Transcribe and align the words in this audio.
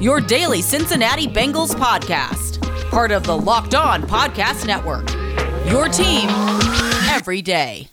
your 0.00 0.20
daily 0.20 0.62
Cincinnati 0.62 1.26
Bengals 1.26 1.74
podcast, 1.74 2.60
part 2.90 3.10
of 3.10 3.24
the 3.24 3.36
Locked 3.36 3.74
On 3.74 4.02
Podcast 4.02 4.66
Network. 4.66 5.08
Your 5.70 5.88
team 5.88 6.28
every 7.10 7.42
day. 7.42 7.88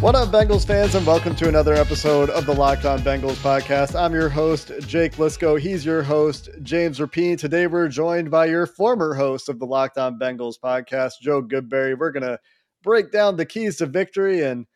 What 0.00 0.14
up, 0.14 0.28
Bengals 0.28 0.64
fans, 0.64 0.94
and 0.94 1.04
welcome 1.04 1.34
to 1.34 1.48
another 1.48 1.74
episode 1.74 2.30
of 2.30 2.46
the 2.46 2.54
Locked 2.54 2.84
On 2.84 3.00
Bengals 3.00 3.34
podcast. 3.34 3.98
I'm 3.98 4.12
your 4.12 4.28
host, 4.28 4.70
Jake 4.86 5.16
Liskow. 5.16 5.58
He's 5.58 5.84
your 5.84 6.04
host, 6.04 6.48
James 6.62 7.00
Rapien. 7.00 7.36
Today, 7.36 7.66
we're 7.66 7.88
joined 7.88 8.30
by 8.30 8.46
your 8.46 8.64
former 8.64 9.12
host 9.12 9.48
of 9.48 9.58
the 9.58 9.66
Locked 9.66 9.98
On 9.98 10.16
Bengals 10.16 10.54
podcast, 10.62 11.14
Joe 11.20 11.42
Goodberry. 11.42 11.98
We're 11.98 12.12
going 12.12 12.22
to 12.22 12.38
break 12.84 13.10
down 13.10 13.36
the 13.36 13.44
keys 13.44 13.78
to 13.78 13.86
victory 13.86 14.44
and 14.44 14.66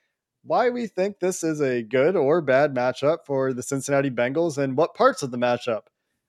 why 0.44 0.70
we 0.70 0.86
think 0.86 1.18
this 1.18 1.44
is 1.44 1.60
a 1.60 1.82
good 1.82 2.16
or 2.16 2.40
bad 2.40 2.74
matchup 2.74 3.18
for 3.26 3.52
the 3.52 3.62
Cincinnati 3.62 4.10
Bengals 4.10 4.58
and 4.58 4.76
what 4.76 4.94
parts 4.94 5.22
of 5.22 5.30
the 5.30 5.38
matchup 5.38 5.82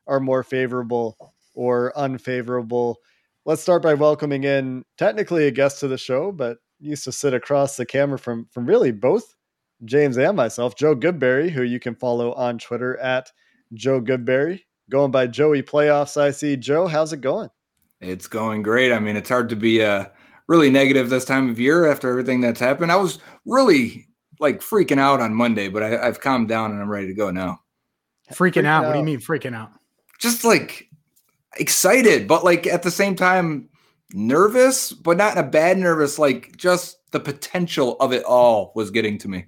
are 0.08 0.20
more 0.20 0.44
favorable 0.44 1.34
or 1.56 1.98
unfavorable. 1.98 2.98
Let's 3.46 3.62
start 3.62 3.82
by 3.82 3.94
welcoming 3.94 4.44
in 4.44 4.86
technically 4.98 5.48
a 5.48 5.52
guest 5.52 5.80
to 5.80 5.88
the 5.88 5.98
show, 5.98 6.32
but 6.32 6.58
used 6.80 7.04
to 7.06 7.12
sit 7.12 7.34
across 7.34 7.78
the 7.78 7.86
camera 7.86 8.20
from 8.20 8.48
from 8.52 8.66
really 8.66 8.92
both 8.92 9.36
James 9.86 10.18
and 10.18 10.38
myself, 10.38 10.76
Joe 10.76 10.96
Goodberry, 10.96 11.50
who 11.50 11.64
you 11.64 11.80
can 11.80 11.96
follow 11.96 12.34
on 12.34 12.58
Twitter 12.58 12.98
at 12.98 13.32
Joe 13.74 14.02
Goodberry, 14.02 14.62
going 14.90 15.12
by 15.12 15.28
Joey 15.28 15.64
Playoffs. 15.64 16.20
I 16.20 16.32
see. 16.32 16.56
Joe, 16.56 16.88
how's 16.88 17.14
it 17.14 17.22
going? 17.22 17.50
It's 18.00 18.28
going 18.28 18.64
great. 18.64 18.92
I 18.92 19.00
mean, 19.00 19.16
it's 19.16 19.30
hard 19.30 19.50
to 19.50 19.56
be 19.56 19.84
uh, 19.84 20.06
really 20.48 20.70
negative 20.70 21.10
this 21.10 21.26
time 21.26 21.50
of 21.50 21.60
year 21.60 21.90
after 21.90 22.10
everything 22.10 22.42
that's 22.42 22.60
happened. 22.60 22.92
I 22.92 22.98
was 22.98 23.20
really 23.46 24.08
like 24.40 24.60
freaking 24.60 25.00
out 25.00 25.22
on 25.22 25.34
Monday, 25.34 25.70
but 25.70 25.84
I, 25.84 25.90
have 25.90 26.22
calmed 26.22 26.50
down 26.50 26.72
and 26.72 26.82
I'm 26.82 26.90
ready 26.90 27.08
to 27.08 27.14
go 27.14 27.32
now. 27.32 27.62
Freaking, 28.32 28.64
freaking 28.64 28.66
out. 28.66 28.84
out? 28.84 28.88
What 28.88 28.94
do 28.94 29.00
you 29.00 29.06
mean 29.06 29.20
freaking 29.20 29.56
out? 29.56 29.72
Just 30.20 30.44
like 30.44 30.90
excited, 31.58 32.28
but 32.28 32.44
like 32.44 32.68
at 32.68 32.84
the 32.84 32.92
same 32.92 33.16
time, 33.16 33.70
nervous, 34.14 34.92
but 34.92 35.18
not 35.18 35.34
in 35.34 35.44
a 35.44 35.48
bad 35.48 35.78
nervous, 35.78 36.20
like 36.20 36.56
just 36.58 36.98
the 37.12 37.20
potential 37.20 37.96
of 38.00 38.14
it 38.14 38.24
all 38.24 38.72
was 38.76 38.92
getting 38.92 39.18
to 39.20 39.28
me. 39.28 39.46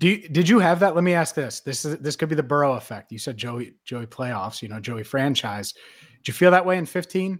Do 0.00 0.08
you, 0.08 0.28
did 0.28 0.48
you 0.48 0.58
have 0.58 0.80
that? 0.80 0.94
Let 0.94 1.04
me 1.04 1.14
ask 1.14 1.34
this. 1.34 1.60
This 1.60 1.84
is 1.84 1.98
this 1.98 2.16
could 2.16 2.28
be 2.28 2.34
the 2.34 2.42
Burrow 2.42 2.74
effect. 2.74 3.12
You 3.12 3.18
said 3.18 3.36
Joey 3.36 3.74
Joey 3.84 4.06
playoffs, 4.06 4.60
you 4.60 4.68
know, 4.68 4.80
Joey 4.80 5.04
franchise. 5.04 5.72
Did 5.72 6.28
you 6.28 6.34
feel 6.34 6.50
that 6.50 6.66
way 6.66 6.78
in 6.78 6.86
15? 6.86 7.38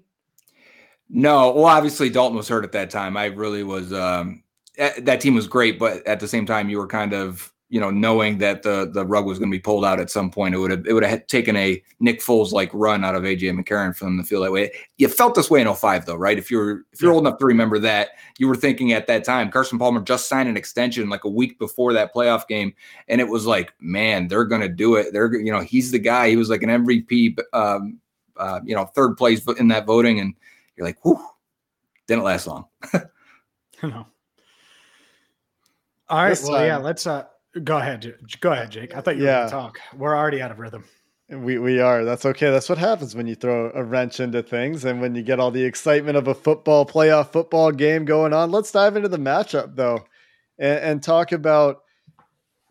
No, 1.08 1.52
well, 1.52 1.66
obviously 1.66 2.08
Dalton 2.08 2.36
was 2.36 2.48
hurt 2.48 2.64
at 2.64 2.72
that 2.72 2.90
time. 2.90 3.16
I 3.16 3.26
really 3.26 3.62
was. 3.62 3.92
Um, 3.92 4.42
that 4.76 5.20
team 5.20 5.34
was 5.34 5.46
great, 5.46 5.78
but 5.78 6.04
at 6.06 6.18
the 6.18 6.26
same 6.26 6.46
time, 6.46 6.68
you 6.68 6.78
were 6.78 6.86
kind 6.86 7.12
of 7.12 7.52
you 7.74 7.80
know, 7.80 7.90
knowing 7.90 8.38
that 8.38 8.62
the 8.62 8.88
the 8.92 9.04
rug 9.04 9.26
was 9.26 9.40
going 9.40 9.50
to 9.50 9.56
be 9.56 9.60
pulled 9.60 9.84
out 9.84 9.98
at 9.98 10.08
some 10.08 10.30
point, 10.30 10.54
it 10.54 10.58
would 10.58 10.70
have 10.70 10.86
it 10.86 10.92
would 10.92 11.02
have 11.02 11.26
taken 11.26 11.56
a 11.56 11.82
Nick 11.98 12.20
Foles 12.20 12.52
like 12.52 12.70
run 12.72 13.04
out 13.04 13.16
of 13.16 13.24
AJ 13.24 13.58
McCarron 13.58 13.96
for 13.96 14.04
them 14.04 14.16
to 14.16 14.22
feel 14.22 14.42
that 14.42 14.52
way. 14.52 14.70
You 14.98 15.08
felt 15.08 15.34
this 15.34 15.50
way 15.50 15.60
in 15.60 15.74
05 15.74 16.06
though, 16.06 16.14
right? 16.14 16.38
If 16.38 16.52
you're 16.52 16.82
if 16.92 17.00
you're 17.00 17.10
yeah. 17.10 17.16
old 17.16 17.26
enough 17.26 17.40
to 17.40 17.46
remember 17.46 17.80
that, 17.80 18.10
you 18.38 18.46
were 18.46 18.54
thinking 18.54 18.92
at 18.92 19.08
that 19.08 19.24
time, 19.24 19.50
Carson 19.50 19.78
Palmer 19.78 20.02
just 20.02 20.28
signed 20.28 20.48
an 20.48 20.56
extension 20.56 21.08
like 21.08 21.24
a 21.24 21.28
week 21.28 21.58
before 21.58 21.92
that 21.94 22.14
playoff 22.14 22.46
game, 22.46 22.72
and 23.08 23.20
it 23.20 23.28
was 23.28 23.44
like, 23.44 23.72
man, 23.80 24.28
they're 24.28 24.44
going 24.44 24.62
to 24.62 24.68
do 24.68 24.94
it. 24.94 25.12
They're 25.12 25.34
you 25.34 25.50
know, 25.50 25.60
he's 25.60 25.90
the 25.90 25.98
guy. 25.98 26.28
He 26.28 26.36
was 26.36 26.50
like 26.50 26.62
an 26.62 26.68
MVP, 26.68 27.38
um, 27.54 27.98
uh, 28.36 28.60
you 28.64 28.76
know, 28.76 28.84
third 28.84 29.16
place 29.16 29.44
in 29.58 29.66
that 29.66 29.84
voting, 29.84 30.20
and 30.20 30.34
you're 30.76 30.86
like, 30.86 31.04
whew, 31.04 31.24
didn't 32.06 32.24
last 32.24 32.46
long. 32.46 32.66
no. 33.82 34.06
All 36.08 36.18
right. 36.18 36.30
This 36.30 36.42
well, 36.42 36.58
time, 36.58 36.66
yeah. 36.66 36.76
Let's 36.78 37.06
uh 37.06 37.24
Go 37.62 37.78
ahead. 37.78 38.14
Go 38.40 38.52
ahead, 38.52 38.70
Jake. 38.70 38.96
I 38.96 39.00
thought 39.00 39.16
you 39.16 39.22
were 39.22 39.28
yeah. 39.28 39.38
going 39.40 39.48
to 39.48 39.52
talk. 39.52 39.78
We're 39.96 40.16
already 40.16 40.42
out 40.42 40.50
of 40.50 40.58
rhythm. 40.58 40.84
We 41.30 41.58
we 41.58 41.80
are. 41.80 42.04
That's 42.04 42.26
okay. 42.26 42.50
That's 42.50 42.68
what 42.68 42.78
happens 42.78 43.14
when 43.14 43.26
you 43.26 43.34
throw 43.34 43.70
a 43.74 43.82
wrench 43.82 44.20
into 44.20 44.42
things 44.42 44.84
and 44.84 45.00
when 45.00 45.14
you 45.14 45.22
get 45.22 45.40
all 45.40 45.50
the 45.50 45.62
excitement 45.62 46.18
of 46.18 46.28
a 46.28 46.34
football 46.34 46.84
playoff 46.84 47.30
football 47.32 47.70
game 47.70 48.04
going 48.04 48.32
on. 48.32 48.50
Let's 48.50 48.72
dive 48.72 48.96
into 48.96 49.08
the 49.08 49.18
matchup 49.18 49.76
though, 49.76 50.04
and, 50.58 50.78
and 50.80 51.02
talk 51.02 51.32
about 51.32 51.82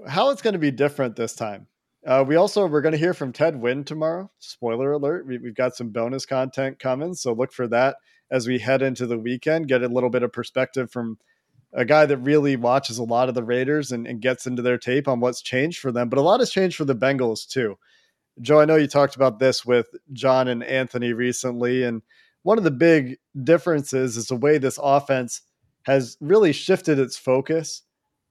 how 0.07 0.29
it's 0.29 0.41
going 0.41 0.53
to 0.53 0.59
be 0.59 0.69
different 0.69 1.15
this 1.15 1.33
time. 1.33 1.65
Uh, 2.05 2.23
we 2.27 2.35
also 2.35 2.67
we're 2.67 2.81
going 2.81 2.91
to 2.91 2.97
hear 2.97 3.13
from 3.13 3.31
Ted 3.31 3.55
Nguyen 3.55 3.85
tomorrow. 3.85 4.29
Spoiler 4.39 4.91
alert: 4.91 5.25
we, 5.25 5.37
we've 5.37 5.55
got 5.55 5.75
some 5.75 5.89
bonus 5.89 6.25
content 6.25 6.79
coming, 6.79 7.13
so 7.13 7.33
look 7.33 7.53
for 7.53 7.67
that 7.67 7.97
as 8.29 8.47
we 8.47 8.59
head 8.59 8.81
into 8.81 9.07
the 9.07 9.17
weekend. 9.17 9.67
Get 9.67 9.83
a 9.83 9.87
little 9.87 10.09
bit 10.09 10.23
of 10.23 10.33
perspective 10.33 10.91
from 10.91 11.17
a 11.71 11.85
guy 11.85 12.05
that 12.05 12.17
really 12.17 12.55
watches 12.55 12.97
a 12.97 13.03
lot 13.03 13.29
of 13.29 13.35
the 13.35 13.43
Raiders 13.43 13.91
and, 13.91 14.05
and, 14.05 14.21
gets 14.21 14.45
into 14.45 14.61
their 14.61 14.77
tape 14.77 15.07
on 15.07 15.19
what's 15.19 15.41
changed 15.41 15.79
for 15.79 15.91
them, 15.91 16.07
but 16.07 16.19
a 16.19 16.21
lot 16.21 16.39
has 16.39 16.51
changed 16.51 16.75
for 16.75 16.85
the 16.85 16.95
Bengals 16.95 17.47
too. 17.47 17.79
Joe, 18.41 18.59
I 18.59 18.65
know 18.65 18.75
you 18.75 18.85
talked 18.85 19.15
about 19.15 19.39
this 19.39 19.65
with 19.65 19.87
John 20.11 20.47
and 20.47 20.63
Anthony 20.63 21.13
recently, 21.13 21.83
and 21.83 22.03
one 22.43 22.57
of 22.57 22.63
the 22.63 22.71
big 22.71 23.17
differences 23.43 24.17
is 24.17 24.27
the 24.27 24.35
way 24.35 24.57
this 24.57 24.79
offense 24.81 25.41
has 25.83 26.17
really 26.19 26.53
shifted 26.53 26.99
its 26.99 27.17
focus 27.17 27.83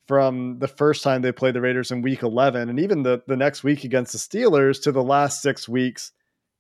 from 0.07 0.59
the 0.59 0.69
first 0.69 1.03
time 1.03 1.23
they 1.23 1.33
played 1.33 1.55
the 1.55 1.61
Raiders 1.61 1.91
in 1.91 2.03
week 2.03 2.23
11 2.23 2.69
and 2.69 2.81
even 2.81 3.03
the, 3.03 3.23
the 3.27 3.37
next 3.37 3.63
week 3.63 3.85
against 3.85 4.13
the 4.13 4.19
Steelers 4.19 4.83
to 4.83 4.93
the 4.93 5.03
last 5.03 5.43
six 5.43 5.69
weeks 5.69 6.13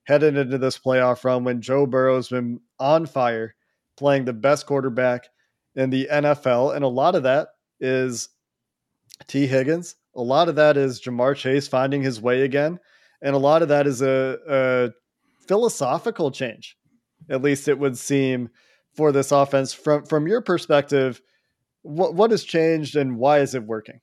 headed 0.04 0.36
into 0.36 0.58
this 0.58 0.78
playoff 0.78 1.24
run 1.24 1.44
when 1.44 1.60
Joe 1.60 1.86
Burrow's 1.86 2.28
been 2.28 2.60
on 2.78 3.06
fire, 3.06 3.54
playing 3.96 4.24
the 4.24 4.32
best 4.32 4.66
quarterback– 4.66 5.28
in 5.74 5.90
the 5.90 6.08
NFL. 6.10 6.74
And 6.74 6.84
a 6.84 6.88
lot 6.88 7.14
of 7.14 7.22
that 7.24 7.48
is 7.80 8.28
T. 9.26 9.46
Higgins. 9.46 9.96
A 10.14 10.22
lot 10.22 10.48
of 10.48 10.56
that 10.56 10.76
is 10.76 11.00
Ja'Marr 11.00 11.36
Chase 11.36 11.68
finding 11.68 12.02
his 12.02 12.20
way 12.20 12.42
again. 12.42 12.78
And 13.22 13.34
a 13.34 13.38
lot 13.38 13.62
of 13.62 13.68
that 13.68 13.86
is 13.86 14.02
a, 14.02 14.38
a 14.48 14.90
philosophical 15.46 16.30
change, 16.30 16.76
at 17.30 17.42
least 17.42 17.68
it 17.68 17.78
would 17.78 17.96
seem, 17.96 18.50
for 18.94 19.12
this 19.12 19.32
offense. 19.32 19.72
From 19.72 20.04
from 20.04 20.26
your 20.26 20.42
perspective, 20.42 21.22
what 21.82 22.14
what 22.14 22.30
has 22.30 22.44
changed 22.44 22.96
and 22.96 23.16
why 23.16 23.40
is 23.40 23.54
it 23.54 23.64
working? 23.64 24.00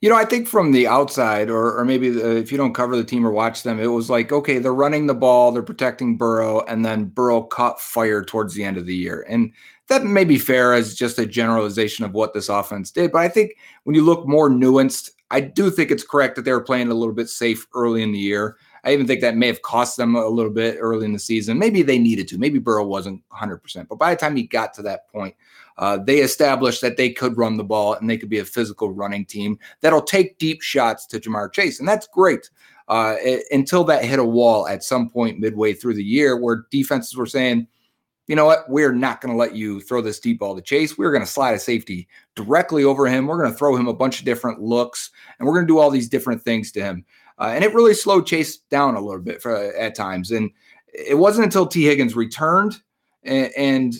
You 0.00 0.08
know, 0.08 0.16
I 0.16 0.24
think 0.24 0.46
from 0.46 0.72
the 0.72 0.86
outside, 0.86 1.50
or 1.50 1.78
or 1.78 1.84
maybe 1.84 2.10
the, 2.10 2.36
if 2.36 2.52
you 2.52 2.58
don't 2.58 2.74
cover 2.74 2.96
the 2.96 3.04
team 3.04 3.26
or 3.26 3.30
watch 3.30 3.62
them, 3.62 3.80
it 3.80 3.86
was 3.86 4.10
like, 4.10 4.32
okay, 4.32 4.58
they're 4.58 4.74
running 4.74 5.06
the 5.06 5.14
ball, 5.14 5.50
they're 5.50 5.62
protecting 5.62 6.16
Burrow, 6.16 6.60
and 6.66 6.84
then 6.84 7.06
Burrow 7.06 7.42
caught 7.42 7.80
fire 7.80 8.24
towards 8.24 8.54
the 8.54 8.64
end 8.64 8.76
of 8.76 8.86
the 8.86 8.94
year. 8.94 9.26
And 9.28 9.52
that 9.88 10.04
may 10.04 10.24
be 10.24 10.38
fair 10.38 10.72
as 10.72 10.94
just 10.94 11.18
a 11.18 11.26
generalization 11.26 12.04
of 12.04 12.12
what 12.12 12.34
this 12.34 12.48
offense 12.48 12.90
did. 12.90 13.12
But 13.12 13.18
I 13.18 13.28
think 13.28 13.56
when 13.84 13.94
you 13.94 14.02
look 14.02 14.26
more 14.26 14.48
nuanced, 14.48 15.10
I 15.30 15.40
do 15.40 15.70
think 15.70 15.90
it's 15.90 16.04
correct 16.04 16.36
that 16.36 16.44
they 16.44 16.52
were 16.52 16.60
playing 16.62 16.90
a 16.90 16.94
little 16.94 17.14
bit 17.14 17.28
safe 17.28 17.66
early 17.74 18.02
in 18.02 18.12
the 18.12 18.18
year. 18.18 18.56
I 18.84 18.92
even 18.92 19.06
think 19.06 19.22
that 19.22 19.36
may 19.36 19.46
have 19.46 19.62
cost 19.62 19.96
them 19.96 20.14
a 20.14 20.28
little 20.28 20.50
bit 20.50 20.76
early 20.78 21.06
in 21.06 21.12
the 21.12 21.18
season. 21.18 21.58
Maybe 21.58 21.82
they 21.82 21.98
needed 21.98 22.28
to. 22.28 22.38
Maybe 22.38 22.58
Burrow 22.58 22.84
wasn't 22.84 23.22
100%. 23.30 23.88
But 23.88 23.98
by 23.98 24.14
the 24.14 24.20
time 24.20 24.36
he 24.36 24.42
got 24.44 24.74
to 24.74 24.82
that 24.82 25.08
point, 25.08 25.34
uh, 25.78 25.98
they 25.98 26.18
established 26.18 26.80
that 26.82 26.96
they 26.96 27.10
could 27.10 27.36
run 27.36 27.56
the 27.56 27.64
ball 27.64 27.94
and 27.94 28.08
they 28.08 28.18
could 28.18 28.28
be 28.28 28.38
a 28.38 28.44
physical 28.44 28.92
running 28.92 29.24
team 29.24 29.58
that'll 29.80 30.02
take 30.02 30.38
deep 30.38 30.62
shots 30.62 31.06
to 31.06 31.18
Ja'Marr 31.18 31.52
Chase. 31.52 31.80
And 31.80 31.88
that's 31.88 32.06
great 32.06 32.50
uh, 32.88 33.16
it, 33.18 33.44
until 33.50 33.84
that 33.84 34.04
hit 34.04 34.18
a 34.18 34.24
wall 34.24 34.68
at 34.68 34.84
some 34.84 35.08
point 35.08 35.40
midway 35.40 35.72
through 35.72 35.94
the 35.94 36.04
year 36.04 36.36
where 36.36 36.66
defenses 36.70 37.16
were 37.16 37.26
saying, 37.26 37.66
you 38.26 38.36
know 38.36 38.46
what? 38.46 38.68
We're 38.70 38.92
not 38.92 39.20
going 39.20 39.32
to 39.32 39.38
let 39.38 39.54
you 39.54 39.80
throw 39.80 40.00
this 40.00 40.18
deep 40.18 40.38
ball 40.38 40.56
to 40.56 40.62
Chase. 40.62 40.96
We're 40.96 41.12
going 41.12 41.24
to 41.24 41.30
slide 41.30 41.54
a 41.54 41.58
safety 41.58 42.08
directly 42.34 42.82
over 42.82 43.06
him. 43.06 43.26
We're 43.26 43.38
going 43.38 43.52
to 43.52 43.58
throw 43.58 43.76
him 43.76 43.86
a 43.86 43.92
bunch 43.92 44.18
of 44.18 44.24
different 44.24 44.62
looks, 44.62 45.10
and 45.38 45.46
we're 45.46 45.54
going 45.54 45.66
to 45.66 45.72
do 45.72 45.78
all 45.78 45.90
these 45.90 46.08
different 46.08 46.42
things 46.42 46.72
to 46.72 46.82
him. 46.82 47.04
Uh, 47.38 47.52
and 47.54 47.64
it 47.64 47.74
really 47.74 47.94
slowed 47.94 48.26
Chase 48.26 48.58
down 48.70 48.94
a 48.94 49.00
little 49.00 49.22
bit 49.22 49.42
for, 49.42 49.54
at 49.54 49.94
times. 49.94 50.30
And 50.30 50.50
it 50.92 51.18
wasn't 51.18 51.44
until 51.44 51.66
T. 51.66 51.84
Higgins 51.84 52.14
returned 52.14 52.76
and, 53.22 53.50
and, 53.56 53.94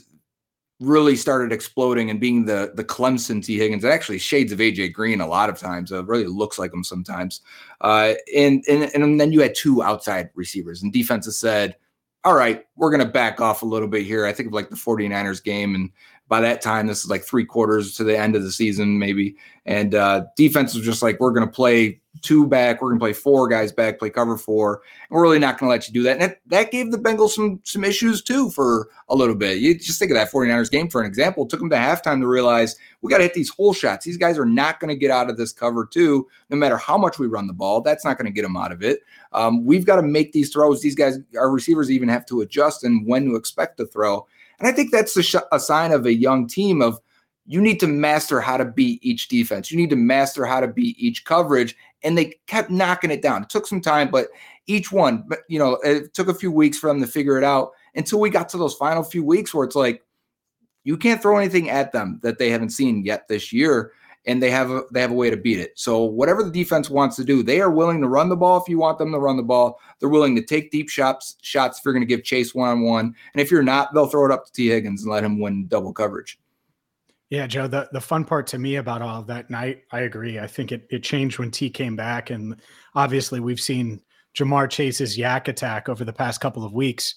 really 0.80 1.14
started 1.14 1.52
exploding 1.52 2.10
and 2.10 2.20
being 2.20 2.44
the 2.44 2.72
the 2.74 2.84
Clemson 2.84 3.42
T 3.42 3.56
Higgins. 3.56 3.84
Actually 3.84 4.18
shades 4.18 4.52
of 4.52 4.58
AJ 4.58 4.92
Green 4.92 5.20
a 5.20 5.26
lot 5.26 5.48
of 5.48 5.56
times. 5.56 5.92
It 5.92 6.04
really 6.06 6.26
looks 6.26 6.58
like 6.58 6.74
him 6.74 6.82
sometimes. 6.82 7.40
Uh, 7.80 8.14
and, 8.36 8.62
and 8.68 8.90
and 8.92 9.20
then 9.20 9.32
you 9.32 9.40
had 9.40 9.54
two 9.54 9.84
outside 9.84 10.30
receivers, 10.34 10.82
and 10.82 10.92
defenses 10.92 11.38
said 11.38 11.76
all 12.24 12.34
right, 12.34 12.64
we're 12.76 12.90
going 12.90 13.04
to 13.04 13.12
back 13.12 13.40
off 13.40 13.62
a 13.62 13.66
little 13.66 13.88
bit 13.88 14.06
here. 14.06 14.24
I 14.24 14.32
think 14.32 14.46
of 14.46 14.54
like 14.54 14.70
the 14.70 14.76
49ers 14.76 15.44
game 15.44 15.74
and 15.74 15.90
by 16.34 16.40
that 16.40 16.60
time, 16.60 16.88
this 16.88 17.04
is 17.04 17.10
like 17.10 17.22
three 17.22 17.44
quarters 17.44 17.94
to 17.94 18.02
the 18.02 18.18
end 18.18 18.34
of 18.34 18.42
the 18.42 18.50
season, 18.50 18.98
maybe. 18.98 19.36
And 19.66 19.94
uh, 19.94 20.24
defense 20.36 20.74
was 20.74 20.84
just 20.84 21.00
like, 21.00 21.20
we're 21.20 21.30
going 21.30 21.46
to 21.46 21.52
play 21.52 22.00
two 22.22 22.48
back, 22.48 22.82
we're 22.82 22.88
going 22.88 22.98
to 22.98 23.04
play 23.04 23.12
four 23.12 23.46
guys 23.46 23.70
back, 23.70 24.00
play 24.00 24.10
cover 24.10 24.36
four. 24.36 24.82
And 25.08 25.10
we're 25.14 25.22
really 25.22 25.38
not 25.38 25.56
going 25.56 25.68
to 25.68 25.70
let 25.70 25.86
you 25.86 25.94
do 25.94 26.02
that. 26.02 26.14
And 26.14 26.22
that, 26.22 26.40
that 26.46 26.70
gave 26.72 26.90
the 26.90 26.98
Bengals 26.98 27.30
some 27.30 27.60
some 27.62 27.84
issues 27.84 28.20
too 28.20 28.50
for 28.50 28.88
a 29.08 29.14
little 29.14 29.36
bit. 29.36 29.58
You 29.58 29.78
just 29.78 30.00
think 30.00 30.10
of 30.10 30.16
that 30.16 30.32
49ers 30.32 30.72
game 30.72 30.90
for 30.90 31.00
an 31.00 31.06
example. 31.06 31.44
It 31.44 31.50
took 31.50 31.60
them 31.60 31.70
to 31.70 31.76
halftime 31.76 32.20
to 32.20 32.26
realize 32.26 32.74
we 33.00 33.12
got 33.12 33.18
to 33.18 33.24
hit 33.24 33.34
these 33.34 33.50
hole 33.50 33.72
shots. 33.72 34.04
These 34.04 34.16
guys 34.16 34.36
are 34.36 34.44
not 34.44 34.80
going 34.80 34.88
to 34.88 34.98
get 34.98 35.12
out 35.12 35.30
of 35.30 35.36
this 35.36 35.52
cover 35.52 35.86
two, 35.86 36.26
no 36.50 36.56
matter 36.56 36.76
how 36.76 36.98
much 36.98 37.20
we 37.20 37.28
run 37.28 37.46
the 37.46 37.52
ball. 37.52 37.80
That's 37.80 38.04
not 38.04 38.18
going 38.18 38.26
to 38.26 38.32
get 38.32 38.42
them 38.42 38.56
out 38.56 38.72
of 38.72 38.82
it. 38.82 39.02
Um, 39.32 39.64
we've 39.64 39.86
got 39.86 39.96
to 39.96 40.02
make 40.02 40.32
these 40.32 40.52
throws. 40.52 40.82
These 40.82 40.96
guys, 40.96 41.18
our 41.38 41.50
receivers, 41.50 41.92
even 41.92 42.08
have 42.08 42.26
to 42.26 42.40
adjust 42.40 42.82
and 42.82 43.06
when 43.06 43.24
to 43.26 43.36
expect 43.36 43.76
to 43.76 43.86
throw. 43.86 44.26
And 44.58 44.68
I 44.68 44.72
think 44.72 44.92
that's 44.92 45.16
a, 45.16 45.22
sh- 45.22 45.36
a 45.52 45.60
sign 45.60 45.92
of 45.92 46.06
a 46.06 46.14
young 46.14 46.46
team 46.46 46.80
of 46.82 46.98
you 47.46 47.60
need 47.60 47.80
to 47.80 47.86
master 47.86 48.40
how 48.40 48.56
to 48.56 48.64
beat 48.64 49.04
each 49.04 49.28
defense. 49.28 49.70
You 49.70 49.76
need 49.76 49.90
to 49.90 49.96
master 49.96 50.46
how 50.46 50.60
to 50.60 50.68
beat 50.68 50.98
each 50.98 51.24
coverage. 51.24 51.76
And 52.02 52.16
they 52.16 52.34
kept 52.46 52.70
knocking 52.70 53.10
it 53.10 53.22
down. 53.22 53.42
It 53.42 53.50
took 53.50 53.66
some 53.66 53.80
time, 53.80 54.10
but 54.10 54.28
each 54.66 54.90
one, 54.90 55.24
but 55.26 55.40
you 55.48 55.58
know, 55.58 55.74
it 55.84 56.14
took 56.14 56.28
a 56.28 56.34
few 56.34 56.50
weeks 56.50 56.78
for 56.78 56.88
them 56.88 57.00
to 57.00 57.06
figure 57.06 57.36
it 57.36 57.44
out 57.44 57.72
until 57.94 58.20
we 58.20 58.30
got 58.30 58.48
to 58.50 58.58
those 58.58 58.74
final 58.74 59.02
few 59.02 59.24
weeks 59.24 59.52
where 59.52 59.64
it's 59.64 59.76
like 59.76 60.02
you 60.84 60.96
can't 60.96 61.20
throw 61.20 61.36
anything 61.36 61.70
at 61.70 61.92
them 61.92 62.20
that 62.22 62.38
they 62.38 62.50
haven't 62.50 62.70
seen 62.70 63.04
yet 63.04 63.28
this 63.28 63.52
year 63.52 63.92
and 64.26 64.42
they 64.42 64.50
have 64.50 64.70
a 64.70 64.82
they 64.90 65.00
have 65.00 65.10
a 65.10 65.14
way 65.14 65.30
to 65.30 65.36
beat 65.36 65.58
it. 65.58 65.72
So 65.78 66.04
whatever 66.04 66.42
the 66.42 66.50
defense 66.50 66.88
wants 66.88 67.16
to 67.16 67.24
do, 67.24 67.42
they 67.42 67.60
are 67.60 67.70
willing 67.70 68.00
to 68.00 68.08
run 68.08 68.28
the 68.28 68.36
ball 68.36 68.60
if 68.60 68.68
you 68.68 68.78
want 68.78 68.98
them 68.98 69.12
to 69.12 69.18
run 69.18 69.36
the 69.36 69.42
ball. 69.42 69.78
They're 69.98 70.08
willing 70.08 70.36
to 70.36 70.42
take 70.42 70.70
deep 70.70 70.88
shots 70.88 71.36
shots 71.42 71.78
if 71.78 71.84
you're 71.84 71.94
going 71.94 72.06
to 72.06 72.06
give 72.06 72.24
Chase 72.24 72.54
one 72.54 72.70
on 72.70 72.82
one, 72.82 73.14
and 73.34 73.40
if 73.40 73.50
you're 73.50 73.62
not, 73.62 73.92
they'll 73.94 74.06
throw 74.06 74.26
it 74.26 74.32
up 74.32 74.46
to 74.46 74.52
T 74.52 74.68
Higgins 74.68 75.02
and 75.02 75.12
let 75.12 75.24
him 75.24 75.40
win 75.40 75.66
double 75.66 75.92
coverage. 75.92 76.38
Yeah, 77.30 77.46
Joe. 77.46 77.66
The 77.66 77.88
the 77.92 78.00
fun 78.00 78.24
part 78.24 78.46
to 78.48 78.58
me 78.58 78.76
about 78.76 79.02
all 79.02 79.20
of 79.20 79.26
that 79.26 79.50
night, 79.50 79.84
I 79.90 80.00
agree. 80.00 80.38
I 80.38 80.46
think 80.46 80.72
it 80.72 80.86
it 80.90 81.02
changed 81.02 81.38
when 81.38 81.50
T 81.50 81.70
came 81.70 81.96
back, 81.96 82.30
and 82.30 82.60
obviously 82.94 83.40
we've 83.40 83.60
seen 83.60 84.00
Ja'Marr 84.34 84.70
Chase's 84.70 85.16
YAC 85.16 85.48
attack 85.48 85.88
over 85.88 86.04
the 86.04 86.12
past 86.12 86.40
couple 86.40 86.64
of 86.64 86.72
weeks. 86.72 87.16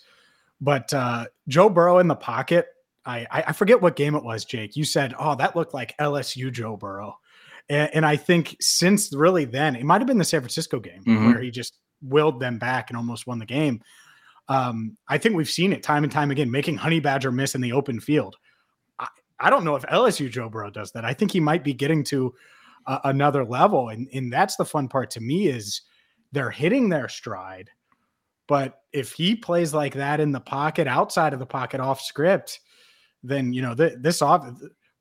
But 0.59 0.91
uh, 0.93 1.25
Joe 1.47 1.69
Burrow 1.69 1.99
in 1.99 2.07
the 2.07 2.15
pocket, 2.15 2.67
I, 3.07 3.43
I 3.47 3.53
forget 3.53 3.81
what 3.81 3.95
game 3.95 4.15
it 4.15 4.23
was, 4.23 4.45
Jake. 4.45 4.75
You 4.75 4.83
said, 4.83 5.13
"Oh, 5.17 5.35
that 5.35 5.55
looked 5.55 5.73
like 5.73 5.97
LSU 5.97 6.51
Joe 6.51 6.75
Burrow," 6.75 7.17
and, 7.69 7.89
and 7.93 8.05
I 8.05 8.15
think 8.17 8.57
since 8.59 9.13
really 9.13 9.45
then, 9.45 9.75
it 9.75 9.85
might 9.85 10.01
have 10.01 10.07
been 10.07 10.17
the 10.17 10.25
San 10.25 10.41
Francisco 10.41 10.79
game 10.79 11.03
mm-hmm. 11.03 11.27
where 11.27 11.41
he 11.41 11.49
just 11.49 11.77
willed 12.01 12.39
them 12.39 12.59
back 12.59 12.89
and 12.89 12.97
almost 12.97 13.25
won 13.25 13.39
the 13.39 13.45
game. 13.45 13.81
Um, 14.49 14.97
I 15.07 15.17
think 15.17 15.35
we've 15.35 15.49
seen 15.49 15.73
it 15.73 15.83
time 15.83 16.03
and 16.03 16.11
time 16.11 16.31
again, 16.31 16.51
making 16.51 16.77
Honey 16.77 16.99
Badger 16.99 17.31
miss 17.31 17.55
in 17.55 17.61
the 17.61 17.73
open 17.73 17.99
field. 17.99 18.35
I, 18.99 19.07
I 19.39 19.49
don't 19.49 19.63
know 19.63 19.75
if 19.75 19.83
LSU 19.83 20.29
Joe 20.29 20.49
Burrow 20.49 20.69
does 20.69 20.91
that. 20.91 21.05
I 21.05 21.13
think 21.13 21.31
he 21.31 21.39
might 21.39 21.63
be 21.63 21.73
getting 21.73 22.03
to 22.05 22.33
uh, 22.85 22.99
another 23.05 23.45
level, 23.45 23.89
and 23.89 24.07
and 24.13 24.31
that's 24.31 24.57
the 24.57 24.65
fun 24.65 24.87
part 24.87 25.11
to 25.11 25.21
me 25.21 25.47
is 25.47 25.81
they're 26.31 26.51
hitting 26.51 26.89
their 26.89 27.09
stride. 27.09 27.69
But 28.47 28.79
if 28.93 29.11
he 29.11 29.35
plays 29.35 29.73
like 29.73 29.93
that 29.95 30.19
in 30.19 30.31
the 30.31 30.39
pocket, 30.39 30.87
outside 30.87 31.33
of 31.33 31.39
the 31.39 31.45
pocket, 31.45 31.81
off 31.81 32.01
script, 32.01 32.61
then 33.23 33.53
you 33.53 33.61
know 33.61 33.75
th- 33.75 33.95
this 33.99 34.21
off 34.21 34.47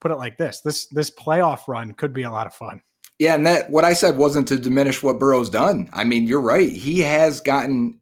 put 0.01 0.11
it 0.11 0.17
like 0.17 0.37
this 0.37 0.61
this 0.61 0.87
this 0.89 1.11
playoff 1.11 1.69
run 1.69 1.93
could 1.95 2.13
be 2.13 2.23
a 2.23 2.31
lot 2.31 2.47
of 2.47 2.55
fun. 2.55 2.81
Yeah 3.19 3.35
and 3.35 3.47
that 3.47 3.71
what 3.71 3.85
i 3.85 3.93
said 3.93 4.17
wasn't 4.17 4.49
to 4.49 4.59
diminish 4.59 5.03
what 5.03 5.19
burrow's 5.19 5.51
done. 5.51 5.89
I 5.93 6.05
mean 6.05 6.27
you're 6.27 6.41
right. 6.41 6.71
He 6.71 7.01
has 7.01 7.41
gotten 7.41 8.01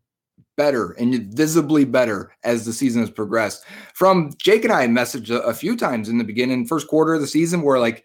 better 0.57 0.93
and 0.93 1.35
visibly 1.35 1.85
better 1.85 2.33
as 2.45 2.65
the 2.65 2.73
season 2.73 3.01
has 3.01 3.11
progressed. 3.11 3.65
From 3.95 4.33
jake 4.39 4.65
and 4.65 4.73
i 4.73 4.87
messaged 4.87 5.31
a, 5.31 5.41
a 5.43 5.55
few 5.55 5.77
times 5.77 6.09
in 6.09 6.19
the 6.19 6.25
beginning 6.25 6.67
first 6.67 6.89
quarter 6.89 7.15
of 7.15 7.21
the 7.21 7.27
season 7.27 7.63
where 7.63 7.79
like 7.79 8.05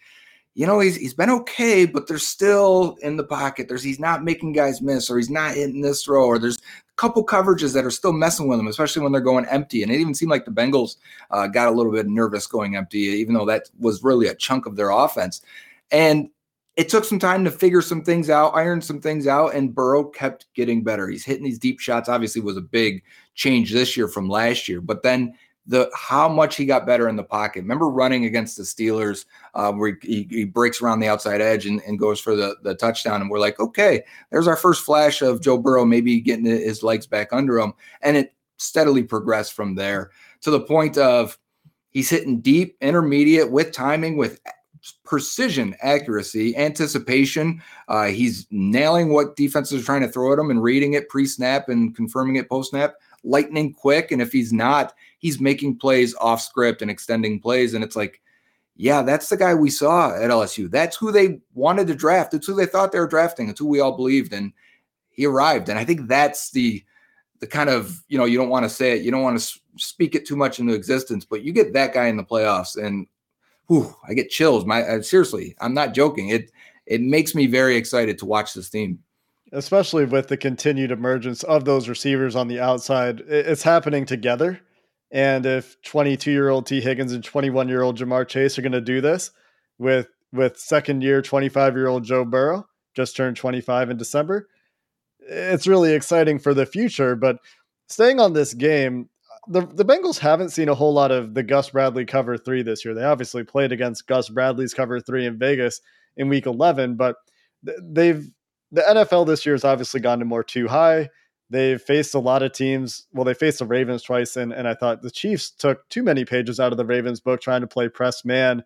you 0.60 0.68
know, 0.68 0.82
he's 0.82 0.98
he's 0.98 1.14
been 1.14 1.30
okay, 1.30 1.86
but 1.86 2.08
there's 2.08 2.28
still 2.28 2.98
in 3.02 3.16
the 3.16 3.24
pocket. 3.24 3.70
There's 3.70 3.82
he's 3.82 3.98
not 3.98 4.26
making 4.26 4.52
guys 4.52 4.82
miss, 4.82 5.10
or 5.10 5.18
he's 5.18 5.30
not 5.30 5.56
hitting 5.56 5.80
this 5.80 6.04
throw, 6.04 6.26
or 6.26 6.38
there's 6.38 6.60
couple 7.00 7.26
coverages 7.26 7.74
that 7.74 7.86
are 7.86 7.92
still 7.92 8.12
messing 8.12 8.50
with 8.50 8.60
them, 8.60 8.68
especially 8.68 9.02
when 9.02 9.14
they're 9.14 9.22
going 9.22 9.46
empty. 9.46 9.84
And 9.84 9.92
it 9.92 10.02
even 10.02 10.14
seemed 10.14 10.32
like 10.32 10.44
the 10.44 10.52
Bengals 10.52 10.98
uh, 11.32 11.48
got 11.48 11.70
a 11.70 11.72
little 11.72 11.94
bit 11.94 12.08
nervous 12.08 12.46
going 12.46 12.76
empty, 12.76 13.00
even 13.00 13.34
though 13.34 13.46
that 13.46 13.70
was 13.80 14.04
really 14.04 14.28
a 14.28 14.36
chunk 14.36 14.66
of 14.66 14.76
their 14.76 14.90
offense. 14.90 15.42
And 15.92 16.30
it 16.76 16.90
took 16.90 17.06
some 17.06 17.18
time 17.18 17.46
to 17.46 17.52
figure 17.52 17.82
some 17.82 18.04
things 18.04 18.30
out, 18.30 18.54
iron 18.54 18.82
some 18.82 19.00
things 19.00 19.28
out, 19.28 19.56
and 19.56 19.74
Burrow 19.74 20.04
kept 20.04 20.48
getting 20.56 20.84
better. 20.84 21.08
He's 21.08 21.24
hitting 21.24 21.46
these 21.46 21.58
deep 21.58 21.80
shots. 21.80 22.10
Obviously, 22.10 22.42
was 22.42 22.58
a 22.58 22.62
big 22.62 23.02
change 23.34 23.72
this 23.72 23.96
year 23.96 24.10
from 24.10 24.28
last 24.28 24.68
year, 24.68 24.82
but 24.82 25.02
then 25.02 25.34
the 25.70 25.88
how 25.94 26.28
much 26.28 26.56
he 26.56 26.66
got 26.66 26.88
better 26.88 27.08
in 27.08 27.16
the 27.16 27.24
pocket. 27.24 27.62
Remember 27.62 27.88
running 27.90 28.26
against 28.26 28.58
the 28.58 28.64
Steelers 28.64 29.26
uh, 29.54 29.72
where 29.72 30.00
he, 30.02 30.28
he, 30.30 30.44
breaks 30.44 30.82
around 30.82 31.00
the 31.00 31.08
outside 31.08 31.42
edge 31.42 31.68
and, 31.68 31.80
and 31.86 32.00
goes 32.00 32.20
for 32.20 32.36
the, 32.36 32.56
the 32.64 32.74
touchdown. 32.74 33.22
And 33.22 33.30
we're 33.30 33.40
like, 33.40 33.60
okay, 33.60 34.04
there's 34.32 34.48
our 34.48 34.56
first 34.56 34.84
flash 34.84 35.22
of 35.22 35.42
Joe 35.42 35.60
Burrow 35.60 35.86
maybe 35.86 36.20
getting 36.22 36.46
his 36.46 36.82
legs 36.82 37.06
back 37.06 37.32
under 37.32 37.60
him. 37.60 37.74
And 38.02 38.18
it 38.18 38.34
steadily 38.58 39.04
progressed 39.04 39.54
from 39.54 39.76
there 39.76 40.10
to 40.42 40.50
the 40.50 40.60
point 40.60 40.98
of 40.98 41.38
he's 41.92 42.10
hitting 42.10 42.42
deep, 42.42 42.76
intermediate 42.82 43.52
with 43.52 43.72
timing, 43.72 44.18
with 44.18 44.40
precision, 45.06 45.76
accuracy, 45.84 46.56
anticipation. 46.58 47.62
Uh, 47.88 48.08
he's 48.08 48.48
nailing 48.50 49.14
what 49.14 49.36
defenses 49.36 49.82
are 49.82 49.86
trying 49.86 50.02
to 50.02 50.08
throw 50.08 50.34
at 50.34 50.40
him 50.40 50.50
and 50.50 50.64
reading 50.64 50.94
it 50.94 51.10
pre 51.10 51.28
snap 51.28 51.70
and 51.70 51.96
confirming 51.96 52.38
it 52.38 52.50
post 52.50 52.72
snap 52.72 52.96
lightning 53.24 53.74
quick. 53.74 54.12
And 54.12 54.22
if 54.22 54.32
he's 54.32 54.54
not, 54.54 54.94
he's 55.20 55.40
making 55.40 55.78
plays 55.78 56.16
off 56.16 56.42
script 56.42 56.82
and 56.82 56.92
extending 56.92 57.40
plays. 57.40 57.74
And 57.74 57.84
it's 57.84 57.96
like, 57.96 58.22
yeah, 58.76 59.02
that's 59.02 59.30
the 59.30 59.38
guy 59.38 59.54
we 59.54 59.70
saw 59.70 60.16
at 60.16 60.30
LSU. 60.30 60.72
That's 60.72 60.96
who 60.96 61.12
they 61.12 61.42
wanted 61.54 61.88
to 61.88 61.96
draft. 61.96 62.34
It's 62.34 62.48
who 62.48 62.56
they 62.56 62.66
thought 62.66 62.92
they 62.92 63.00
were 63.00 63.08
drafting. 63.08 63.50
It's 63.50 63.60
who 63.60 63.68
we 63.68 63.82
all 63.82 63.96
believed. 63.96 64.32
And 64.32 64.54
he 65.10 65.26
arrived. 65.26 65.68
And 65.68 65.78
I 65.78 65.86
think 65.86 66.08
that's 66.08 66.52
the 66.52 66.84
the 67.40 67.48
kind 67.48 67.70
of 67.70 68.04
you 68.08 68.18
know 68.18 68.26
you 68.26 68.38
don't 68.38 68.50
want 68.50 68.66
to 68.66 68.70
say 68.70 68.94
it, 68.94 69.04
you 69.04 69.12
don't 69.12 69.24
want 69.24 69.40
to 69.40 69.60
speak 69.78 70.16
it 70.16 70.26
too 70.26 70.36
much 70.36 70.60
into 70.60 70.74
existence, 70.74 71.26
but 71.26 71.42
you 71.42 71.52
get 71.52 71.74
that 71.74 71.94
guy 71.94 72.08
in 72.08 72.18
the 72.18 72.24
playoffs, 72.24 72.76
and 72.76 73.08
whew, 73.68 73.94
I 74.08 74.14
get 74.14 74.30
chills. 74.30 74.66
My 74.66 74.84
uh, 74.84 75.02
seriously, 75.02 75.56
I'm 75.60 75.74
not 75.74 75.94
joking. 75.94 76.30
It 76.30 76.52
it 76.86 77.02
makes 77.02 77.36
me 77.36 77.48
very 77.48 77.76
excited 77.76 78.18
to 78.20 78.26
watch 78.26 78.54
this 78.54 78.70
team 78.70 79.00
especially 79.52 80.06
with 80.06 80.28
the 80.28 80.38
continued 80.38 80.92
emergence 80.92 81.44
of 81.44 81.66
those 81.66 81.90
receivers 81.90 82.36
on 82.36 82.48
the 82.48 82.60
outside. 82.60 83.22
It's 83.28 83.64
happening 83.64 84.06
together. 84.06 84.60
And 85.12 85.46
if 85.46 85.82
22 85.84 86.32
year 86.32 86.50
old 86.50 86.66
T. 86.68 86.82
Higgins 86.82 87.14
and 87.14 87.24
21 87.24 87.68
year 87.68 87.82
old 87.82 87.98
Ja'Marr 87.98 88.28
Chase 88.28 88.60
are 88.60 88.62
going 88.62 88.72
to 88.74 88.82
do 88.82 89.02
this 89.02 89.32
with 89.78 90.08
with 90.32 90.60
second 90.60 91.02
year 91.02 91.22
25 91.24 91.76
year 91.76 91.88
old 91.88 92.04
Joe 92.04 92.24
Burrow, 92.24 92.68
just 92.96 93.16
turned 93.16 93.38
25 93.38 93.90
in 93.90 93.98
December, 93.98 94.48
it's 95.22 95.68
really 95.68 95.94
exciting 95.94 96.40
for 96.40 96.54
the 96.54 96.66
future. 96.66 97.16
But 97.16 97.38
staying 97.88 98.20
on 98.20 98.34
this 98.34 98.54
game, 98.54 99.10
the, 99.48 99.62
the 99.62 99.86
Bengals 99.86 100.20
haven't 100.20 100.50
seen 100.50 100.70
a 100.70 100.76
whole 100.76 100.94
lot 100.94 101.12
of 101.12 101.34
the 101.34 101.44
Gus 101.44 101.70
Bradley 101.70 102.06
cover 102.06 102.38
three 102.38 102.62
this 102.62 102.86
year. 102.86 102.94
They 102.94 103.04
obviously 103.04 103.44
played 103.44 103.72
against 103.72 104.08
Gus 104.08 104.30
Bradley's 104.30 104.74
cover 104.74 105.00
three 105.00 105.26
in 105.26 105.40
Vegas 105.40 105.82
in 106.18 106.30
week 106.30 106.46
11, 106.46 106.96
but 106.96 107.16
they've 107.82 108.30
the 108.72 108.82
NFL 108.82 109.28
this 109.28 109.46
year 109.46 109.56
has 109.56 109.64
obviously 109.64 110.00
gone 110.00 110.20
to 110.20 110.26
more 110.26 110.44
two 110.44 110.68
high. 110.68 111.10
They've 111.50 111.82
faced 111.82 112.14
a 112.14 112.20
lot 112.20 112.44
of 112.44 112.52
teams. 112.52 113.08
Well, 113.12 113.26
they 113.26 113.34
faced 113.34 113.60
the 113.60 113.66
Ravens 113.66 114.04
twice, 114.04 114.36
and, 114.36 114.54
and 114.54 114.68
I 114.68 114.76
thought 114.76 115.02
the 115.02 115.10
Chiefs 115.10 115.50
took 115.50 115.88
too 115.90 116.04
many 116.04 116.24
pages 116.24 116.60
out 116.60 116.72
of 116.72 116.78
the 116.78 116.86
Ravens 116.86 117.20
book 117.20 117.42
trying 117.42 117.62
to 117.62 117.68
play 117.68 117.90
press 117.90 118.24
man. 118.24 118.64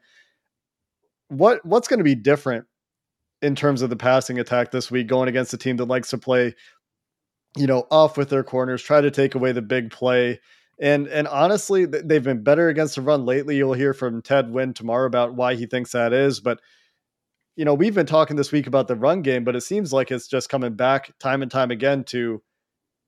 What 1.29 1.65
what's 1.65 1.87
going 1.87 1.99
to 1.99 2.03
be 2.03 2.15
different 2.15 2.65
in 3.41 3.55
terms 3.55 3.81
of 3.81 3.89
the 3.89 3.95
passing 3.95 4.39
attack 4.39 4.71
this 4.71 4.91
week, 4.91 5.07
going 5.07 5.29
against 5.29 5.53
a 5.53 5.57
team 5.57 5.77
that 5.77 5.85
likes 5.85 6.09
to 6.09 6.17
play, 6.17 6.55
you 7.57 7.67
know, 7.67 7.87
off 7.89 8.17
with 8.17 8.29
their 8.29 8.43
corners, 8.43 8.81
try 8.81 8.99
to 8.99 9.11
take 9.11 9.35
away 9.35 9.53
the 9.53 9.61
big 9.61 9.89
play. 9.89 10.41
And 10.79 11.07
and 11.07 11.27
honestly, 11.27 11.85
they've 11.85 12.23
been 12.23 12.43
better 12.43 12.67
against 12.67 12.95
the 12.95 13.01
run 13.01 13.25
lately. 13.25 13.55
You'll 13.55 13.73
hear 13.73 13.93
from 13.93 14.21
Ted 14.21 14.47
Nguyen 14.47 14.75
tomorrow 14.75 15.07
about 15.07 15.35
why 15.35 15.55
he 15.55 15.65
thinks 15.67 15.93
that 15.93 16.11
is, 16.11 16.41
but 16.41 16.59
you 17.55 17.65
know, 17.65 17.73
we've 17.73 17.95
been 17.95 18.05
talking 18.05 18.35
this 18.35 18.51
week 18.51 18.67
about 18.67 18.87
the 18.87 18.95
run 18.95 19.21
game, 19.21 19.43
but 19.43 19.55
it 19.55 19.61
seems 19.61 19.93
like 19.93 20.11
it's 20.11 20.27
just 20.27 20.49
coming 20.49 20.73
back 20.73 21.17
time 21.19 21.41
and 21.41 21.51
time 21.51 21.71
again 21.71 22.03
to, 22.05 22.41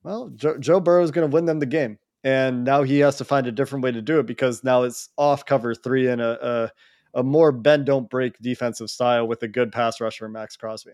well, 0.02 0.30
Joe, 0.34 0.56
Joe 0.58 0.80
Burrow 0.80 1.02
is 1.02 1.10
going 1.10 1.28
to 1.28 1.34
win 1.34 1.46
them 1.46 1.58
the 1.58 1.66
game. 1.66 1.98
And 2.22 2.64
now 2.64 2.82
he 2.82 3.00
has 3.00 3.16
to 3.18 3.24
find 3.24 3.46
a 3.46 3.52
different 3.52 3.84
way 3.84 3.92
to 3.92 4.02
do 4.02 4.18
it 4.18 4.26
because 4.26 4.64
now 4.64 4.82
it's 4.82 5.08
off 5.16 5.44
cover 5.44 5.74
three 5.74 6.08
in 6.08 6.20
a, 6.20 6.30
a, 6.30 6.72
a 7.14 7.22
more 7.22 7.52
bend 7.52 7.86
don't 7.86 8.10
break 8.10 8.38
defensive 8.40 8.90
style 8.90 9.26
with 9.28 9.42
a 9.42 9.48
good 9.48 9.72
pass 9.72 10.00
rusher, 10.00 10.28
Maxx 10.28 10.56
Crosby. 10.56 10.92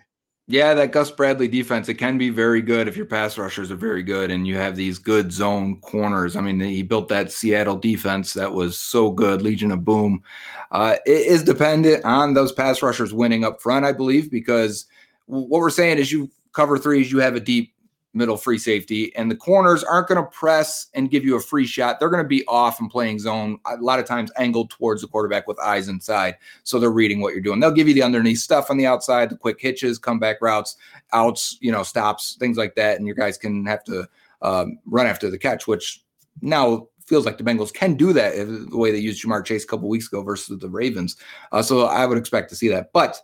Yeah, 0.52 0.74
that 0.74 0.92
Gus 0.92 1.10
Bradley 1.10 1.48
defense, 1.48 1.88
it 1.88 1.94
can 1.94 2.18
be 2.18 2.28
very 2.28 2.60
good 2.60 2.86
if 2.86 2.94
your 2.94 3.06
pass 3.06 3.38
rushers 3.38 3.70
are 3.70 3.74
very 3.74 4.02
good 4.02 4.30
and 4.30 4.46
you 4.46 4.58
have 4.58 4.76
these 4.76 4.98
good 4.98 5.32
zone 5.32 5.80
corners. 5.80 6.36
I 6.36 6.42
mean, 6.42 6.60
he 6.60 6.82
built 6.82 7.08
that 7.08 7.32
Seattle 7.32 7.78
defense 7.78 8.34
that 8.34 8.52
was 8.52 8.78
so 8.78 9.10
good, 9.10 9.40
Legion 9.40 9.72
of 9.72 9.82
Boom. 9.82 10.22
Uh, 10.70 10.96
it 11.06 11.26
is 11.26 11.42
dependent 11.42 12.04
on 12.04 12.34
those 12.34 12.52
pass 12.52 12.82
rushers 12.82 13.14
winning 13.14 13.44
up 13.44 13.62
front, 13.62 13.86
I 13.86 13.92
believe, 13.92 14.30
because 14.30 14.84
what 15.24 15.62
we're 15.62 15.70
saying 15.70 15.96
is 15.96 16.12
you 16.12 16.30
cover 16.52 16.76
threes, 16.76 17.10
you 17.10 17.20
have 17.20 17.34
a 17.34 17.40
deep 17.40 17.72
middle 18.14 18.36
free 18.36 18.58
safety, 18.58 19.14
and 19.16 19.30
the 19.30 19.36
corners 19.36 19.82
aren't 19.82 20.08
going 20.08 20.22
to 20.22 20.30
press 20.30 20.86
and 20.94 21.10
give 21.10 21.24
you 21.24 21.36
a 21.36 21.40
free 21.40 21.66
shot. 21.66 21.98
They're 21.98 22.10
going 22.10 22.22
to 22.22 22.28
be 22.28 22.44
off 22.46 22.78
and 22.80 22.90
playing 22.90 23.18
zone 23.20 23.58
a 23.66 23.76
lot 23.76 23.98
of 23.98 24.04
times 24.04 24.30
angled 24.36 24.70
towards 24.70 25.02
the 25.02 25.08
quarterback 25.08 25.48
with 25.48 25.58
eyes 25.60 25.88
inside. 25.88 26.36
So 26.62 26.78
they're 26.78 26.90
reading 26.90 27.20
what 27.20 27.32
you're 27.32 27.42
doing. 27.42 27.60
They'll 27.60 27.70
give 27.70 27.88
you 27.88 27.94
the 27.94 28.02
underneath 28.02 28.38
stuff 28.38 28.70
on 28.70 28.76
the 28.76 28.86
outside, 28.86 29.30
the 29.30 29.36
quick 29.36 29.60
hitches, 29.60 29.98
comeback 29.98 30.42
routes, 30.42 30.76
outs, 31.12 31.56
you 31.60 31.72
know, 31.72 31.82
stops, 31.82 32.36
things 32.38 32.56
like 32.56 32.74
that. 32.74 32.98
And 32.98 33.06
your 33.06 33.16
guys 33.16 33.38
can 33.38 33.64
have 33.66 33.84
to 33.84 34.06
um, 34.42 34.78
run 34.86 35.06
after 35.06 35.30
the 35.30 35.38
catch, 35.38 35.66
which 35.66 36.02
now 36.40 36.88
feels 37.06 37.26
like 37.26 37.38
the 37.38 37.44
Bengals 37.44 37.72
can 37.72 37.94
do 37.94 38.12
that 38.12 38.34
the 38.36 38.76
way 38.76 38.90
they 38.90 38.98
used 38.98 39.24
Ja'Marr 39.24 39.44
Chase 39.44 39.64
a 39.64 39.66
couple 39.66 39.88
weeks 39.88 40.06
ago 40.06 40.22
versus 40.22 40.58
the 40.58 40.68
Ravens. 40.68 41.16
Uh, 41.50 41.62
so 41.62 41.86
I 41.86 42.06
would 42.06 42.18
expect 42.18 42.48
to 42.50 42.56
see 42.56 42.68
that. 42.68 42.92
But 42.92 43.20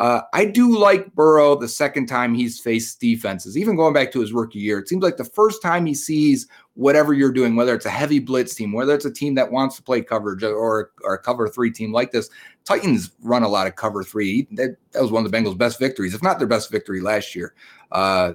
uh, 0.00 0.22
I 0.32 0.46
do 0.46 0.78
like 0.78 1.14
Burrow 1.14 1.54
the 1.56 1.68
second 1.68 2.06
time 2.06 2.32
he's 2.32 2.58
faced 2.58 3.00
defenses, 3.00 3.58
even 3.58 3.76
going 3.76 3.92
back 3.92 4.10
to 4.12 4.20
his 4.20 4.32
rookie 4.32 4.58
year. 4.58 4.78
It 4.78 4.88
seems 4.88 5.02
like 5.02 5.18
the 5.18 5.26
first 5.26 5.60
time 5.60 5.84
he 5.84 5.92
sees 5.92 6.48
whatever 6.72 7.12
you're 7.12 7.30
doing, 7.30 7.54
whether 7.54 7.74
it's 7.74 7.84
a 7.84 7.90
heavy 7.90 8.18
blitz 8.18 8.54
team, 8.54 8.72
whether 8.72 8.94
it's 8.94 9.04
a 9.04 9.12
team 9.12 9.34
that 9.34 9.52
wants 9.52 9.76
to 9.76 9.82
play 9.82 10.00
coverage 10.00 10.42
or, 10.42 10.92
or 11.04 11.12
a 11.12 11.18
cover 11.18 11.48
three 11.48 11.70
team 11.70 11.92
like 11.92 12.12
this, 12.12 12.30
Titans 12.64 13.10
run 13.20 13.42
a 13.42 13.48
lot 13.48 13.66
of 13.66 13.76
cover 13.76 14.02
three. 14.02 14.48
That, 14.52 14.74
that 14.92 15.02
was 15.02 15.12
one 15.12 15.26
of 15.26 15.30
the 15.30 15.36
Bengals' 15.36 15.58
best 15.58 15.78
victories, 15.78 16.14
if 16.14 16.22
not 16.22 16.38
their 16.38 16.48
best 16.48 16.70
victory 16.70 17.02
last 17.02 17.34
year. 17.34 17.52
Uh, 17.92 18.32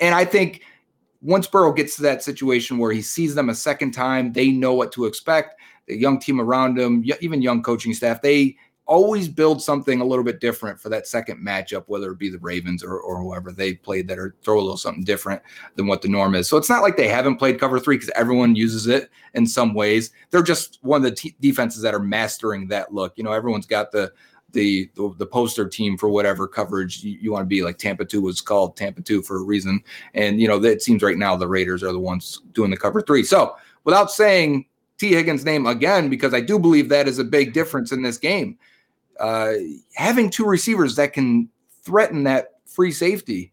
and 0.00 0.16
I 0.16 0.24
think 0.24 0.62
once 1.22 1.46
Burrow 1.46 1.72
gets 1.72 1.94
to 1.94 2.02
that 2.02 2.24
situation 2.24 2.76
where 2.78 2.90
he 2.90 3.02
sees 3.02 3.36
them 3.36 3.50
a 3.50 3.54
second 3.54 3.92
time, 3.92 4.32
they 4.32 4.50
know 4.50 4.74
what 4.74 4.90
to 4.90 5.04
expect. 5.04 5.60
The 5.86 5.96
young 5.96 6.18
team 6.18 6.40
around 6.40 6.76
him, 6.76 7.04
even 7.20 7.40
young 7.40 7.62
coaching 7.62 7.94
staff, 7.94 8.20
they 8.20 8.56
always 8.86 9.28
build 9.28 9.62
something 9.62 10.00
a 10.00 10.04
little 10.04 10.24
bit 10.24 10.40
different 10.40 10.78
for 10.78 10.88
that 10.90 11.06
second 11.06 11.44
matchup, 11.44 11.84
whether 11.86 12.10
it 12.10 12.18
be 12.18 12.28
the 12.28 12.38
Ravens 12.38 12.84
or, 12.84 12.98
or 12.98 13.22
whoever 13.22 13.50
they 13.50 13.74
played 13.74 14.08
that 14.08 14.18
or 14.18 14.34
throw 14.42 14.58
a 14.58 14.60
little 14.60 14.76
something 14.76 15.04
different 15.04 15.40
than 15.76 15.86
what 15.86 16.02
the 16.02 16.08
norm 16.08 16.34
is. 16.34 16.48
So 16.48 16.56
it's 16.56 16.68
not 16.68 16.82
like 16.82 16.96
they 16.96 17.08
haven't 17.08 17.36
played 17.36 17.58
cover 17.58 17.80
three 17.80 17.96
because 17.96 18.10
everyone 18.14 18.54
uses 18.54 18.86
it 18.86 19.10
in 19.32 19.46
some 19.46 19.74
ways. 19.74 20.10
They're 20.30 20.42
just 20.42 20.78
one 20.82 21.04
of 21.04 21.10
the 21.10 21.16
t- 21.16 21.36
defenses 21.40 21.82
that 21.82 21.94
are 21.94 22.00
mastering 22.00 22.68
that 22.68 22.92
look. 22.92 23.14
You 23.16 23.24
know, 23.24 23.32
everyone's 23.32 23.66
got 23.66 23.90
the 23.90 24.12
the, 24.52 24.88
the, 25.18 25.26
poster 25.26 25.68
team 25.68 25.98
for 25.98 26.08
whatever 26.08 26.46
coverage 26.46 27.02
you, 27.02 27.18
you, 27.20 27.32
want 27.32 27.42
to 27.42 27.46
be. 27.46 27.64
Like 27.64 27.76
Tampa 27.76 28.04
two 28.04 28.22
was 28.22 28.40
called 28.40 28.76
Tampa 28.76 29.02
two 29.02 29.20
for 29.20 29.38
a 29.38 29.42
reason, 29.42 29.82
and 30.14 30.40
you 30.40 30.46
know 30.46 30.62
it 30.62 30.80
seems 30.80 31.02
right 31.02 31.18
now 31.18 31.34
the 31.34 31.48
Raiders 31.48 31.82
are 31.82 31.90
the 31.90 31.98
ones 31.98 32.40
doing 32.52 32.70
the 32.70 32.76
cover 32.76 33.02
three. 33.02 33.24
So 33.24 33.56
without 33.82 34.12
saying 34.12 34.66
T 34.96 35.12
Higgins' 35.12 35.44
name 35.44 35.66
again, 35.66 36.08
because 36.08 36.32
I 36.34 36.40
do 36.40 36.60
believe 36.60 36.88
that 36.88 37.08
is 37.08 37.18
a 37.18 37.24
big 37.24 37.52
difference 37.52 37.90
in 37.90 38.02
this 38.02 38.16
game. 38.16 38.56
Uh, 39.20 39.54
having 39.94 40.30
two 40.30 40.44
receivers 40.44 40.96
that 40.96 41.12
can 41.12 41.48
threaten 41.82 42.24
that 42.24 42.52
free 42.66 42.92
safety 42.92 43.52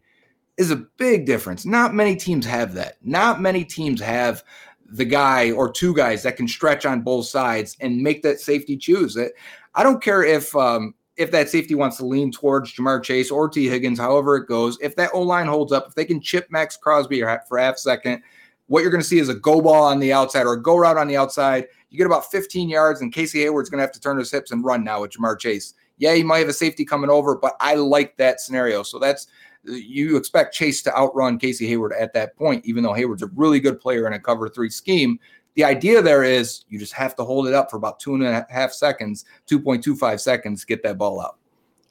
is 0.56 0.70
a 0.70 0.76
big 0.76 1.26
difference. 1.26 1.64
Not 1.64 1.94
many 1.94 2.16
teams 2.16 2.44
have 2.46 2.74
that. 2.74 2.96
Not 3.02 3.40
many 3.40 3.64
teams 3.64 4.00
have 4.00 4.44
the 4.86 5.04
guy 5.04 5.50
or 5.52 5.70
two 5.70 5.94
guys 5.94 6.22
that 6.22 6.36
can 6.36 6.46
stretch 6.46 6.84
on 6.84 7.00
both 7.00 7.26
sides 7.26 7.76
and 7.80 8.02
make 8.02 8.22
that 8.22 8.40
safety 8.40 8.76
choose. 8.76 9.16
it. 9.16 9.32
I 9.74 9.82
don't 9.82 10.02
care 10.02 10.22
if 10.22 10.54
um, 10.54 10.94
if 11.16 11.30
that 11.30 11.48
safety 11.48 11.74
wants 11.74 11.96
to 11.98 12.06
lean 12.06 12.30
towards 12.30 12.74
Ja'Marr 12.74 13.02
Chase 13.02 13.30
or 13.30 13.48
T 13.48 13.68
Higgins, 13.68 13.98
however 13.98 14.36
it 14.36 14.46
goes. 14.46 14.78
If 14.80 14.96
that 14.96 15.10
O 15.14 15.22
line 15.22 15.46
holds 15.46 15.72
up, 15.72 15.86
if 15.88 15.94
they 15.94 16.04
can 16.04 16.20
chip 16.20 16.46
Maxx 16.50 16.76
Crosby 16.76 17.22
for 17.48 17.58
half 17.58 17.78
second, 17.78 18.22
what 18.66 18.82
you're 18.82 18.90
going 18.90 19.02
to 19.02 19.06
see 19.06 19.18
is 19.18 19.28
a 19.28 19.34
go 19.34 19.60
ball 19.60 19.84
on 19.84 19.98
the 19.98 20.12
outside 20.12 20.46
or 20.46 20.54
a 20.54 20.62
go 20.62 20.76
route 20.76 20.98
on 20.98 21.08
the 21.08 21.16
outside. 21.16 21.68
You 21.92 21.98
get 21.98 22.06
about 22.06 22.30
15 22.30 22.68
yards, 22.68 23.02
and 23.02 23.12
Casey 23.12 23.42
Hayward's 23.42 23.70
going 23.70 23.78
to 23.78 23.82
have 23.82 23.92
to 23.92 24.00
turn 24.00 24.18
his 24.18 24.30
hips 24.30 24.50
and 24.50 24.64
run 24.64 24.82
now 24.82 25.02
with 25.02 25.12
Ja'Marr 25.12 25.38
Chase. 25.38 25.74
Yeah, 25.98 26.14
he 26.14 26.22
might 26.22 26.38
have 26.38 26.48
a 26.48 26.52
safety 26.52 26.84
coming 26.84 27.10
over, 27.10 27.36
but 27.36 27.54
I 27.60 27.74
like 27.74 28.16
that 28.16 28.40
scenario. 28.40 28.82
So 28.82 28.98
that's 28.98 29.28
you 29.64 30.16
expect 30.16 30.54
Chase 30.54 30.82
to 30.82 30.96
outrun 30.96 31.38
Casey 31.38 31.68
Hayward 31.68 31.92
at 31.92 32.12
that 32.14 32.34
point, 32.34 32.64
even 32.64 32.82
though 32.82 32.94
Hayward's 32.94 33.22
a 33.22 33.30
really 33.36 33.60
good 33.60 33.78
player 33.78 34.08
in 34.08 34.12
a 34.14 34.18
cover 34.18 34.48
three 34.48 34.70
scheme 34.70 35.20
the 35.54 35.64
idea 35.64 36.00
there 36.00 36.22
is 36.22 36.64
you 36.68 36.78
just 36.78 36.92
have 36.94 37.14
to 37.16 37.24
hold 37.24 37.46
it 37.46 37.54
up 37.54 37.70
for 37.70 37.76
about 37.76 38.00
two 38.00 38.14
and 38.14 38.24
a 38.24 38.46
half 38.48 38.72
seconds, 38.72 39.24
2.25 39.50 40.20
seconds 40.20 40.64
get 40.64 40.82
that 40.82 40.98
ball 40.98 41.20
out. 41.20 41.36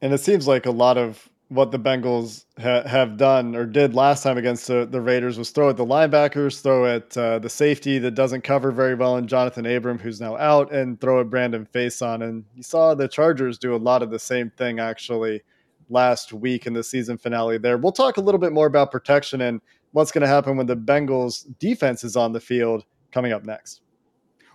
And 0.01 0.13
it 0.13 0.19
seems 0.19 0.47
like 0.47 0.65
a 0.65 0.71
lot 0.71 0.97
of 0.97 1.29
what 1.51 1.69
the 1.69 1.77
Bengals 1.77 2.45
ha- 2.61 2.87
have 2.87 3.17
done 3.17 3.57
or 3.57 3.65
did 3.65 3.93
last 3.93 4.23
time 4.23 4.37
against 4.37 4.67
the, 4.67 4.85
the, 4.85 5.01
Raiders 5.01 5.37
was 5.37 5.49
throw 5.49 5.69
at 5.69 5.75
the 5.75 5.85
linebackers, 5.85 6.61
throw 6.61 6.85
at 6.85 7.17
uh, 7.17 7.39
the 7.39 7.49
safety 7.49 7.99
that 7.99 8.11
doesn't 8.11 8.45
cover 8.45 8.71
very 8.71 8.95
well 8.95 9.17
in 9.17 9.27
Jonathan 9.27 9.65
Abram, 9.65 9.99
who's 9.99 10.21
now 10.21 10.37
out, 10.37 10.71
and 10.71 11.01
throw 11.01 11.19
at 11.19 11.29
Brandon 11.29 11.67
Facyson. 11.73 12.23
And 12.23 12.45
you 12.55 12.63
saw 12.63 12.95
the 12.95 13.09
Chargers 13.09 13.57
do 13.57 13.75
a 13.75 13.77
lot 13.77 14.01
of 14.01 14.11
the 14.11 14.17
same 14.17 14.49
thing 14.51 14.79
actually 14.79 15.41
last 15.89 16.31
week 16.31 16.67
in 16.67 16.71
the 16.71 16.85
season 16.85 17.17
finale 17.17 17.57
there. 17.57 17.77
We'll 17.77 17.91
talk 17.91 18.15
a 18.15 18.21
little 18.21 18.39
bit 18.39 18.53
more 18.53 18.67
about 18.67 18.89
protection 18.89 19.41
and 19.41 19.59
what's 19.91 20.13
going 20.13 20.21
to 20.21 20.29
happen 20.29 20.55
when 20.55 20.67
the 20.67 20.77
Bengals 20.77 21.45
defense 21.59 22.05
is 22.05 22.15
on 22.15 22.31
the 22.31 22.39
field 22.39 22.85
coming 23.11 23.33
up 23.33 23.43
next. 23.43 23.81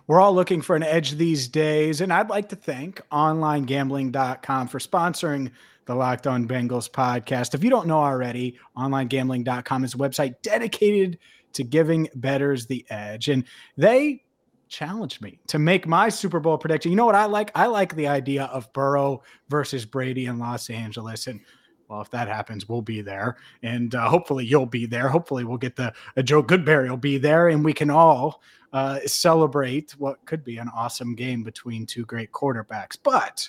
We're 0.07 0.19
all 0.19 0.33
looking 0.33 0.63
for 0.63 0.75
an 0.75 0.81
edge 0.81 1.11
these 1.11 1.47
days, 1.47 2.01
and 2.01 2.11
I'd 2.11 2.29
like 2.29 2.49
to 2.49 2.55
thank 2.55 3.01
onlinegambling.com 3.11 4.69
for 4.69 4.79
sponsoring 4.79 5.51
the 5.87 5.95
Locked 5.95 6.27
On 6.27 6.47
Bengals 6.47 6.89
podcast. 6.89 7.55
If 7.55 7.63
you 7.63 7.69
don't 7.69 7.87
know 7.87 7.99
already, 7.99 8.59
onlinegambling.com 8.77 9.83
is 9.83 9.95
a 9.95 9.97
website 9.97 10.35
dedicated 10.43 11.17
to 11.53 11.63
giving 11.63 12.07
betters 12.15 12.67
the 12.67 12.85
edge, 12.89 13.29
and 13.29 13.45
they 13.77 14.23
challenged 14.67 15.21
me 15.21 15.39
to 15.47 15.57
make 15.57 15.87
my 15.87 16.09
Super 16.09 16.39
Bowl 16.39 16.57
prediction. 16.57 16.91
You 16.91 16.97
know 16.97 17.05
what 17.05 17.15
I 17.15 17.25
like? 17.25 17.51
I 17.55 17.67
like 17.67 17.95
the 17.95 18.07
idea 18.07 18.43
of 18.45 18.71
Burrow 18.73 19.23
versus 19.49 19.85
Brady 19.85 20.25
in 20.25 20.39
Los 20.39 20.69
Angeles, 20.69 21.27
and 21.27 21.39
well, 21.87 22.01
if 22.01 22.11
that 22.11 22.27
happens, 22.27 22.67
we'll 22.67 22.81
be 22.81 23.01
there, 23.01 23.37
and 23.63 23.95
uh, 23.95 24.09
hopefully 24.09 24.45
you'll 24.45 24.65
be 24.65 24.85
there. 24.85 25.07
Hopefully 25.07 25.45
we'll 25.45 25.57
get 25.57 25.77
the 25.77 25.93
uh, 26.17 26.21
Joe 26.21 26.43
Goodberry 26.43 26.89
will 26.89 26.97
be 26.97 27.17
there, 27.17 27.47
and 27.47 27.63
we 27.63 27.73
can 27.73 27.89
all 27.89 28.41
uh, 28.73 28.99
celebrate 29.05 29.91
what 29.97 30.23
could 30.25 30.43
be 30.43 30.57
an 30.57 30.69
awesome 30.75 31.15
game 31.15 31.43
between 31.43 31.85
two 31.85 32.03
great 32.03 32.33
quarterbacks. 32.33 32.97
But 33.01 33.47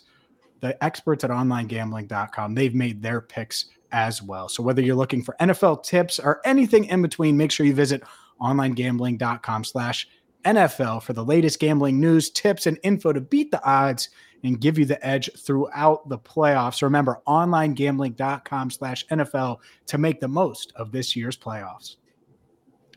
the 0.60 0.82
experts 0.82 1.24
at 1.24 1.30
OnlineGambling.com 1.30 2.54
they've 2.54 2.74
made 2.74 3.02
their 3.02 3.20
picks 3.20 3.66
as 3.90 4.22
well. 4.22 4.48
So 4.48 4.62
whether 4.62 4.82
you're 4.82 4.96
looking 4.96 5.22
for 5.22 5.34
NFL 5.40 5.82
tips 5.82 6.18
or 6.18 6.40
anything 6.44 6.84
in 6.86 7.00
between, 7.00 7.36
make 7.36 7.50
sure 7.50 7.64
you 7.64 7.74
visit 7.74 8.02
OnlineGambling.com/slash 8.40 10.08
NFL 10.44 11.02
for 11.02 11.12
the 11.12 11.24
latest 11.24 11.58
gambling 11.58 12.00
news, 12.00 12.30
tips, 12.30 12.66
and 12.66 12.78
info 12.82 13.12
to 13.12 13.20
beat 13.20 13.50
the 13.50 13.62
odds 13.64 14.08
and 14.44 14.60
give 14.60 14.78
you 14.78 14.84
the 14.84 15.04
edge 15.04 15.30
throughout 15.36 16.08
the 16.08 16.18
playoffs. 16.18 16.82
Remember, 16.82 17.20
onlinegambling.com 17.26 18.70
slash 18.70 19.06
NFL 19.08 19.58
to 19.86 19.98
make 19.98 20.20
the 20.20 20.28
most 20.28 20.72
of 20.76 20.92
this 20.92 21.16
year's 21.16 21.36
playoffs. 21.36 21.96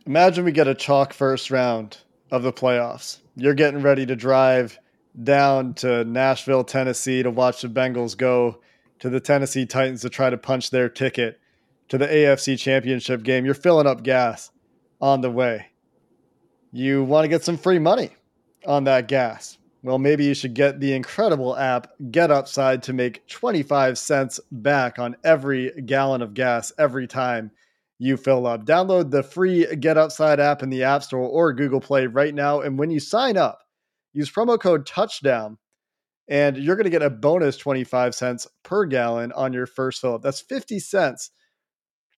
Imagine 0.05 0.45
we 0.45 0.51
get 0.51 0.67
a 0.67 0.75
chalk 0.75 1.13
first 1.13 1.51
round 1.51 1.97
of 2.31 2.43
the 2.43 2.53
playoffs. 2.53 3.19
You're 3.35 3.53
getting 3.53 3.81
ready 3.81 4.05
to 4.05 4.15
drive 4.15 4.79
down 5.21 5.73
to 5.75 6.03
Nashville, 6.05 6.63
Tennessee 6.63 7.23
to 7.23 7.31
watch 7.31 7.61
the 7.61 7.67
Bengals 7.67 8.17
go 8.17 8.61
to 8.99 9.09
the 9.09 9.19
Tennessee 9.19 9.65
Titans 9.65 10.01
to 10.01 10.09
try 10.09 10.29
to 10.29 10.37
punch 10.37 10.69
their 10.69 10.89
ticket 10.89 11.39
to 11.89 11.97
the 11.97 12.07
AFC 12.07 12.57
Championship 12.57 13.23
game. 13.23 13.45
You're 13.45 13.53
filling 13.53 13.87
up 13.87 14.03
gas 14.03 14.51
on 15.01 15.21
the 15.21 15.31
way. 15.31 15.67
You 16.71 17.03
want 17.03 17.25
to 17.25 17.27
get 17.27 17.43
some 17.43 17.57
free 17.57 17.79
money 17.79 18.11
on 18.65 18.85
that 18.85 19.07
gas. 19.07 19.57
Well, 19.83 19.97
maybe 19.97 20.25
you 20.25 20.35
should 20.35 20.53
get 20.53 20.79
the 20.79 20.93
incredible 20.93 21.57
app 21.57 21.87
Get 22.11 22.29
Upside 22.29 22.83
to 22.83 22.93
make 22.93 23.27
25 23.27 23.97
cents 23.97 24.39
back 24.51 24.99
on 24.99 25.17
every 25.23 25.71
gallon 25.85 26.21
of 26.21 26.35
gas 26.35 26.71
every 26.77 27.07
time 27.07 27.51
you 27.97 28.15
fill 28.15 28.45
up. 28.45 28.65
Download 28.65 29.09
the 29.09 29.23
free 29.23 29.65
Get 29.75 29.97
Upside 29.97 30.39
app 30.39 30.61
in 30.61 30.69
the 30.69 30.83
App 30.83 31.03
Store 31.03 31.27
or 31.27 31.51
Google 31.51 31.81
Play 31.81 32.05
right 32.05 32.33
now. 32.33 32.61
And 32.61 32.77
when 32.77 32.91
you 32.91 32.99
sign 32.99 33.37
up, 33.37 33.61
use 34.13 34.31
promo 34.31 34.59
code 34.59 34.85
touchdown 34.85 35.57
and 36.27 36.57
you're 36.57 36.75
going 36.75 36.85
to 36.85 36.89
get 36.89 37.01
a 37.01 37.09
bonus 37.09 37.57
25 37.57 38.15
cents 38.15 38.47
per 38.63 38.85
gallon 38.85 39.31
on 39.33 39.53
your 39.53 39.65
first 39.65 40.01
fill 40.01 40.15
up. 40.15 40.21
That's 40.21 40.41
50 40.41 40.79
cents 40.79 41.31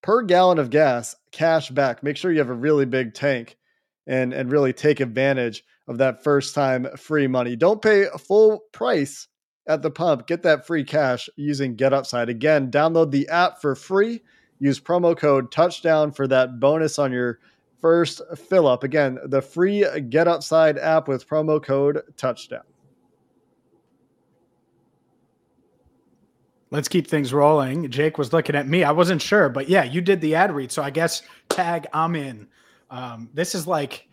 per 0.04 0.22
gallon 0.22 0.60
of 0.60 0.70
gas 0.70 1.16
cash 1.32 1.70
back. 1.70 2.04
Make 2.04 2.18
sure 2.18 2.32
you 2.32 2.40
have 2.40 2.50
a 2.50 2.54
really 2.54 2.86
big 2.86 3.14
tank 3.14 3.58
and, 4.06 4.34
and 4.34 4.52
really 4.52 4.74
take 4.74 5.00
advantage 5.00 5.64
of 5.88 5.98
that 5.98 6.24
first 6.24 6.54
time 6.54 6.88
free 6.98 7.28
money. 7.28 7.56
Don't 7.56 7.82
pay 7.82 8.04
a 8.04 8.18
full 8.18 8.62
price 8.72 9.28
at 9.68 9.82
the 9.82 9.92
pump. 9.92 10.28
Get 10.28 10.44
that 10.44 10.68
free 10.68 10.84
cash 10.84 11.30
using 11.36 11.76
Get 11.76 11.94
Upside. 11.94 12.30
Again, 12.30 12.70
download 12.70 13.12
the 13.12 13.30
app 13.30 13.62
for 13.62 13.76
free. 13.76 14.22
Use 14.60 14.80
promo 14.80 15.18
code 15.18 15.52
touchdown 15.52 16.12
for 16.12 16.28
that 16.28 16.60
bonus 16.60 17.00
on 17.00 17.12
your 17.12 17.40
first 17.84 18.22
fill 18.38 18.66
up. 18.66 18.86
Again, 18.86 19.20
the 19.26 19.42
free 19.42 19.86
Get 20.08 20.26
Upside 20.26 20.78
app 20.78 21.10
with 21.10 21.28
promo 21.28 21.62
code 21.62 22.02
touchdown. 22.16 22.64
Let's 26.72 26.88
keep 26.88 27.06
things 27.06 27.34
rolling. 27.34 27.92
Jake 27.92 28.18
was 28.18 28.32
looking 28.32 28.56
at 28.56 28.70
me. 28.70 28.86
I 28.86 28.92
wasn't 28.92 29.22
sure, 29.22 29.50
but 29.50 29.68
yeah, 29.68 29.84
you 29.84 30.00
did 30.00 30.22
the 30.22 30.34
ad 30.34 30.56
read. 30.56 30.72
So 30.72 30.82
I 30.82 30.92
guess 30.92 31.24
tag 31.50 31.86
I'm 31.92 32.16
in. 32.16 32.48
Um, 32.90 33.30
this 33.34 33.54
is 33.54 33.68
like 33.68 34.08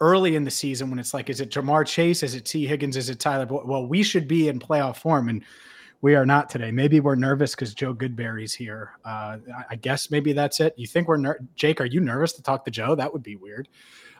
early 0.00 0.34
in 0.34 0.42
the 0.42 0.50
season 0.50 0.88
when 0.88 0.98
it's 0.98 1.12
like, 1.12 1.28
is 1.28 1.42
it 1.42 1.50
Ja'Marr 1.50 1.86
Chase? 1.86 2.22
Is 2.22 2.34
it 2.34 2.46
T. 2.46 2.66
Higgins? 2.66 2.96
Is 2.96 3.10
it 3.10 3.20
Tyler? 3.20 3.46
Well, 3.46 3.86
we 3.86 4.02
should 4.02 4.26
be 4.26 4.48
in 4.48 4.58
playoff 4.58 4.96
form. 4.96 5.28
And 5.28 5.44
We 6.02 6.14
are 6.14 6.24
not 6.24 6.48
today. 6.48 6.70
Maybe 6.70 7.00
we're 7.00 7.14
nervous 7.14 7.54
because 7.54 7.74
Joe 7.74 7.94
Goodberry's 7.94 8.54
here. 8.54 8.92
Uh, 9.04 9.36
I 9.68 9.76
guess 9.76 10.10
maybe 10.10 10.32
that's 10.32 10.60
it. 10.60 10.74
You 10.78 10.86
think 10.86 11.08
we're 11.08 11.18
ner- 11.18 11.40
Jake? 11.56 11.80
Are 11.80 11.86
you 11.86 12.00
nervous 12.00 12.32
to 12.34 12.42
talk 12.42 12.64
to 12.64 12.70
Joe? 12.70 12.94
That 12.94 13.12
would 13.12 13.22
be 13.22 13.36
weird. 13.36 13.68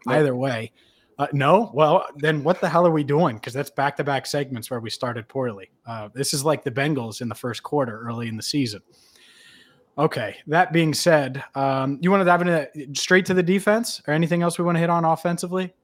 Nope. 0.06 0.16
Either 0.16 0.36
way, 0.36 0.72
uh, 1.18 1.26
no. 1.32 1.70
Well, 1.72 2.06
then 2.16 2.44
what 2.44 2.60
the 2.60 2.68
hell 2.68 2.86
are 2.86 2.90
we 2.90 3.04
doing? 3.04 3.36
Because 3.36 3.54
that's 3.54 3.70
back 3.70 3.96
to 3.96 4.04
back 4.04 4.26
segments 4.26 4.70
where 4.70 4.80
we 4.80 4.90
started 4.90 5.26
poorly. 5.28 5.70
Uh, 5.86 6.10
this 6.14 6.34
is 6.34 6.44
like 6.44 6.64
the 6.64 6.70
Bengals 6.70 7.22
in 7.22 7.28
the 7.28 7.34
first 7.34 7.62
quarter 7.62 8.00
early 8.00 8.28
in 8.28 8.36
the 8.36 8.42
season. 8.42 8.82
Okay. 9.96 10.36
That 10.46 10.72
being 10.72 10.94
said, 10.94 11.42
um, 11.54 11.98
you 12.00 12.10
want 12.10 12.22
to 12.22 12.24
dive 12.24 12.40
into 12.42 12.68
straight 12.94 13.26
to 13.26 13.34
the 13.34 13.42
defense 13.42 14.02
or 14.06 14.14
anything 14.14 14.42
else 14.42 14.58
we 14.58 14.64
want 14.64 14.76
to 14.76 14.80
hit 14.80 14.90
on 14.90 15.04
offensively? 15.04 15.74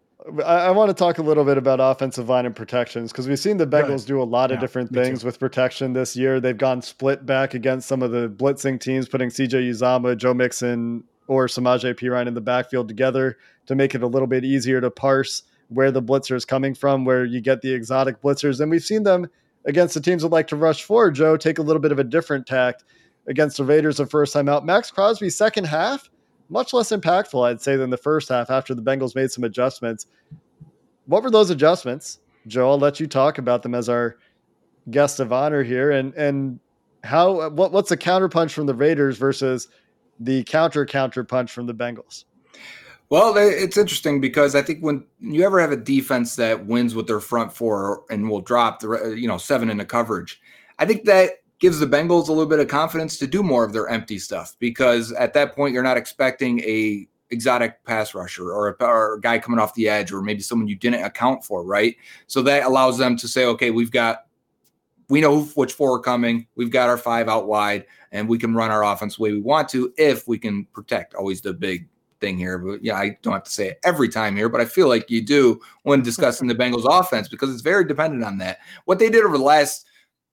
I, 0.44 0.66
I 0.66 0.70
want 0.70 0.88
to 0.88 0.94
talk 0.94 1.18
a 1.18 1.22
little 1.22 1.44
bit 1.44 1.58
about 1.58 1.78
offensive 1.80 2.28
line 2.28 2.46
and 2.46 2.56
protections 2.56 3.12
because 3.12 3.28
we've 3.28 3.38
seen 3.38 3.58
the 3.58 3.66
Bengals 3.66 4.06
do 4.06 4.20
a 4.20 4.24
lot 4.24 4.50
of 4.50 4.56
yeah, 4.56 4.60
different 4.60 4.92
things 4.92 5.24
with 5.24 5.38
protection 5.38 5.92
this 5.92 6.16
year. 6.16 6.40
They've 6.40 6.56
gone 6.56 6.82
split 6.82 7.26
back 7.26 7.54
against 7.54 7.86
some 7.86 8.02
of 8.02 8.10
the 8.10 8.28
blitzing 8.28 8.80
teams, 8.80 9.08
putting 9.08 9.28
CJ 9.28 9.70
Uzomah, 9.70 10.16
Joe 10.16 10.34
Mixon, 10.34 11.04
or 11.28 11.46
Samaje 11.46 11.94
Perine 11.94 12.26
in 12.26 12.34
the 12.34 12.40
backfield 12.40 12.88
together 12.88 13.36
to 13.66 13.74
make 13.74 13.94
it 13.94 14.02
a 14.02 14.06
little 14.06 14.28
bit 14.28 14.44
easier 14.44 14.80
to 14.80 14.90
parse 14.90 15.42
where 15.68 15.90
the 15.90 16.02
blitzer 16.02 16.36
is 16.36 16.44
coming 16.44 16.74
from, 16.74 17.04
where 17.04 17.24
you 17.24 17.40
get 17.40 17.60
the 17.60 17.72
exotic 17.72 18.22
blitzers. 18.22 18.60
And 18.60 18.70
we've 18.70 18.82
seen 18.82 19.02
them 19.02 19.28
against 19.64 19.94
the 19.94 20.00
teams 20.00 20.22
that 20.22 20.28
like 20.28 20.46
to 20.48 20.56
rush 20.56 20.84
forward, 20.84 21.14
Joe, 21.14 21.36
take 21.36 21.58
a 21.58 21.62
little 21.62 21.82
bit 21.82 21.92
of 21.92 21.98
a 21.98 22.04
different 22.04 22.46
tact 22.46 22.84
against 23.26 23.56
the 23.56 23.64
Raiders 23.64 23.96
the 23.96 24.06
first 24.06 24.32
time 24.32 24.48
out. 24.48 24.64
Maxx 24.64 24.90
Crosby, 24.90 25.28
second 25.28 25.64
half, 25.64 26.08
much 26.48 26.72
less 26.72 26.90
impactful, 26.90 27.46
I'd 27.46 27.60
say, 27.60 27.76
than 27.76 27.90
the 27.90 27.96
first 27.96 28.28
half 28.28 28.50
after 28.50 28.74
the 28.74 28.82
Bengals 28.82 29.14
made 29.14 29.30
some 29.30 29.44
adjustments. 29.44 30.06
What 31.06 31.22
were 31.22 31.30
those 31.30 31.50
adjustments? 31.50 32.20
Joe, 32.46 32.70
I'll 32.70 32.78
let 32.78 33.00
you 33.00 33.06
talk 33.06 33.38
about 33.38 33.62
them 33.62 33.74
as 33.74 33.88
our 33.88 34.16
guest 34.90 35.20
of 35.20 35.32
honor 35.32 35.62
here. 35.62 35.90
And 35.90 36.14
and 36.14 36.60
how 37.04 37.50
what 37.50 37.72
what's 37.72 37.88
the 37.88 37.96
counterpunch 37.96 38.52
from 38.52 38.66
the 38.66 38.74
Raiders 38.74 39.18
versus 39.18 39.68
the 40.20 40.44
counter 40.44 40.86
counterpunch 40.86 41.50
from 41.50 41.66
the 41.66 41.74
Bengals? 41.74 42.24
Well, 43.08 43.36
it's 43.36 43.76
interesting 43.76 44.20
because 44.20 44.56
I 44.56 44.62
think 44.62 44.80
when 44.80 45.04
you 45.20 45.44
ever 45.44 45.60
have 45.60 45.70
a 45.70 45.76
defense 45.76 46.34
that 46.36 46.66
wins 46.66 46.94
with 46.96 47.06
their 47.06 47.20
front 47.20 47.52
four 47.52 48.02
and 48.10 48.28
will 48.28 48.40
drop 48.40 48.80
the 48.80 49.14
you 49.16 49.28
know 49.28 49.38
seven 49.38 49.70
into 49.70 49.84
coverage, 49.84 50.40
I 50.78 50.86
think 50.86 51.04
that 51.04 51.32
gives 51.58 51.78
the 51.78 51.86
Bengals 51.86 52.28
a 52.28 52.32
little 52.32 52.46
bit 52.46 52.58
of 52.58 52.68
confidence 52.68 53.18
to 53.18 53.26
do 53.26 53.42
more 53.42 53.64
of 53.64 53.72
their 53.72 53.88
empty 53.88 54.18
stuff 54.18 54.56
because 54.58 55.12
at 55.12 55.32
that 55.34 55.54
point 55.54 55.72
you're 55.72 55.82
not 55.82 55.96
expecting 55.96 56.60
a 56.60 57.08
exotic 57.30 57.82
pass 57.84 58.14
rusher 58.14 58.52
or 58.52 58.68
a, 58.68 58.84
or 58.84 59.14
a 59.14 59.20
guy 59.20 59.38
coming 59.38 59.58
off 59.58 59.74
the 59.74 59.88
edge 59.88 60.12
or 60.12 60.22
maybe 60.22 60.40
someone 60.40 60.68
you 60.68 60.76
didn't 60.76 61.02
account 61.02 61.44
for, 61.44 61.64
right? 61.64 61.96
So 62.26 62.42
that 62.42 62.64
allows 62.64 62.98
them 62.98 63.16
to 63.16 63.26
say, 63.26 63.44
okay, 63.46 63.70
we've 63.70 63.90
got 63.90 64.26
we 65.08 65.20
know 65.20 65.44
which 65.54 65.72
four 65.72 65.96
are 65.96 66.00
coming. 66.00 66.46
We've 66.56 66.70
got 66.70 66.88
our 66.88 66.98
five 66.98 67.28
out 67.28 67.46
wide, 67.46 67.86
and 68.12 68.28
we 68.28 68.38
can 68.38 68.54
run 68.54 68.70
our 68.70 68.84
offense 68.84 69.16
the 69.16 69.22
way 69.22 69.32
we 69.32 69.40
want 69.40 69.68
to 69.70 69.92
if 69.96 70.26
we 70.26 70.38
can 70.38 70.64
protect. 70.66 71.14
Always 71.14 71.40
the 71.40 71.52
big 71.52 71.88
thing 72.20 72.36
here. 72.38 72.58
But 72.58 72.82
yeah, 72.82 72.96
I 72.96 73.16
don't 73.22 73.32
have 73.32 73.44
to 73.44 73.50
say 73.50 73.68
it 73.68 73.80
every 73.84 74.08
time 74.08 74.36
here, 74.36 74.48
but 74.48 74.60
I 74.60 74.64
feel 74.64 74.88
like 74.88 75.10
you 75.10 75.22
do 75.22 75.60
when 75.84 76.02
discussing 76.02 76.48
the 76.48 76.54
Bengals 76.54 76.86
offense 76.88 77.28
because 77.28 77.52
it's 77.52 77.62
very 77.62 77.84
dependent 77.84 78.24
on 78.24 78.38
that. 78.38 78.58
What 78.86 78.98
they 78.98 79.10
did 79.10 79.24
over 79.24 79.38
the 79.38 79.44
last 79.44 79.86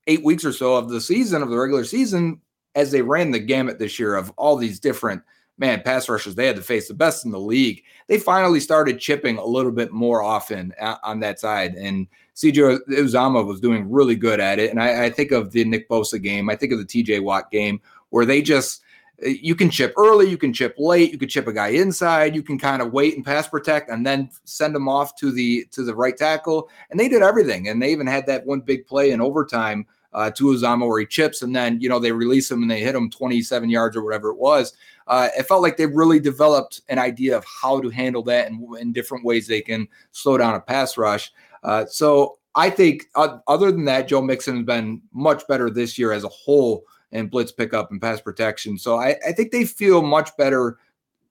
eight 0.08 0.24
weeks 0.24 0.46
or 0.46 0.54
so 0.54 0.76
of 0.76 0.90
the 0.90 1.02
season, 1.02 1.42
of 1.42 1.50
the 1.50 1.58
regular 1.58 1.84
season, 1.84 2.42
as 2.76 2.92
they 2.92 3.02
ran 3.02 3.32
the 3.32 3.40
gamut 3.40 3.80
this 3.80 4.00
year 4.00 4.16
of 4.16 4.32
all 4.38 4.56
these 4.56 4.80
different 4.80 5.22
man 5.60 5.82
pass 5.82 6.10
rushers 6.10 6.34
they 6.34 6.48
had 6.48 6.56
to 6.56 6.64
face 6.64 6.88
the 6.88 6.94
best 6.94 7.26
in 7.26 7.32
the 7.32 7.40
league 7.40 7.84
they 8.08 8.18
finally 8.18 8.60
started 8.60 9.00
chipping 9.00 9.38
a 9.38 9.46
little 9.46 9.72
bit 9.72 9.92
more 9.92 10.24
often 10.24 10.74
on 11.04 11.20
that 11.20 11.40
side 11.40 11.76
and 11.76 12.08
CJ 12.36 12.80
Uzomah 12.90 13.46
was 13.46 13.60
doing 13.60 13.90
really 13.90 14.16
good 14.16 14.40
at 14.40 14.58
it 14.58 14.72
and 14.72 14.82
I, 14.82 15.06
I 15.06 15.10
think 15.12 15.32
of 15.32 15.52
the 15.52 15.64
Nick 15.64 15.88
Bosa 15.88 16.22
game 16.22 16.50
I 16.50 16.56
think 16.56 16.74
of 16.74 16.80
the 16.80 16.86
TJ 16.86 17.22
Watt 17.22 17.52
game 17.52 17.80
where 18.10 18.26
they 18.26 18.42
just 18.42 18.82
eh, 19.24 19.36
you 19.42 19.56
can 19.56 19.70
chip 19.70 19.94
early, 19.96 20.28
you 20.28 20.38
can 20.38 20.54
chip 20.54 20.76
late, 20.80 21.12
you 21.12 21.20
can 21.20 21.30
chip 21.30 21.48
a 21.48 21.54
guy 21.54 21.70
inside, 21.70 22.36
you 22.36 22.42
can 22.42 22.58
kind 22.58 22.82
of 22.82 22.92
wait 22.92 23.16
and 23.16 23.24
pass 23.24 23.48
protect 23.48 23.90
and 23.90 24.06
then 24.06 24.30
send 24.46 24.74
them 24.74 24.90
off 24.90 25.16
to 25.18 25.32
the 25.32 25.66
to 25.72 25.84
the 25.84 25.96
right 25.96 26.18
tackle. 26.18 26.70
And 26.90 27.00
they 27.00 27.10
did 27.10 27.22
everything. 27.22 27.68
And 27.68 27.82
they 27.82 27.92
even 27.92 28.08
had 28.08 28.26
that 28.28 28.46
one 28.46 28.62
big 28.62 28.86
play 28.88 29.12
in 29.12 29.22
overtime 29.22 29.86
uh, 30.13 30.32
to 30.32 30.46
Uzomah 30.46 30.88
where 30.88 31.00
he 31.00 31.05
chips 31.05 31.41
and 31.41 31.55
then 31.55 31.79
you 31.82 31.89
know 31.89 32.00
they 32.00 32.12
release 32.12 32.50
him 32.50 32.62
and 32.62 32.72
they 32.72 32.79
hit 32.79 32.96
him 32.96 33.10
27 33.10 33.70
yards 33.70 33.98
or 33.98 34.03
whatever 34.03 34.29
it 34.29 34.38
was. 34.38 34.74
Uh, 35.08 35.29
it 35.38 35.43
felt 35.43 35.62
like 35.62 35.77
they 35.77 35.86
really 35.86 36.20
developed 36.20 36.82
an 36.89 36.99
idea 36.99 37.36
of 37.36 37.45
how 37.45 37.82
to 37.82 37.89
handle 37.89 38.23
that 38.23 38.49
and 38.49 38.78
in 38.78 38.93
different 38.93 39.26
ways 39.26 39.47
they 39.47 39.62
can 39.62 39.88
slow 40.12 40.38
down 40.38 40.56
a 40.56 40.60
pass 40.60 40.97
rush. 40.97 41.32
Uh, 41.63 41.86
so 41.86 42.38
I 42.56 42.69
think 42.69 43.06
uh, 43.15 43.38
other 43.47 43.71
than 43.71 43.86
that, 43.86 44.08
Joe 44.08 44.21
Mixon 44.21 44.58
has 44.58 44.65
been 44.65 45.02
much 45.12 45.47
better 45.47 45.69
this 45.69 45.97
year 45.97 46.12
as 46.12 46.23
a 46.23 46.30
whole 46.30 46.86
in 47.12 47.28
blitz 47.28 47.52
pickup 47.52 47.91
and 47.91 48.02
pass 48.02 48.21
protection. 48.21 48.78
So 48.78 48.97
I, 48.97 49.15
I 49.28 49.32
think 49.32 49.52
they 49.52 49.65
feel 49.65 50.02
much 50.02 50.36
better 50.38 50.78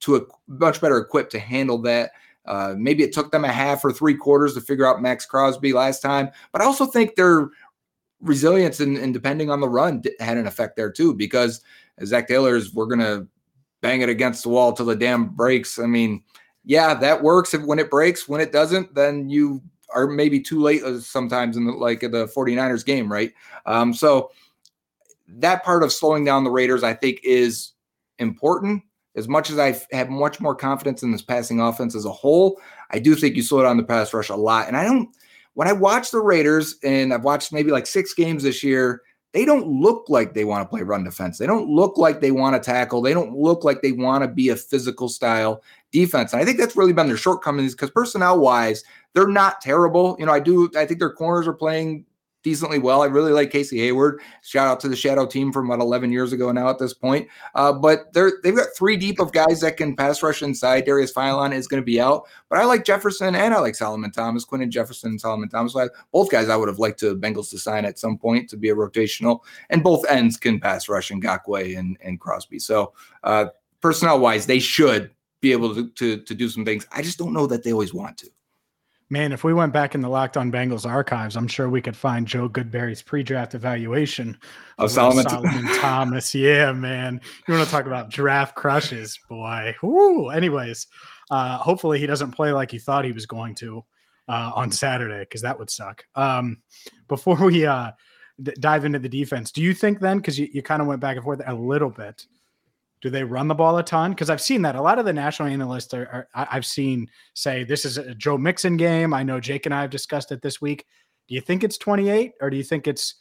to 0.01 0.17
a 0.17 0.21
much 0.49 0.81
better 0.81 0.99
equipped 0.99 1.33
to 1.33 1.39
handle 1.39 1.79
that. 1.83 2.11
Uh, 2.45 2.75
maybe 2.77 3.05
it 3.05 3.13
took 3.13 3.31
them 3.31 3.45
a 3.45 3.53
half 3.53 3.85
or 3.85 3.93
three 3.93 4.17
quarters 4.17 4.55
to 4.55 4.61
figure 4.61 4.87
out 4.87 5.01
Maxx 5.01 5.25
Crosby 5.25 5.73
last 5.73 6.01
time, 6.01 6.29
but 6.51 6.61
I 6.61 6.65
also 6.65 6.87
think 6.87 7.15
their 7.15 7.51
resilience 8.23 8.81
and, 8.81 8.97
and 8.97 9.13
depending 9.13 9.51
on 9.51 9.61
the 9.61 9.69
run 9.69 10.03
had 10.21 10.39
an 10.39 10.47
effect 10.47 10.77
there 10.77 10.91
too. 10.91 11.13
Because 11.15 11.61
Zac 12.05 12.29
Taylor's, 12.29 12.73
we're 12.73 12.87
gonna 12.87 13.27
bang 13.83 14.01
it 14.01 14.09
against 14.09 14.45
the 14.45 14.49
wall 14.49 14.73
till 14.73 14.87
the 14.87 14.97
dam 14.97 15.27
breaks. 15.27 15.79
I 15.79 15.87
mean, 15.87 16.23
yeah, 16.65 16.95
that 16.95 17.23
works 17.23 17.53
if 17.53 17.63
when 17.63 17.79
it 17.79 17.91
breaks. 17.91 18.29
When 18.29 18.41
it 18.41 18.53
doesn't, 18.53 18.95
then 18.95 19.29
you 19.29 19.63
are 19.95 20.07
maybe 20.07 20.41
too 20.41 20.61
late 20.61 20.83
uh, 20.83 21.01
sometimes 21.01 21.57
in 21.57 21.67
the 21.67 21.73
like 21.73 22.01
the 22.01 22.31
49ers 22.35 22.85
game, 22.85 23.13
right? 23.13 23.33
Um, 23.67 23.93
so 23.93 24.31
that 25.29 25.65
part 25.65 25.83
of 25.83 25.93
slowing 25.93 26.25
down 26.25 26.45
the 26.45 26.51
Raiders, 26.51 26.83
I 26.83 26.95
think, 26.95 27.21
is 27.23 27.73
important. 28.19 28.83
As 29.15 29.29
much 29.29 29.51
as 29.51 29.59
I 29.59 29.79
have 29.95 30.09
much 30.09 30.41
more 30.41 30.55
confidence 30.55 31.03
in 31.03 31.13
this 31.13 31.23
passing 31.23 31.61
offense 31.61 31.95
as 31.95 32.07
a 32.07 32.13
whole, 32.13 32.61
I 32.91 32.99
do 32.99 33.15
think 33.15 33.37
you 33.37 33.43
slow 33.43 33.63
down 33.63 33.77
the 33.77 33.83
pass 33.83 34.15
rush 34.15 34.31
a 34.31 34.37
lot. 34.37 34.69
And 34.69 34.77
I 34.77 34.85
don't, 34.85 35.09
when 35.55 35.69
I 35.69 35.73
watch 35.73 36.11
the 36.11 36.21
Raiders, 36.21 36.77
and 36.83 37.13
I've 37.13 37.25
watched 37.25 37.53
maybe 37.53 37.71
like 37.71 37.87
six 37.87 38.15
games 38.15 38.43
this 38.43 38.63
year, 38.63 39.03
they 39.33 39.45
don't 39.45 39.67
look 39.67 40.09
like 40.09 40.35
they 40.35 40.45
want 40.45 40.63
to 40.63 40.69
play 40.69 40.83
run 40.83 41.05
defense. 41.05 41.39
They 41.39 41.47
don't 41.47 41.69
look 41.69 41.97
like 41.97 42.21
they 42.21 42.31
want 42.31 42.55
to 42.55 42.61
tackle. 42.61 43.01
They 43.01 43.15
don't 43.15 43.35
look 43.35 43.65
like 43.65 43.81
they 43.81 43.93
want 43.93 44.23
to 44.23 44.29
be 44.29 44.51
a 44.51 44.57
physical 44.57 45.09
style 45.09 45.63
defense. 45.91 46.33
And 46.33 46.43
I 46.43 46.45
think 46.45 46.59
that's 46.59 46.77
really 46.77 46.93
been 46.93 47.09
their 47.09 47.17
shortcomings 47.17 47.73
because 47.73 47.91
personnel 47.91 48.41
wise, 48.41 48.85
they're 49.15 49.29
not 49.29 49.61
terrible. 49.63 50.17
You 50.19 50.27
know, 50.27 50.33
I 50.33 50.41
do, 50.41 50.71
I 50.77 50.85
think 50.85 51.01
their 51.01 51.13
corners 51.13 51.47
are 51.47 51.55
playing 51.55 52.05
decently 52.43 52.79
well. 52.79 53.03
I 53.03 53.07
really 53.07 53.33
like 53.33 53.51
Casey 53.51 53.79
Hayward. 53.79 54.21
Shout 54.43 54.69
out 54.69 54.81
to 54.81 54.89
the 54.89 54.97
Shadow 54.97 55.27
team 55.27 55.53
from 55.53 55.71
about 55.71 55.83
11 55.83 56.13
years 56.13 56.33
ago 56.33 56.53
now 56.53 56.69
at 56.69 56.79
this 56.79 56.95
point. 56.95 57.29
Uh, 57.55 57.73
but 57.73 58.13
they're 58.13 58.33
they've 58.43 58.57
got 58.57 58.69
three 58.77 58.97
deep 58.97 59.21
of 59.21 59.33
guys 59.33 59.61
that 59.61 59.77
can 59.77 59.97
pass 59.97 60.23
rush 60.23 60.43
inside. 60.43 60.85
Darius 60.85 61.13
Philon 61.13 61.53
is 61.53 61.69
going 61.69 61.81
to 61.81 61.85
be 61.85 62.01
out, 62.01 62.27
but 62.49 62.59
I 62.59 62.65
like 62.65 62.85
Jefferson 62.85 63.35
and 63.35 63.55
I 63.55 63.59
like 63.61 63.75
Solomon 63.75 64.11
Thomas, 64.11 64.45
Quinton 64.45 64.71
Jefferson 64.71 65.11
and 65.11 65.21
Solomon 65.21 65.49
Thomas. 65.49 65.75
both 66.13 66.31
guys 66.31 66.49
I 66.49 66.57
would 66.57 66.69
have 66.69 66.79
liked 66.79 67.01
to 67.01 67.17
Bengals 67.17 67.51
to 67.51 67.59
sign 67.59 67.85
at 67.85 67.99
some 67.99 68.19
point 68.19 68.51
to 68.51 68.57
be 68.57 68.71
a 68.71 68.75
rotational, 68.75 69.41
and 69.71 69.83
both 69.83 70.05
ends 70.09 70.37
can 70.37 70.61
pass 70.61 70.89
rush 70.89 71.11
Ngakoue 71.11 71.79
and 71.79 71.97
and 72.03 72.21
Crosby. 72.21 72.59
So 72.59 72.93
uh, 73.25 73.47
personnel 73.81 74.21
wise, 74.21 74.47
they 74.47 74.59
should 74.59 75.11
be 75.41 75.53
able 75.53 75.75
to, 75.75 75.89
to 75.91 76.19
to 76.19 76.35
do 76.35 76.49
some 76.49 76.65
things. 76.65 76.87
I 76.93 77.03
just 77.03 77.19
don't 77.19 77.33
know 77.33 77.47
that 77.47 77.63
they 77.63 77.73
always 77.73 77.95
want 77.95 78.17
to. 78.19 78.31
Man, 79.13 79.33
if 79.33 79.45
we 79.45 79.53
went 79.53 79.75
back 79.75 79.95
in 79.95 80.01
the 80.01 80.09
Locked 80.09 80.39
On 80.39 80.51
Bengals 80.51 80.89
archives, 80.89 81.37
I'm 81.37 81.47
sure 81.47 81.69
we 81.69 81.83
could 81.83 81.95
find 81.95 82.27
Joe 82.27 82.49
Goodberry's 82.49 83.03
pre-draft 83.03 83.55
evaluation 83.55 84.39
of 84.79 84.91
Solomon, 84.91 85.29
Solomon 85.29 85.67
Thomas. 85.81 86.35
Yeah, 86.35 86.73
man. 86.73 87.21
You 87.47 87.53
want 87.53 87.67
to 87.67 87.71
talk 87.71 87.85
about 87.85 88.09
draft 88.09 88.55
crushes, 88.55 89.21
boy. 89.29 89.75
Woo. 89.83 90.31
Anyways, 90.31 90.87
uh, 91.31 91.59
hopefully 91.59 91.99
he 91.99 92.07
doesn't 92.07 92.31
play 92.31 92.53
like 92.53 92.71
he 92.71 92.79
thought 92.79 93.05
he 93.05 93.13
was 93.13 93.27
going 93.27 93.55
to 93.57 93.85
uh, 94.29 94.53
on 94.55 94.71
Saturday 94.71 95.21
because 95.21 95.43
that 95.43 95.59
would 95.59 95.69
suck. 95.69 96.03
Um, 96.15 96.63
before 97.07 97.37
we 97.45 97.67
uh, 97.67 97.91
d- 98.43 98.55
dive 98.61 98.87
into 98.87 98.99
the 98.99 99.11
defense, 99.11 99.53
do 99.53 99.61
you 99.61 99.75
think 99.75 100.01
then, 100.01 100.21
because 100.21 100.39
you, 100.39 100.49
you 100.55 100.63
kind 100.63 100.81
of 100.81 100.89
went 100.89 101.03
back 101.03 101.17
and 101.17 101.25
forth 101.25 101.43
a 101.47 101.53
little 101.55 101.91
bit, 101.91 102.25
do 103.03 103.11
they 103.11 103.25
run 103.25 103.49
the 103.49 103.55
ball 103.55 103.77
a 103.79 103.83
ton? 103.83 104.13
Because 104.13 104.31
I've 104.31 104.41
seen 104.41 104.63
that 104.63 104.77
a 104.77 104.81
lot 104.81 104.99
of 104.99 105.05
the 105.05 105.13
national 105.13 105.49
analysts 105.49 105.93
are, 105.93 106.29
are, 106.35 106.47
I've 106.51 106.65
seen 106.65 107.09
say 107.35 107.65
this 107.65 107.85
is 107.85 107.99
a 107.99 108.15
Joe 108.15 108.39
Mixon 108.39 108.77
game. 108.77 109.13
I 109.13 109.25
know 109.25 109.41
Jake 109.41 109.67
and 109.67 109.75
I 109.75 109.83
have 109.83 109.91
discussed 109.91 110.31
it 110.31 110.41
this 110.41 110.61
week. 110.61 110.87
Do 111.29 111.35
you 111.35 111.41
think 111.41 111.65
it's 111.65 111.77
28 111.79 112.33
or 112.41 112.49
do 112.49 112.57
you 112.57 112.63
think 112.63 112.87
it's 112.87 113.17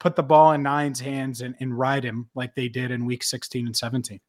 put 0.00 0.16
the 0.16 0.22
ball 0.22 0.52
in 0.52 0.62
Nine's 0.62 1.00
hands 1.00 1.42
and, 1.42 1.54
and 1.60 1.78
ride 1.78 2.02
him 2.02 2.30
like 2.34 2.54
they 2.54 2.68
did 2.68 2.90
in 2.90 3.04
week 3.04 3.22
16 3.22 3.66
and 3.66 3.76
17? 3.76 4.20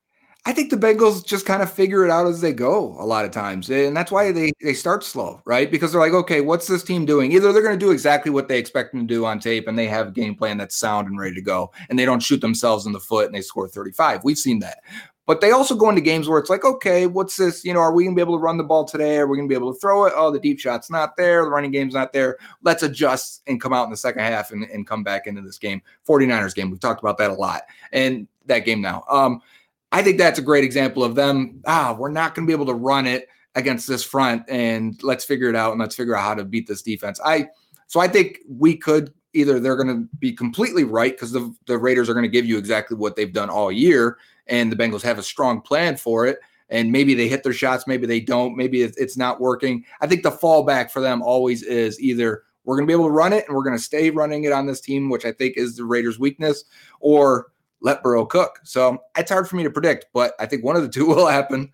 I 0.47 0.53
think 0.53 0.69
the 0.69 0.77
Bengals 0.77 1.25
just 1.25 1.45
kind 1.45 1.61
of 1.61 1.69
figure 1.69 2.05
it 2.05 2.09
out 2.09 2.25
as 2.25 2.39
they 2.39 2.53
go 2.53 2.95
a 2.99 3.05
lot 3.05 3.25
of 3.25 3.31
times. 3.31 3.69
And 3.69 3.95
that's 3.95 4.13
why 4.13 4.31
they, 4.31 4.53
they 4.61 4.73
start 4.73 5.03
slow, 5.03 5.41
right? 5.43 5.69
Because 5.69 5.91
they're 5.91 5.99
like, 5.99 6.13
okay, 6.13 6.39
what's 6.39 6.67
this 6.67 6.83
team 6.83 7.05
doing? 7.05 7.33
Either 7.33 7.51
they're 7.51 7.61
going 7.61 7.77
to 7.77 7.85
do 7.85 7.91
exactly 7.91 8.31
what 8.31 8.47
they 8.47 8.57
expect 8.57 8.93
them 8.93 9.05
to 9.05 9.13
do 9.13 9.25
on 9.25 9.41
tape 9.41 9.67
and 9.67 9.77
they 9.77 9.87
have 9.87 10.07
a 10.07 10.11
game 10.11 10.35
plan 10.35 10.57
that's 10.57 10.77
sound 10.77 11.09
and 11.09 11.19
ready 11.19 11.35
to 11.35 11.41
go, 11.41 11.69
and 11.89 11.99
they 11.99 12.05
don't 12.05 12.21
shoot 12.21 12.39
themselves 12.39 12.85
in 12.85 12.93
the 12.93 12.99
foot 12.99 13.25
and 13.25 13.35
they 13.35 13.41
score 13.41 13.67
35. 13.67 14.23
We've 14.23 14.37
seen 14.37 14.59
that. 14.59 14.77
But 15.25 15.41
they 15.41 15.51
also 15.51 15.75
go 15.75 15.89
into 15.89 15.99
games 15.99 16.29
where 16.29 16.39
it's 16.39 16.49
like, 16.49 16.63
okay, 16.63 17.07
what's 17.07 17.35
this? 17.35 17.65
You 17.65 17.73
know, 17.73 17.81
are 17.81 17.91
we 17.91 18.05
going 18.05 18.15
to 18.15 18.17
be 18.17 18.23
able 18.23 18.37
to 18.37 18.41
run 18.41 18.55
the 18.55 18.63
ball 18.63 18.85
today? 18.85 19.17
Are 19.17 19.27
we 19.27 19.35
going 19.35 19.49
to 19.49 19.53
be 19.53 19.57
able 19.57 19.73
to 19.73 19.79
throw 19.81 20.05
it? 20.05 20.13
Oh, 20.15 20.31
the 20.31 20.39
deep 20.39 20.61
shot's 20.61 20.89
not 20.89 21.17
there. 21.17 21.43
The 21.43 21.51
running 21.51 21.71
game's 21.71 21.93
not 21.93 22.13
there. 22.13 22.37
Let's 22.63 22.83
adjust 22.83 23.43
and 23.47 23.59
come 23.59 23.73
out 23.73 23.83
in 23.83 23.89
the 23.89 23.97
second 23.97 24.21
half 24.21 24.51
and, 24.51 24.63
and 24.63 24.87
come 24.87 25.03
back 25.03 25.27
into 25.27 25.41
this 25.41 25.57
game. 25.57 25.81
49ers 26.07 26.55
game. 26.55 26.71
We've 26.71 26.79
talked 26.79 27.01
about 27.01 27.17
that 27.17 27.31
a 27.31 27.33
lot. 27.33 27.63
And 27.91 28.29
that 28.45 28.59
game 28.59 28.79
now. 28.79 29.03
Um, 29.09 29.41
I 29.91 30.01
think 30.01 30.17
that's 30.17 30.39
a 30.39 30.43
great 30.43 30.63
example 30.63 31.03
of 31.03 31.15
them. 31.15 31.61
Ah, 31.65 31.95
we're 31.97 32.11
not 32.11 32.35
going 32.35 32.45
to 32.45 32.49
be 32.49 32.53
able 32.53 32.65
to 32.65 32.73
run 32.73 33.07
it 33.07 33.27
against 33.55 33.87
this 33.87 34.03
front, 34.03 34.43
and 34.49 35.01
let's 35.03 35.25
figure 35.25 35.49
it 35.49 35.55
out 35.55 35.71
and 35.71 35.79
let's 35.79 35.95
figure 35.95 36.15
out 36.15 36.23
how 36.23 36.35
to 36.35 36.43
beat 36.43 36.67
this 36.67 36.81
defense. 36.81 37.19
I 37.23 37.47
so 37.87 37.99
I 37.99 38.07
think 38.07 38.39
we 38.47 38.75
could 38.75 39.13
either 39.33 39.59
they're 39.59 39.75
going 39.75 39.87
to 39.87 40.07
be 40.19 40.33
completely 40.33 40.83
right 40.83 41.13
because 41.13 41.31
the, 41.31 41.53
the 41.67 41.77
Raiders 41.77 42.09
are 42.09 42.13
going 42.13 42.23
to 42.23 42.29
give 42.29 42.45
you 42.45 42.57
exactly 42.57 42.97
what 42.97 43.15
they've 43.15 43.31
done 43.31 43.49
all 43.49 43.71
year, 43.71 44.17
and 44.47 44.71
the 44.71 44.75
Bengals 44.75 45.01
have 45.03 45.19
a 45.19 45.23
strong 45.23 45.61
plan 45.61 45.95
for 45.95 46.25
it. 46.25 46.39
And 46.69 46.91
maybe 46.91 47.13
they 47.13 47.29
hit 47.29 47.43
their 47.43 47.53
shots, 47.53 47.87
maybe 47.87 48.05
they 48.07 48.19
don't, 48.19 48.57
maybe 48.57 48.81
it's 48.81 49.15
not 49.15 49.39
working. 49.39 49.85
I 50.01 50.07
think 50.07 50.23
the 50.23 50.31
fallback 50.31 50.91
for 50.91 50.99
them 50.99 51.21
always 51.21 51.63
is 51.63 51.97
either 52.01 52.43
we're 52.65 52.75
going 52.75 52.85
to 52.85 52.91
be 52.91 52.93
able 52.93 53.07
to 53.07 53.11
run 53.11 53.31
it 53.31 53.45
and 53.47 53.55
we're 53.55 53.63
going 53.63 53.77
to 53.77 53.81
stay 53.81 54.09
running 54.09 54.43
it 54.43 54.51
on 54.51 54.65
this 54.65 54.81
team, 54.81 55.09
which 55.09 55.23
I 55.23 55.31
think 55.31 55.55
is 55.55 55.77
the 55.77 55.85
Raiders' 55.85 56.19
weakness, 56.19 56.65
or 56.99 57.47
let 57.81 58.03
Burrow 58.03 58.25
cook. 58.25 58.59
So 58.63 58.99
it's 59.17 59.31
hard 59.31 59.47
for 59.47 59.55
me 59.55 59.63
to 59.63 59.69
predict, 59.69 60.07
but 60.13 60.33
I 60.39 60.45
think 60.45 60.63
one 60.63 60.75
of 60.75 60.81
the 60.81 60.89
two 60.89 61.05
will 61.07 61.27
happen. 61.27 61.71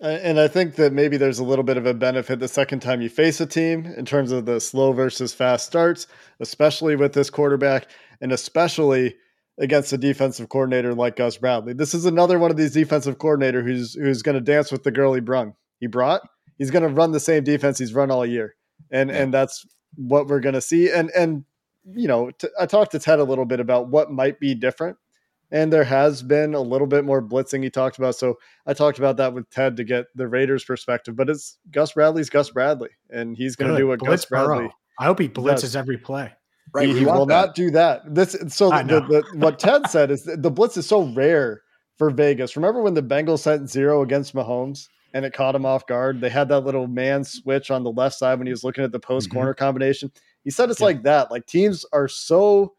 And 0.00 0.40
I 0.40 0.48
think 0.48 0.74
that 0.74 0.92
maybe 0.92 1.16
there's 1.16 1.38
a 1.38 1.44
little 1.44 1.62
bit 1.62 1.76
of 1.76 1.86
a 1.86 1.94
benefit 1.94 2.40
the 2.40 2.48
second 2.48 2.80
time 2.80 3.00
you 3.00 3.08
face 3.08 3.40
a 3.40 3.46
team 3.46 3.86
in 3.86 4.04
terms 4.04 4.32
of 4.32 4.44
the 4.44 4.60
slow 4.60 4.92
versus 4.92 5.32
fast 5.32 5.66
starts, 5.66 6.08
especially 6.40 6.96
with 6.96 7.12
this 7.12 7.30
quarterback, 7.30 7.86
and 8.20 8.32
especially 8.32 9.14
against 9.58 9.92
a 9.92 9.98
defensive 9.98 10.48
coordinator 10.48 10.94
like 10.94 11.14
Gus 11.14 11.36
Bradley. 11.36 11.74
This 11.74 11.94
is 11.94 12.06
another 12.06 12.40
one 12.40 12.50
of 12.50 12.56
these 12.56 12.72
defensive 12.72 13.18
coordinator 13.18 13.62
who's 13.62 13.94
who's 13.94 14.22
going 14.22 14.34
to 14.34 14.40
dance 14.40 14.72
with 14.72 14.82
the 14.82 14.90
girl 14.90 15.14
he 15.14 15.20
brung. 15.20 15.54
He 15.78 15.86
brought. 15.86 16.22
He's 16.58 16.72
going 16.72 16.82
to 16.82 16.88
run 16.88 17.12
the 17.12 17.20
same 17.20 17.44
defense 17.44 17.78
he's 17.78 17.94
run 17.94 18.10
all 18.10 18.26
year, 18.26 18.56
and 18.90 19.10
yeah. 19.10 19.22
and 19.22 19.32
that's 19.32 19.64
what 19.94 20.26
we're 20.26 20.40
going 20.40 20.54
to 20.54 20.60
see. 20.60 20.90
And 20.90 21.10
and 21.16 21.44
you 21.92 22.08
know, 22.08 22.30
t- 22.30 22.48
I 22.58 22.66
talked 22.66 22.92
to 22.92 22.98
Ted 22.98 23.18
a 23.18 23.24
little 23.24 23.44
bit 23.44 23.60
about 23.60 23.88
what 23.88 24.10
might 24.10 24.40
be 24.40 24.54
different 24.54 24.96
and 25.54 25.72
there 25.72 25.84
has 25.84 26.22
been 26.22 26.54
a 26.54 26.60
little 26.60 26.86
bit 26.86 27.04
more 27.04 27.22
blitzing 27.22 27.62
he 27.62 27.70
talked 27.70 27.96
about. 27.96 28.16
So 28.16 28.38
I 28.66 28.74
talked 28.74 28.98
about 28.98 29.16
that 29.18 29.32
with 29.32 29.48
Ted 29.50 29.76
to 29.76 29.84
get 29.84 30.06
the 30.16 30.26
Raiders 30.26 30.64
perspective, 30.64 31.14
but 31.14 31.30
it's 31.30 31.58
Gus 31.70 31.92
Bradley's 31.92 32.28
Gus 32.28 32.50
Bradley, 32.50 32.90
and 33.08 33.36
he's 33.36 33.54
going 33.54 33.70
to 33.70 33.76
do 33.76 33.86
what 33.86 34.00
Blitz 34.00 34.24
Gus 34.24 34.28
Bradley. 34.30 34.56
Burrow. 34.56 34.70
I 34.98 35.04
hope 35.04 35.20
he 35.20 35.28
blitzes 35.28 35.60
does. 35.60 35.76
every 35.76 35.96
play. 35.96 36.32
Right, 36.72 36.88
he, 36.88 36.98
he 36.98 37.04
will 37.04 37.26
that. 37.26 37.34
not 37.34 37.54
do 37.54 37.70
that. 37.70 38.02
This 38.12 38.36
so 38.48 38.70
the, 38.70 39.00
the, 39.08 39.38
what 39.38 39.60
Ted 39.60 39.86
said 39.90 40.10
is 40.10 40.24
the 40.24 40.50
blitz 40.50 40.76
is 40.76 40.86
so 40.86 41.04
rare 41.14 41.62
for 41.98 42.10
Vegas. 42.10 42.56
Remember 42.56 42.82
when 42.82 42.94
the 42.94 43.02
Bengals 43.02 43.40
sent 43.40 43.70
zero 43.70 44.02
against 44.02 44.34
Mahomes 44.34 44.88
and 45.12 45.24
it 45.24 45.32
caught 45.32 45.54
him 45.54 45.66
off 45.66 45.86
guard? 45.86 46.20
They 46.20 46.30
had 46.30 46.48
that 46.48 46.60
little 46.60 46.88
man 46.88 47.22
switch 47.22 47.70
on 47.70 47.84
the 47.84 47.92
left 47.92 48.16
side 48.16 48.38
when 48.38 48.48
he 48.48 48.52
was 48.52 48.64
looking 48.64 48.82
at 48.82 48.90
the 48.90 48.98
post 48.98 49.30
corner 49.30 49.52
mm-hmm. 49.52 49.64
combination. 49.64 50.10
He 50.44 50.50
said 50.50 50.70
it's 50.70 50.80
yeah. 50.80 50.86
like 50.86 51.02
that. 51.02 51.30
Like 51.30 51.46
teams 51.46 51.84
are 51.92 52.08
so 52.08 52.74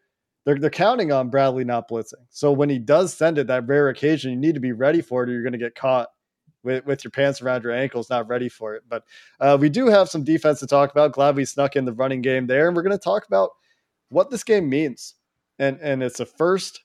they're 0.46 0.60
they're 0.60 0.70
counting 0.70 1.12
on 1.12 1.30
Bradley 1.30 1.64
not 1.64 1.90
blitzing. 1.90 2.26
So 2.30 2.52
when 2.52 2.70
he 2.70 2.80
does 2.80 3.14
send 3.14 3.38
it, 3.38 3.48
that 3.48 3.68
rare 3.68 3.90
occasion, 3.90 4.32
you 4.32 4.38
need 4.38 4.54
to 4.54 4.62
be 4.62 4.72
ready 4.72 5.02
for 5.02 5.24
it, 5.24 5.30
or 5.30 5.34
you're 5.34 5.42
going 5.42 5.54
to 5.54 5.60
get 5.60 5.76
caught 5.76 6.10
with, 6.64 6.86
with 6.86 7.04
your 7.04 7.12
pants 7.12 7.42
around 7.42 7.64
your 7.64 7.74
ankles, 7.74 8.10
not 8.10 8.28
ready 8.28 8.50
for 8.50 8.76
it. 8.76 8.84
But 8.88 9.04
uh, 9.40 9.58
we 9.60 9.70
do 9.70 9.88
have 9.88 10.10
some 10.10 10.24
defense 10.24 10.60
to 10.60 10.68
talk 10.68 10.92
about. 10.92 11.14
Glad 11.14 11.36
we 11.36 11.46
snuck 11.46 11.76
in 11.76 11.86
the 11.86 11.94
running 11.94 12.22
game 12.22 12.48
there, 12.48 12.68
and 12.68 12.76
we're 12.76 12.84
going 12.84 12.98
to 12.98 13.04
talk 13.04 13.26
about 13.28 13.52
what 14.10 14.30
this 14.30 14.44
game 14.44 14.70
means. 14.70 15.16
And 15.58 15.80
and 15.82 16.04
it's 16.04 16.20
a 16.20 16.26
first 16.26 16.84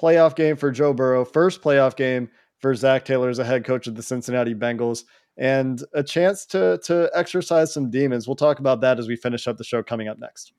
playoff 0.00 0.36
game 0.36 0.56
for 0.56 0.70
Joe 0.70 0.92
Burrow, 0.92 1.24
first 1.24 1.62
playoff 1.62 1.96
game 1.96 2.30
for 2.58 2.74
Zac 2.74 3.04
Taylor 3.04 3.28
as 3.28 3.38
a 3.38 3.44
head 3.44 3.64
coach 3.64 3.86
of 3.86 3.96
the 3.96 4.02
Cincinnati 4.02 4.54
Bengals, 4.54 5.04
and 5.36 5.82
a 5.94 6.02
chance 6.02 6.44
to 6.46 6.78
to 6.84 7.10
exercise 7.14 7.72
some 7.72 7.90
demons. 7.90 8.26
We'll 8.26 8.36
talk 8.36 8.58
about 8.58 8.80
that 8.82 8.98
as 8.98 9.08
we 9.08 9.16
finish 9.16 9.48
up 9.48 9.56
the 9.56 9.64
show 9.64 9.82
coming 9.82 10.08
up 10.08 10.18
next. 10.18 10.52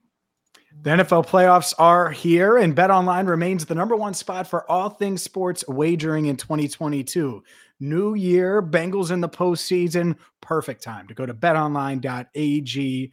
The 0.82 0.90
NFL 0.90 1.28
playoffs 1.28 1.74
are 1.78 2.10
here, 2.10 2.58
and 2.58 2.76
BetOnline 2.76 3.28
remains 3.28 3.66
the 3.66 3.76
number 3.76 3.96
one 3.96 4.16
spot 4.16 4.48
for 4.48 4.70
all 4.70 4.90
things 4.90 5.22
sports 5.22 5.64
wagering 5.68 6.26
in 6.26 6.36
2022. 6.36 7.44
New 7.80 8.16
year, 8.16 8.62
Bengals 8.62 9.12
in 9.12 9.22
the 9.22 9.30
postseason. 9.30 10.18
Perfect 10.42 10.82
time 10.82 11.08
to 11.08 11.14
go 11.14 11.26
to 11.26 11.34
betonline.ag 11.34 13.12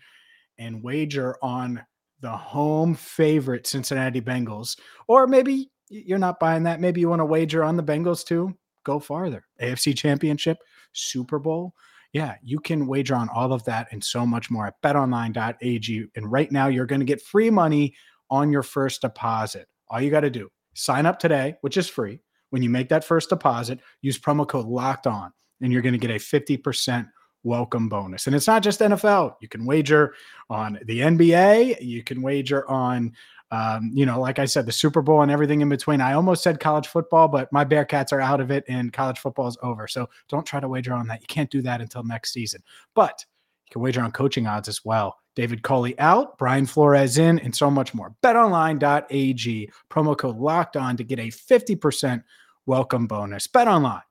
and 0.59 0.83
wager 0.83 1.37
on 1.43 1.85
the 2.21 2.31
home 2.31 2.95
favorite 2.95 3.67
Cincinnati 3.67 4.21
Bengals. 4.21 4.79
Or 5.07 5.27
maybe 5.27 5.71
you're 5.89 6.19
not 6.19 6.41
buying 6.41 6.63
that. 6.65 6.81
Maybe 6.81 7.01
you 7.01 7.09
want 7.09 7.21
to 7.21 7.27
wager 7.27 7.65
on 7.65 7.77
the 7.77 7.83
Bengals 7.83 8.25
too. 8.25 8.57
Go 8.85 9.01
farther. 9.01 9.45
AFC 9.61 9.97
Championship, 9.97 10.59
Super 10.93 11.39
Bowl 11.39 11.75
yeah, 12.13 12.35
you 12.43 12.59
can 12.59 12.87
wager 12.87 13.15
on 13.15 13.29
all 13.29 13.53
of 13.53 13.65
that 13.65 13.89
and 13.93 14.03
so 14.03 14.27
much 14.27 14.51
more 14.51 14.67
at 14.67 14.81
betonline.ag. 14.83 16.07
And 16.17 16.33
right 16.33 16.51
now, 16.51 16.67
you're 16.67 16.87
going 16.87 17.01
to 17.01 17.07
get 17.07 17.23
free 17.23 17.51
money 17.51 17.95
on 18.31 18.51
your 18.51 18.63
first 18.63 19.03
deposit. 19.03 19.69
All 19.89 20.01
you 20.01 20.11
got 20.11 20.21
to 20.21 20.31
do, 20.31 20.49
sign 20.75 21.07
up 21.07 21.19
today, 21.19 21.57
which 21.61 21.77
is 21.77 21.89
free. 21.89 22.21
When 22.51 22.63
you 22.63 22.71
make 22.71 22.89
that 22.89 23.05
first 23.05 23.29
deposit, 23.29 23.81
use 24.03 24.19
promo 24.19 24.47
code 24.47 24.67
locked 24.67 25.07
on, 25.07 25.33
and 25.61 25.73
you're 25.73 25.83
going 25.83 25.93
to 25.93 25.99
get 25.99 26.11
a 26.11 26.15
50% 26.15 27.09
welcome 27.45 27.89
bonus. 27.89 28.27
And 28.27 28.35
it's 28.35 28.49
not 28.49 28.63
just 28.63 28.81
NFL. 28.81 29.37
You 29.41 29.49
can 29.49 29.65
wager 29.65 30.15
on 30.49 30.81
the 30.85 31.01
NBA, 31.01 31.81
you 31.81 32.03
can 32.03 32.23
wager 32.23 32.69
on 32.69 33.13
um, 33.51 33.91
you 33.93 34.07
know, 34.07 34.21
like 34.21 34.39
I 34.39 34.45
said, 34.45 34.67
the 34.67 34.73
Super 34.73 35.03
Bowl 35.03 35.23
and 35.23 35.31
everything 35.31 35.61
in 35.61 35.69
between. 35.69 36.01
I 36.01 36.13
almost 36.13 36.43
said 36.43 36.61
college 36.61 36.87
football, 36.87 37.27
but 37.27 37.53
my 37.53 37.65
Bearcats 37.65 38.13
are 38.13 38.21
out 38.21 38.41
of 38.41 38.51
it 38.51 38.65
and 38.69 38.93
college 38.93 39.19
football 39.19 39.49
is 39.49 39.59
over. 39.63 39.89
So 39.89 40.09
don't 40.29 40.47
try 40.47 40.61
to 40.61 40.69
wager 40.69 40.93
on 40.93 41.09
that. 41.09 41.21
You 41.21 41.27
can't 41.27 41.51
do 41.51 41.61
that 41.63 41.81
until 41.81 42.05
next 42.05 42.33
season. 42.33 42.63
But 42.95 43.25
you 43.67 43.73
can 43.73 43.83
wager 43.83 44.03
on 44.03 44.13
coaching 44.13 44.47
odds 44.47 44.69
as 44.69 44.85
well. 44.85 45.17
David 45.35 45.63
Culley 45.63 45.99
out, 45.99 46.39
Brian 46.39 46.67
Flores 46.67 47.19
in, 47.19 47.39
and 47.41 47.55
so 47.55 47.71
much 47.71 47.95
more. 47.95 48.15
BetOnline.ag, 48.23 49.71
promo 49.91 50.17
code 50.17 50.37
locked 50.37 50.77
on 50.77 50.97
to 50.97 51.05
get 51.05 51.19
a 51.19 51.29
50% 51.29 52.23
welcome 52.67 53.07
bonus. 53.07 53.47
BetOnline, 53.47 54.03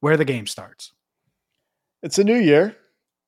where 0.00 0.16
the 0.16 0.24
game 0.24 0.46
starts. 0.46 0.92
It's 2.02 2.18
a 2.18 2.24
new 2.24 2.36
year. 2.36 2.76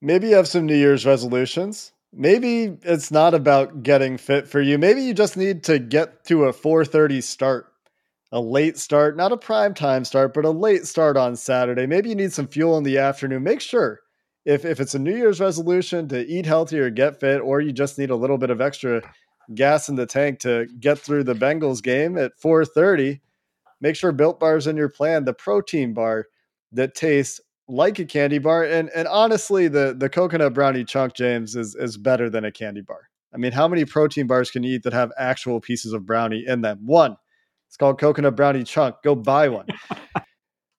Maybe 0.02 0.28
you 0.28 0.34
have 0.36 0.48
some 0.48 0.66
New 0.66 0.76
Year's 0.76 1.06
resolutions 1.06 1.92
maybe 2.16 2.76
it's 2.82 3.10
not 3.10 3.34
about 3.34 3.82
getting 3.82 4.16
fit 4.16 4.48
for 4.48 4.60
you. 4.60 4.78
Maybe 4.78 5.02
you 5.02 5.14
just 5.14 5.36
need 5.36 5.62
to 5.64 5.78
get 5.78 6.24
to 6.24 6.46
a 6.46 6.52
4:30 6.52 7.22
start. 7.22 7.66
A 8.32 8.40
late 8.40 8.76
start, 8.76 9.16
not 9.16 9.32
a 9.32 9.36
prime 9.36 9.72
time 9.72 10.04
start, 10.04 10.34
but 10.34 10.44
a 10.44 10.50
late 10.50 10.86
start 10.86 11.16
on 11.16 11.36
Saturday. 11.36 11.86
Maybe 11.86 12.08
you 12.08 12.16
need 12.16 12.32
some 12.32 12.48
fuel 12.48 12.76
in 12.76 12.82
the 12.82 12.98
afternoon. 12.98 13.44
Make 13.44 13.60
sure 13.60 14.00
if 14.44 14.64
if 14.64 14.80
it's 14.80 14.94
a 14.94 14.98
New 14.98 15.16
Year's 15.16 15.40
resolution 15.40 16.08
to 16.08 16.26
eat 16.26 16.46
healthy 16.46 16.78
or 16.80 16.90
get 16.90 17.20
fit 17.20 17.40
or 17.40 17.60
you 17.60 17.72
just 17.72 17.98
need 17.98 18.10
a 18.10 18.16
little 18.16 18.38
bit 18.38 18.50
of 18.50 18.60
extra 18.60 19.02
gas 19.54 19.88
in 19.88 19.94
the 19.94 20.06
tank 20.06 20.40
to 20.40 20.66
get 20.80 20.98
through 20.98 21.24
the 21.24 21.34
Bengals 21.34 21.82
game 21.82 22.18
at 22.18 22.36
4:30, 22.36 23.20
make 23.80 23.94
sure 23.94 24.10
Built 24.10 24.40
Bar's 24.40 24.66
in 24.66 24.76
your 24.76 24.88
plan, 24.88 25.24
the 25.24 25.34
protein 25.34 25.94
bar 25.94 26.26
that 26.72 26.94
tastes 26.94 27.40
like 27.68 27.98
a 27.98 28.04
candy 28.04 28.38
bar. 28.38 28.64
And 28.64 28.90
and 28.94 29.08
honestly, 29.08 29.68
the 29.68 29.94
the 29.96 30.08
coconut 30.08 30.54
brownie 30.54 30.84
chunk, 30.84 31.14
James, 31.14 31.56
is 31.56 31.74
is 31.74 31.96
better 31.96 32.30
than 32.30 32.44
a 32.44 32.52
candy 32.52 32.82
bar. 32.82 33.08
I 33.34 33.38
mean, 33.38 33.52
how 33.52 33.68
many 33.68 33.84
protein 33.84 34.26
bars 34.26 34.50
can 34.50 34.62
you 34.62 34.76
eat 34.76 34.84
that 34.84 34.92
have 34.92 35.12
actual 35.18 35.60
pieces 35.60 35.92
of 35.92 36.06
brownie 36.06 36.44
in 36.46 36.62
them? 36.62 36.80
One. 36.84 37.16
It's 37.68 37.76
called 37.76 37.98
coconut 37.98 38.36
brownie 38.36 38.62
chunk. 38.62 38.96
Go 39.02 39.14
buy 39.14 39.48
one. 39.48 39.66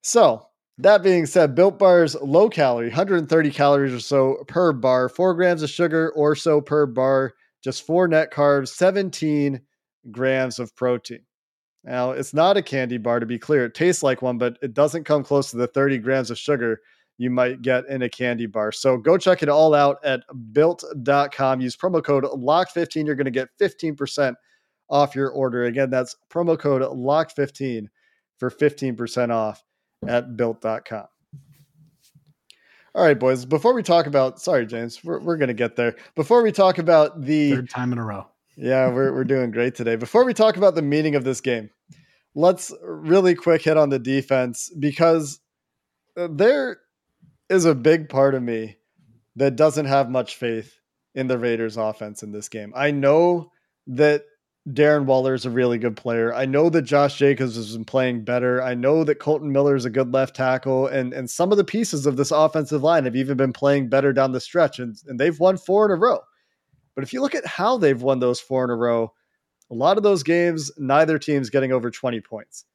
so 0.01 0.47
that 0.79 1.03
being 1.03 1.25
said, 1.25 1.53
Built 1.53 1.77
Bars 1.77 2.15
low 2.15 2.49
calorie, 2.49 2.87
130 2.87 3.51
calories 3.51 3.93
or 3.93 3.99
so 3.99 4.43
per 4.47 4.71
bar, 4.71 5.09
four 5.09 5.33
grams 5.33 5.63
of 5.63 5.69
sugar 5.69 6.11
or 6.11 6.35
so 6.35 6.61
per 6.61 6.85
bar, 6.85 7.33
just 7.63 7.85
four 7.85 8.07
net 8.07 8.31
carbs, 8.31 8.69
17 8.69 9.61
grams 10.11 10.59
of 10.59 10.75
protein. 10.75 11.26
Now, 11.87 12.11
it's 12.11 12.33
not 12.33 12.57
a 12.57 12.61
candy 12.61 12.97
bar 12.97 13.21
to 13.21 13.25
be 13.25 13.39
clear. 13.39 13.63
It 13.63 13.73
tastes 13.73 14.03
like 14.03 14.21
one, 14.21 14.37
but 14.37 14.57
it 14.61 14.73
doesn't 14.73 15.05
come 15.05 15.23
close 15.23 15.51
to 15.51 15.57
the 15.57 15.67
30 15.67 15.99
grams 15.99 16.29
of 16.29 16.37
sugar 16.37 16.81
you 17.17 17.29
might 17.29 17.61
get 17.61 17.87
in 17.87 18.01
a 18.01 18.09
candy 18.09 18.45
bar. 18.45 18.73
So 18.73 18.97
go 18.97 19.17
check 19.17 19.41
it 19.41 19.49
all 19.49 19.73
out 19.73 20.03
at 20.03 20.21
built.com. 20.51 21.61
Use 21.61 21.77
promo 21.77 22.03
code 22.03 22.25
LOCK15. 22.25 23.05
You're 23.05 23.15
going 23.15 23.25
to 23.25 23.31
get 23.31 23.47
15% 23.59 24.35
off 24.89 25.15
your 25.15 25.29
order. 25.29 25.63
Again, 25.63 25.89
that's 25.89 26.15
promo 26.29 26.59
code 26.59 26.81
LOCK15 26.81 27.87
for 28.37 28.51
15% 28.51 29.31
off 29.31 29.63
at 30.07 30.35
built.com. 30.35 31.05
All 32.93 33.03
right, 33.03 33.17
boys. 33.17 33.45
Before 33.45 33.73
we 33.73 33.81
talk 33.81 34.07
about, 34.07 34.41
sorry, 34.41 34.65
James, 34.65 35.03
we're, 35.03 35.19
we're 35.19 35.37
going 35.37 35.47
to 35.47 35.53
get 35.53 35.75
there. 35.75 35.95
Before 36.15 36.43
we 36.43 36.51
talk 36.51 36.79
about 36.79 37.21
the 37.21 37.51
third 37.51 37.69
time 37.69 37.93
in 37.93 37.97
a 37.97 38.05
row, 38.05 38.27
yeah, 38.57 38.89
we're 38.91 39.13
we're 39.13 39.23
doing 39.23 39.51
great 39.51 39.75
today. 39.75 39.95
Before 39.95 40.25
we 40.25 40.33
talk 40.33 40.57
about 40.57 40.73
the 40.73 40.81
meaning 40.81 41.15
of 41.15 41.23
this 41.23 41.41
game, 41.41 41.69
let's 42.33 42.73
really 42.81 43.35
quick 43.35 43.61
hit 43.61 43.77
on 43.77 43.89
the 43.89 43.99
defense 43.99 44.71
because 44.79 45.39
uh, 46.17 46.27
there 46.31 46.79
is 47.49 47.65
a 47.65 47.75
big 47.75 48.09
part 48.09 48.33
of 48.33 48.41
me 48.41 48.77
that 49.35 49.55
doesn't 49.55 49.85
have 49.85 50.09
much 50.09 50.35
faith 50.35 50.79
in 51.13 51.27
the 51.27 51.37
Raiders 51.37 51.77
offense 51.77 52.23
in 52.23 52.31
this 52.31 52.49
game. 52.49 52.73
I 52.75 52.89
know 52.89 53.51
that 53.85 54.25
Darren 54.67 55.05
Waller 55.05 55.35
is 55.35 55.45
a 55.45 55.51
really 55.51 55.77
good 55.77 55.95
player. 55.95 56.33
I 56.33 56.45
know 56.45 56.69
that 56.69 56.81
Josh 56.81 57.17
Jacobs 57.17 57.55
has 57.55 57.73
been 57.73 57.85
playing 57.85 58.25
better. 58.25 58.61
I 58.61 58.73
know 58.73 59.03
that 59.03 59.19
Kolton 59.19 59.51
Miller 59.51 59.75
is 59.75 59.85
a 59.85 59.89
good 59.91 60.11
left 60.11 60.35
tackle, 60.35 60.87
and 60.87 61.13
and 61.13 61.29
some 61.29 61.51
of 61.51 61.59
the 61.59 61.63
pieces 61.63 62.07
of 62.07 62.17
this 62.17 62.31
offensive 62.31 62.81
line 62.81 63.05
have 63.05 63.15
even 63.15 63.37
been 63.37 63.53
playing 63.53 63.89
better 63.89 64.11
down 64.11 64.31
the 64.31 64.41
stretch, 64.41 64.79
and, 64.79 64.97
and 65.05 65.19
they've 65.19 65.39
won 65.39 65.57
four 65.57 65.85
in 65.85 65.91
a 65.91 65.95
row. 65.95 66.21
But 66.97 67.03
if 67.03 67.13
you 67.13 67.21
look 67.21 67.35
at 67.35 67.45
how 67.45 67.77
they've 67.77 68.01
won 68.01 68.17
those 68.17 68.39
four 68.39 68.63
in 68.63 68.71
a 68.71 68.75
row, 68.75 69.13
a 69.69 69.75
lot 69.75 69.97
of 69.97 70.03
those 70.03 70.23
games, 70.23 70.71
neither 70.79 71.19
team's 71.19 71.51
getting 71.51 71.71
over 71.71 71.91
20 71.91 72.19
points. 72.21 72.65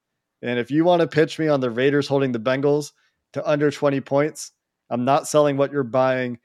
And 0.43 0.61
if 0.61 0.71
you 0.71 0.85
want 0.85 1.03
to 1.03 1.09
pitch 1.09 1.41
me 1.41 1.49
on 1.49 1.59
the 1.59 1.73
Raiders 1.73 2.07
holding 2.07 2.31
the 2.31 2.39
Bengals 2.39 2.93
to 3.33 3.45
under 3.45 3.69
20 3.69 4.01
points, 4.03 4.53
I'm 4.91 5.05
not 5.05 5.27
selling 5.27 5.57
what 5.57 5.73
you're 5.73 5.83
buying. 5.83 6.39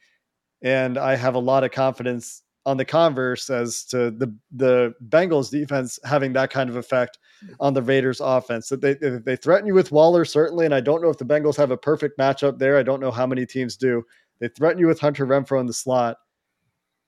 And 0.63 0.97
I 0.97 1.15
have 1.17 1.35
a 1.35 1.39
lot 1.39 1.63
of 1.63 1.69
confidence 1.69 2.41
on 2.65 2.77
the 2.77 2.85
converse 2.85 3.47
as 3.47 3.83
to 3.85 4.09
the 4.09 4.35
the 4.51 4.95
Bengals 5.09 5.51
defense 5.51 5.99
having 6.03 6.33
that 6.33 6.49
kind 6.49 6.71
of 6.71 6.77
effect 6.77 7.19
on 7.59 7.75
the 7.75 7.83
Raiders 7.83 8.19
offense. 8.21 8.69
That 8.69 8.81
they 8.81 8.95
they 8.95 9.35
threaten 9.35 9.67
you 9.67 9.75
with 9.75 9.91
Waller 9.91 10.25
certainly, 10.25 10.65
and 10.65 10.73
I 10.73 10.81
don't 10.81 11.03
know 11.03 11.09
if 11.09 11.19
the 11.19 11.25
Bengals 11.25 11.57
have 11.57 11.69
a 11.69 11.77
perfect 11.77 12.17
matchup 12.17 12.57
there. 12.57 12.75
I 12.75 12.83
don't 12.83 13.01
know 13.01 13.11
how 13.11 13.27
many 13.27 13.45
teams 13.45 13.77
do. 13.77 14.03
They 14.39 14.47
threaten 14.47 14.79
you 14.79 14.87
with 14.87 14.99
Hunter 14.99 15.27
Renfrow 15.27 15.59
in 15.59 15.67
the 15.67 15.73
slot, 15.73 16.17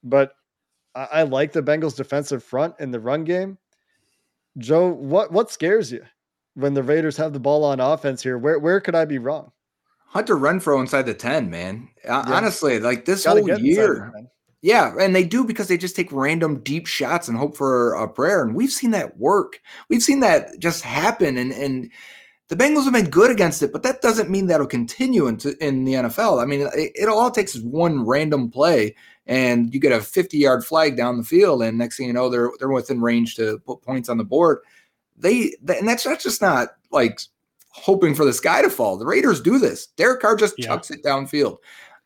but 0.04 0.34
I, 1.00 1.20
I 1.20 1.24
like 1.24 1.54
the 1.54 1.64
Bengals 1.64 1.96
defensive 1.96 2.44
front 2.44 2.76
in 2.80 2.92
the 2.92 3.00
run 3.00 3.24
game. 3.24 3.58
Joe, 4.58 4.90
what 4.90 5.32
what 5.32 5.52
scares 5.52 5.92
you 5.92 6.04
when 6.56 6.74
the 6.74 6.84
Raiders 6.84 7.16
have 7.18 7.34
the 7.34 7.40
ball 7.40 7.64
on 7.64 7.80
offense 7.80 8.22
here? 8.22 8.38
Where 8.38 8.60
where 8.60 8.82
could 8.82 8.96
I 8.96 9.06
be 9.06 9.18
wrong? 9.18 9.52
Hunter 10.08 10.36
Renfrow 10.36 10.80
inside 10.80 11.04
the 11.04 11.14
10, 11.14 11.52
man. 11.52 11.88
Yeah. 12.04 12.24
Honestly, 12.26 12.80
like 12.80 13.06
this 13.06 13.26
whole 13.26 13.48
year. 13.60 14.12
Yeah, 14.62 14.94
and 15.00 15.16
they 15.16 15.24
do 15.24 15.46
because 15.46 15.70
they 15.70 15.78
just 15.78 15.96
take 15.96 16.12
random 16.12 16.60
deep 16.62 16.86
shots 16.86 17.30
and 17.30 17.38
hope 17.38 17.56
for 17.56 17.94
a 17.94 18.10
prayer. 18.10 18.44
And 18.44 18.56
we've 18.56 18.72
seen 18.72 18.92
that 18.92 19.18
work. 19.18 19.62
We've 19.88 20.04
seen 20.04 20.20
that 20.20 20.60
just 20.60 20.84
happen. 20.84 21.38
And 21.38 21.54
and 21.54 21.90
the 22.50 22.56
Bengals 22.56 22.84
have 22.84 22.94
been 22.94 23.10
good 23.10 23.30
against 23.30 23.62
it, 23.62 23.72
but 23.72 23.84
that 23.84 24.02
doesn't 24.02 24.30
mean 24.30 24.48
that'll 24.48 24.68
continue 24.68 25.28
into 25.28 25.56
in 25.64 25.86
the 25.86 25.94
NFL. 25.94 26.42
I 26.42 26.46
mean, 26.46 26.62
it, 26.62 26.92
it 26.96 27.08
all 27.08 27.30
takes 27.30 27.56
is 27.56 27.62
one 27.62 28.06
random 28.06 28.50
play, 28.50 28.96
and 29.28 29.72
you 29.72 29.80
get 29.80 29.92
a 29.92 30.02
50 30.02 30.38
yard 30.38 30.66
flag 30.66 30.98
down 30.98 31.18
the 31.18 31.24
field, 31.24 31.62
and 31.62 31.78
next 31.78 31.98
thing 31.98 32.08
you 32.08 32.14
know, 32.14 32.28
they're 32.28 32.50
they're 32.58 32.70
within 32.70 33.02
range 33.02 33.36
to 33.36 33.60
put 33.60 33.84
points 33.84 34.10
on 34.10 34.18
the 34.18 34.24
board. 34.24 34.60
They, 35.16 35.56
and 35.68 35.88
that's 35.88 36.04
that's 36.04 36.24
just 36.24 36.42
not 36.42 36.70
like 36.92 37.20
hoping 37.72 38.16
for 38.16 38.26
the 38.26 38.34
sky 38.34 38.64
to 38.64 38.70
fall. 38.70 38.98
The 38.98 39.06
Raiders 39.06 39.42
do 39.42 39.60
this. 39.60 39.88
Derek 39.96 40.22
Carr 40.22 40.36
just 40.36 40.56
yeah. 40.58 40.68
chucks 40.68 40.90
it 40.90 41.04
downfield. 41.04 41.58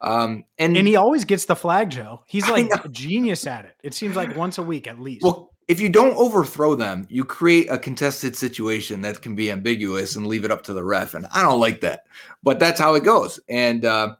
Um, 0.01 0.43
and, 0.57 0.75
and 0.75 0.85
he 0.85 0.97
always 0.97 1.23
gets 1.23 1.45
the 1.45 1.55
flag, 1.55 1.89
Joe. 1.89 2.23
He's 2.27 2.49
like 2.49 2.69
a 2.83 2.89
genius 2.89 3.47
at 3.47 3.63
it. 3.63 3.77
It 3.81 3.93
seems 3.93 4.17
like 4.17 4.35
once 4.35 4.57
a 4.57 4.63
week 4.63 4.85
at 4.85 4.99
least. 4.99 5.23
Well, 5.23 5.52
if 5.67 5.79
you 5.79 5.89
don't 5.89 6.15
overthrow 6.17 6.75
them, 6.75 7.07
you 7.09 7.23
create 7.23 7.69
a 7.69 7.77
contested 7.77 8.35
situation 8.35 9.01
that 9.01 9.21
can 9.21 9.35
be 9.35 9.51
ambiguous 9.51 10.15
and 10.15 10.27
leave 10.27 10.45
it 10.45 10.51
up 10.51 10.63
to 10.63 10.73
the 10.73 10.83
ref. 10.83 11.13
And 11.13 11.25
I 11.33 11.41
don't 11.41 11.59
like 11.59 11.81
that, 11.81 12.05
but 12.43 12.59
that's 12.59 12.79
how 12.79 12.95
it 12.95 13.03
goes. 13.03 13.39
And 13.47 13.85
uh, 13.85 14.15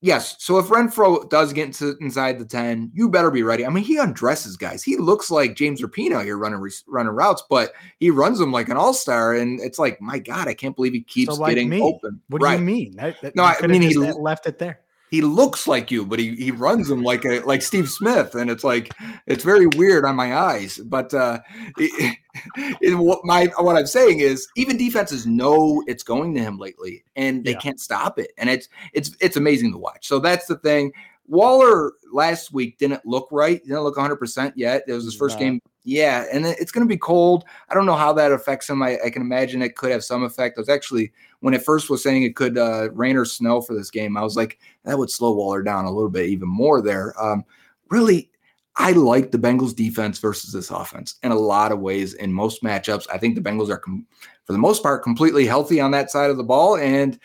yes, 0.00 0.36
so 0.38 0.58
if 0.58 0.66
Renfrow 0.66 1.28
does 1.28 1.52
get 1.52 1.66
into, 1.66 1.96
inside 2.00 2.38
the 2.38 2.44
10, 2.44 2.92
you 2.94 3.08
better 3.08 3.30
be 3.30 3.42
ready. 3.42 3.66
I 3.66 3.68
mean, 3.70 3.84
he 3.84 3.98
undresses 3.98 4.56
guys. 4.56 4.82
He 4.82 4.96
looks 4.96 5.30
like 5.30 5.56
James 5.56 5.80
Rapien 5.82 6.22
here 6.22 6.38
running 6.38 6.64
running 6.86 7.12
routes, 7.12 7.42
but 7.50 7.72
he 7.98 8.10
runs 8.10 8.38
them 8.38 8.52
like 8.52 8.68
an 8.68 8.76
all-star. 8.76 9.34
And 9.34 9.60
it's 9.60 9.78
like, 9.78 10.00
my 10.00 10.18
God, 10.18 10.46
I 10.46 10.54
can't 10.54 10.76
believe 10.76 10.92
he 10.92 11.02
keeps 11.02 11.34
so 11.34 11.40
like 11.40 11.54
getting 11.54 11.68
me. 11.68 11.82
open. 11.82 12.20
What 12.28 12.42
right. 12.42 12.56
do 12.56 12.60
you 12.60 12.66
mean? 12.66 12.96
That, 12.96 13.20
that, 13.22 13.36
no, 13.36 13.44
I 13.44 13.66
mean, 13.66 13.82
he 13.82 13.96
left 13.96 14.46
it 14.46 14.58
there 14.58 14.83
he 15.14 15.20
looks 15.20 15.68
like 15.68 15.92
you, 15.92 16.04
but 16.04 16.18
he 16.18 16.34
he 16.34 16.50
runs 16.50 16.88
them 16.88 17.04
like 17.04 17.24
a 17.24 17.38
like 17.40 17.62
Steve 17.62 17.88
Smith, 17.88 18.34
and 18.34 18.50
it's 18.50 18.64
like 18.64 18.92
it's 19.28 19.44
very 19.44 19.68
weird 19.68 20.04
on 20.04 20.16
my 20.16 20.36
eyes. 20.36 20.78
But 20.78 21.14
uh, 21.14 21.38
it, 21.78 22.18
it, 22.80 22.98
what 22.98 23.20
my 23.24 23.46
what 23.58 23.76
I'm 23.76 23.86
saying 23.86 24.18
is, 24.18 24.48
even 24.56 24.76
defenses 24.76 25.24
know 25.24 25.84
it's 25.86 26.02
going 26.02 26.34
to 26.34 26.40
him 26.40 26.58
lately, 26.58 27.04
and 27.14 27.44
they 27.44 27.52
yeah. 27.52 27.60
can't 27.60 27.78
stop 27.78 28.18
it, 28.18 28.32
and 28.38 28.50
it's 28.50 28.68
it's 28.92 29.14
it's 29.20 29.36
amazing 29.36 29.70
to 29.70 29.78
watch. 29.78 30.08
So 30.08 30.18
that's 30.18 30.46
the 30.46 30.58
thing. 30.58 30.92
Waller 31.28 31.92
last 32.14 32.52
week 32.52 32.78
didn't 32.78 33.04
look 33.04 33.28
right. 33.30 33.62
Didn't 33.62 33.82
look 33.82 33.96
100 33.96 34.16
percent 34.16 34.54
yet. 34.56 34.84
It 34.86 34.92
was 34.92 35.04
his 35.04 35.16
first 35.16 35.36
no. 35.36 35.44
game. 35.44 35.60
Yeah, 35.86 36.24
and 36.32 36.46
it's 36.46 36.72
going 36.72 36.86
to 36.86 36.88
be 36.88 36.96
cold. 36.96 37.44
I 37.68 37.74
don't 37.74 37.84
know 37.84 37.94
how 37.94 38.14
that 38.14 38.32
affects 38.32 38.70
him. 38.70 38.82
I, 38.82 38.98
I, 39.04 39.10
can 39.10 39.20
imagine 39.20 39.60
it 39.60 39.76
could 39.76 39.90
have 39.90 40.02
some 40.02 40.22
effect. 40.22 40.56
I 40.56 40.62
was 40.62 40.70
actually 40.70 41.12
when 41.40 41.52
it 41.52 41.62
first 41.62 41.90
was 41.90 42.02
saying 42.02 42.22
it 42.22 42.36
could 42.36 42.56
uh, 42.56 42.88
rain 42.92 43.18
or 43.18 43.26
snow 43.26 43.60
for 43.60 43.74
this 43.74 43.90
game, 43.90 44.16
I 44.16 44.22
was 44.22 44.34
like, 44.34 44.58
that 44.84 44.96
would 44.96 45.10
slow 45.10 45.34
Waller 45.34 45.62
down 45.62 45.84
a 45.84 45.90
little 45.90 46.08
bit 46.08 46.30
even 46.30 46.48
more 46.48 46.80
there. 46.80 47.12
Um, 47.22 47.44
really, 47.90 48.30
I 48.76 48.92
like 48.92 49.30
the 49.30 49.38
Bengals 49.38 49.76
defense 49.76 50.18
versus 50.18 50.54
this 50.54 50.70
offense 50.70 51.16
in 51.22 51.32
a 51.32 51.38
lot 51.38 51.70
of 51.70 51.80
ways. 51.80 52.14
In 52.14 52.32
most 52.32 52.62
matchups, 52.62 53.06
I 53.12 53.18
think 53.18 53.34
the 53.34 53.42
Bengals 53.42 53.68
are, 53.68 53.76
com- 53.76 54.06
for 54.46 54.54
the 54.54 54.58
most 54.58 54.82
part, 54.82 55.02
completely 55.02 55.44
healthy 55.44 55.82
on 55.82 55.90
that 55.90 56.10
side 56.10 56.30
of 56.30 56.38
the 56.38 56.42
ball, 56.42 56.78
and 56.78 57.20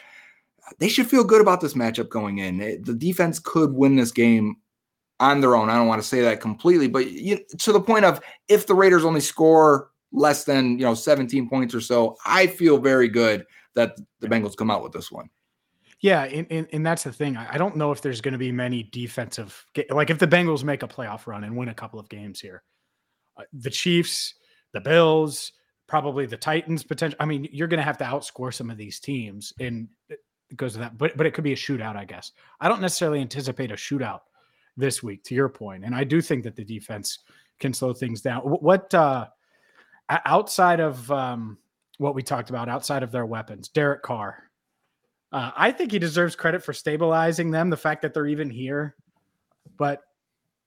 they 0.79 0.89
should 0.89 1.09
feel 1.09 1.23
good 1.23 1.39
about 1.39 1.61
this 1.61 1.73
matchup 1.73 2.09
going 2.09 2.39
in. 2.39 2.59
It, 2.59 2.85
the 2.85 2.93
defense 2.93 3.39
could 3.39 3.71
win 3.73 3.95
this 3.95 4.11
game 4.11 4.57
on 5.19 5.41
their 5.41 5.55
own. 5.55 5.69
I 5.69 5.75
don't 5.75 5.87
want 5.87 6.01
to 6.01 6.07
say 6.07 6.21
that 6.21 6.41
completely, 6.41 6.87
but 6.87 7.11
you, 7.11 7.39
to 7.57 7.71
the 7.71 7.81
point 7.81 8.05
of 8.05 8.21
if 8.47 8.67
the 8.67 8.75
Raiders 8.75 9.03
only 9.03 9.21
score 9.21 9.91
less 10.11 10.43
than 10.43 10.79
you 10.79 10.85
know 10.85 10.93
17 10.93 11.49
points 11.49 11.75
or 11.75 11.81
so, 11.81 12.17
I 12.25 12.47
feel 12.47 12.77
very 12.77 13.07
good 13.07 13.45
that 13.75 13.97
the 14.19 14.27
Bengals 14.27 14.55
come 14.55 14.71
out 14.71 14.83
with 14.83 14.91
this 14.91 15.11
one. 15.11 15.29
Yeah, 16.01 16.23
and, 16.23 16.47
and, 16.49 16.67
and 16.71 16.85
that's 16.85 17.03
the 17.03 17.11
thing. 17.11 17.35
I 17.35 17.57
don't 17.57 17.75
know 17.75 17.91
if 17.91 18.01
there's 18.01 18.21
going 18.21 18.31
to 18.31 18.37
be 18.37 18.53
many 18.53 18.83
defensive 18.83 19.65
like 19.89 20.09
if 20.09 20.17
the 20.17 20.27
Bengals 20.27 20.63
make 20.63 20.81
a 20.81 20.87
playoff 20.87 21.27
run 21.27 21.43
and 21.43 21.57
win 21.57 21.69
a 21.69 21.73
couple 21.73 21.99
of 21.99 22.07
games 22.07 22.39
here, 22.39 22.63
uh, 23.37 23.43
the 23.51 23.69
Chiefs, 23.69 24.35
the 24.71 24.79
Bills, 24.79 25.51
probably 25.87 26.25
the 26.25 26.37
Titans. 26.37 26.83
Potential. 26.83 27.17
I 27.19 27.25
mean, 27.25 27.49
you're 27.51 27.67
going 27.67 27.79
to 27.79 27.83
have 27.83 27.97
to 27.97 28.05
outscore 28.05 28.53
some 28.53 28.69
of 28.69 28.77
these 28.77 29.01
teams, 29.01 29.51
and 29.59 29.89
it 30.09 30.19
goes 30.55 30.73
to 30.73 30.79
that. 30.79 30.97
But 30.97 31.17
but 31.17 31.25
it 31.25 31.33
could 31.33 31.43
be 31.43 31.53
a 31.53 31.57
shootout, 31.57 31.97
I 31.97 32.05
guess. 32.05 32.31
I 32.61 32.69
don't 32.69 32.81
necessarily 32.81 33.19
anticipate 33.19 33.71
a 33.71 33.75
shootout 33.75 34.21
this 34.77 35.03
week. 35.03 35.23
To 35.25 35.35
your 35.35 35.49
point, 35.49 35.85
and 35.85 35.95
I 35.95 36.03
do 36.03 36.21
think 36.21 36.43
that 36.43 36.55
the 36.55 36.63
defense 36.63 37.19
can 37.59 37.73
slow 37.73 37.93
things 37.93 38.21
down. 38.21 38.41
What 38.41 38.93
uh, 38.93 39.27
outside 40.09 40.79
of 40.79 41.09
um, 41.11 41.57
what 41.99 42.15
we 42.15 42.23
talked 42.23 42.49
about 42.49 42.69
outside 42.69 43.03
of 43.03 43.11
their 43.11 43.25
weapons. 43.25 43.67
Derek 43.67 44.01
Carr. 44.01 44.43
Uh, 45.31 45.51
I 45.55 45.71
think 45.71 45.91
he 45.91 45.99
deserves 45.99 46.35
credit 46.35 46.63
for 46.63 46.73
stabilizing 46.73 47.51
them. 47.51 47.69
The 47.69 47.77
fact 47.77 48.01
that 48.01 48.13
they're 48.15 48.25
even 48.25 48.49
here, 48.49 48.95
but 49.77 50.01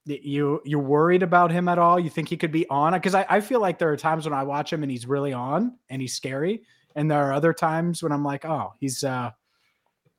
you 0.05 0.61
you 0.65 0.79
worried 0.79 1.23
about 1.23 1.51
him 1.51 1.69
at 1.69 1.79
all? 1.79 1.99
You 1.99 2.11
think 2.11 2.29
he 2.29 2.37
could 2.37 2.53
be 2.53 2.69
on? 2.69 2.93
Because 2.93 3.15
I, 3.15 3.27
I 3.29 3.41
feel 3.41 3.61
like 3.61 3.79
there 3.79 3.91
are 3.91 3.97
times 3.97 4.25
when 4.25 4.35
I 4.35 4.45
watch 4.45 4.73
him 4.73 4.83
and 4.83 4.93
he's 4.93 5.07
really 5.07 5.33
on 5.33 5.79
and 5.89 6.01
he's 6.01 6.15
scary, 6.15 6.63
and 6.95 7.11
there 7.11 7.25
are 7.25 7.33
other 7.33 7.53
times 7.53 8.03
when 8.03 8.13
I'm 8.13 8.25
like, 8.25 8.45
oh, 8.45 8.75
he's 8.79 9.03
uh, 9.03 9.31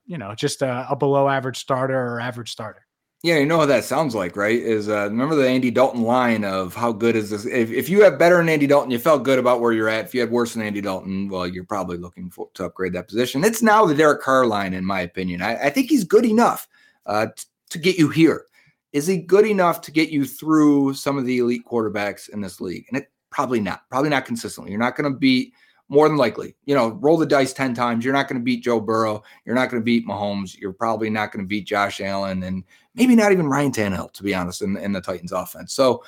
you 0.06 0.18
know, 0.18 0.36
just 0.36 0.62
a, 0.62 0.88
a 0.90 0.96
below 0.96 1.30
average 1.30 1.60
starter 1.60 1.98
or 1.98 2.20
average 2.20 2.52
starter. 2.52 2.83
Yeah, 3.24 3.38
you 3.38 3.46
know 3.46 3.58
what 3.58 3.68
that 3.68 3.86
sounds 3.86 4.16
like, 4.16 4.36
right? 4.36 4.60
Is 4.60 4.90
uh, 4.90 5.06
remember 5.06 5.36
the 5.36 5.48
Andy 5.48 5.72
Dalton 5.72 6.02
line 6.02 6.44
of 6.44 6.76
how 6.76 6.92
good 6.92 7.16
is 7.16 7.30
this? 7.30 7.46
If, 7.46 7.72
if 7.72 7.88
you 7.88 8.04
have 8.04 8.20
better 8.20 8.36
than 8.36 8.50
Andy 8.50 8.68
Dalton, 8.68 8.92
you 8.92 9.00
felt 9.00 9.24
good 9.24 9.40
about 9.40 9.62
where 9.62 9.72
you're 9.72 9.88
at. 9.88 10.04
If 10.04 10.14
you 10.14 10.20
had 10.20 10.30
worse 10.30 10.54
than 10.54 10.62
Andy 10.62 10.82
Dalton, 10.82 11.30
well, 11.30 11.48
you're 11.48 11.64
probably 11.64 11.96
looking 11.98 12.30
for, 12.30 12.50
to 12.56 12.66
upgrade 12.66 12.92
that 12.94 13.08
position. 13.08 13.46
It's 13.46 13.62
now 13.62 13.86
the 13.86 13.96
Derek 13.96 14.22
Carr 14.22 14.46
line, 14.46 14.74
in 14.74 14.84
my 14.84 15.00
opinion. 15.00 15.42
I, 15.42 15.68
I 15.68 15.70
think 15.70 15.90
he's 15.90 16.04
good 16.04 16.26
enough 16.26 16.68
uh, 17.06 17.28
t- 17.28 17.46
to 17.70 17.78
get 17.78 17.98
you 17.98 18.10
here. 18.10 18.44
Is 18.92 19.08
he 19.08 19.20
good 19.20 19.46
enough 19.46 19.80
to 19.82 19.92
get 19.92 20.10
you 20.10 20.26
through 20.26 20.94
some 20.94 21.18
of 21.18 21.26
the 21.26 21.38
elite 21.38 21.64
quarterbacks 21.66 22.28
in 22.28 22.42
this 22.42 22.60
league? 22.60 22.84
And 22.90 22.98
it 22.98 23.10
probably 23.30 23.62
not. 23.62 23.90
Probably 23.90 24.10
not 24.10 24.26
consistently. 24.26 24.72
You're 24.72 24.82
not 24.82 24.98
going 24.98 25.10
to 25.10 25.18
beat 25.18 25.54
more 25.88 26.10
than 26.10 26.18
likely. 26.18 26.56
You 26.66 26.76
know, 26.76 26.90
roll 27.02 27.18
the 27.18 27.26
dice 27.26 27.54
10 27.54 27.74
times. 27.74 28.04
You're 28.04 28.14
not 28.14 28.28
going 28.28 28.40
to 28.40 28.44
beat 28.44 28.64
Joe 28.64 28.82
Burrow. 28.82 29.24
You're 29.46 29.56
not 29.56 29.70
going 29.70 29.82
to 29.82 29.86
beat 29.86 30.08
Mahomes. 30.08 30.58
You're 30.58 30.74
probably 30.74 31.10
not 31.10 31.32
going 31.32 31.46
to 31.46 31.48
beat 31.48 31.66
Josh 31.66 32.02
Allen 32.02 32.44
and 32.44 32.64
maybe 32.96 33.16
not 33.16 33.32
even 33.32 33.48
Ryan 33.48 33.72
Tannehill, 33.72 34.12
to 34.14 34.24
be 34.24 34.36
honest, 34.36 34.62
in, 34.62 34.78
in 34.78 34.92
the 34.92 35.02
Titans 35.02 35.32
offense. 35.32 35.74
So, 35.74 36.04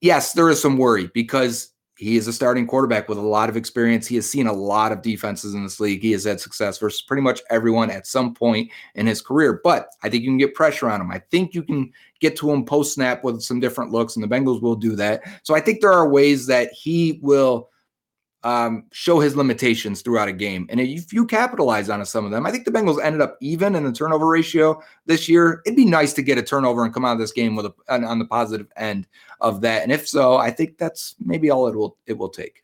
yes, 0.00 0.32
there 0.32 0.48
is 0.50 0.60
some 0.60 0.78
worry 0.78 1.10
because 1.14 1.70
he 1.96 2.16
is 2.16 2.26
a 2.26 2.32
starting 2.32 2.66
quarterback 2.66 3.08
with 3.08 3.18
a 3.18 3.22
lot 3.22 3.48
of 3.48 3.56
experience. 3.56 4.06
He 4.06 4.16
has 4.16 4.28
seen 4.28 4.48
a 4.48 4.52
lot 4.52 4.90
of 4.90 5.00
defenses 5.00 5.54
in 5.54 5.62
this 5.62 5.78
league. 5.78 6.02
He 6.02 6.10
has 6.12 6.24
had 6.24 6.40
success 6.40 6.78
versus 6.78 7.02
pretty 7.02 7.22
much 7.22 7.40
everyone 7.50 7.88
at 7.90 8.06
some 8.06 8.34
point 8.34 8.68
in 8.96 9.06
his 9.06 9.22
career. 9.22 9.60
But 9.62 9.88
I 10.02 10.08
think 10.08 10.24
you 10.24 10.30
can 10.30 10.38
get 10.38 10.54
pressure 10.54 10.90
on 10.90 11.00
him. 11.00 11.12
I 11.12 11.20
think 11.30 11.54
you 11.54 11.62
can 11.62 11.92
get 12.20 12.36
to 12.38 12.50
him 12.50 12.64
post 12.64 12.94
snap 12.94 13.22
with 13.22 13.42
some 13.42 13.60
different 13.60 13.92
looks, 13.92 14.16
and 14.16 14.24
the 14.24 14.28
Bengals 14.28 14.60
will 14.60 14.74
do 14.74 14.96
that. 14.96 15.22
So 15.44 15.54
I 15.54 15.60
think 15.60 15.80
there 15.80 15.92
are 15.92 16.08
ways 16.08 16.46
that 16.46 16.72
he 16.72 17.20
will 17.22 17.70
um, 18.44 18.84
show 18.92 19.18
his 19.20 19.36
limitations 19.36 20.02
throughout 20.02 20.28
a 20.28 20.32
game. 20.32 20.66
And 20.68 20.78
if 20.78 21.12
you 21.12 21.26
capitalize 21.26 21.88
on 21.88 22.04
some 22.04 22.26
of 22.26 22.30
them, 22.30 22.46
I 22.46 22.50
think 22.50 22.66
the 22.66 22.70
Bengals 22.70 23.02
ended 23.02 23.22
up 23.22 23.38
even 23.40 23.74
in 23.74 23.84
the 23.84 23.92
turnover 23.92 24.28
ratio 24.28 24.80
this 25.06 25.28
year. 25.28 25.62
It'd 25.64 25.76
be 25.76 25.86
nice 25.86 26.12
to 26.12 26.22
get 26.22 26.38
a 26.38 26.42
turnover 26.42 26.84
and 26.84 26.92
come 26.92 27.06
out 27.06 27.14
of 27.14 27.18
this 27.18 27.32
game 27.32 27.56
with 27.56 27.66
a 27.66 27.74
on 27.88 28.18
the 28.18 28.26
positive 28.26 28.68
end 28.76 29.08
of 29.40 29.62
that. 29.62 29.82
And 29.82 29.90
if 29.90 30.06
so, 30.06 30.36
I 30.36 30.50
think 30.50 30.76
that's 30.76 31.16
maybe 31.18 31.50
all 31.50 31.66
it 31.66 31.74
will 31.74 31.96
it 32.06 32.18
will 32.18 32.28
take. 32.28 32.62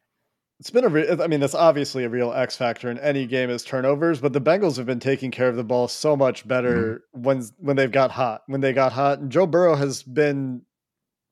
It's 0.58 0.70
been 0.70 0.84
a, 0.84 0.90
re- 0.90 1.08
I 1.08 1.26
mean, 1.26 1.40
that's 1.40 1.54
obviously 1.54 2.04
a 2.04 2.10
real 2.10 2.34
X 2.34 2.54
factor 2.54 2.90
in 2.90 2.98
any 2.98 3.24
game 3.24 3.48
is 3.48 3.64
turnovers, 3.64 4.20
but 4.20 4.34
the 4.34 4.42
Bengals 4.42 4.76
have 4.76 4.84
been 4.84 5.00
taking 5.00 5.30
care 5.30 5.48
of 5.48 5.56
the 5.56 5.64
ball 5.64 5.88
so 5.88 6.14
much 6.14 6.46
better 6.46 7.02
mm-hmm. 7.14 7.22
when 7.22 7.44
when 7.56 7.76
they've 7.76 7.90
got 7.90 8.10
hot. 8.10 8.42
When 8.46 8.60
they 8.60 8.74
got 8.74 8.92
hot, 8.92 9.20
and 9.20 9.32
Joe 9.32 9.46
Burrow 9.46 9.74
has 9.76 10.02
been 10.02 10.60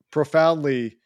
profoundly 0.09 0.97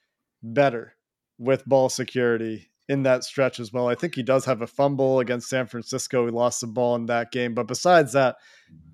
better 0.42 0.96
with 1.38 1.66
ball 1.66 1.90
security 1.90 2.70
in 2.90 3.04
that 3.04 3.24
stretch 3.24 3.60
as 3.60 3.72
well. 3.72 3.88
I 3.88 3.96
think 3.96 4.16
he 4.16 4.24
does 4.24 4.46
have 4.46 4.62
a 4.62 4.68
fumble 4.68 5.20
against 5.20 5.50
San 5.50 5.68
Francisco. 5.68 6.26
He 6.26 6.32
lost 6.32 6.62
the 6.62 6.68
ball 6.68 6.96
in 6.96 7.06
that 7.08 7.32
game, 7.32 7.54
but 7.54 7.68
besides 7.68 8.14
that, 8.14 8.36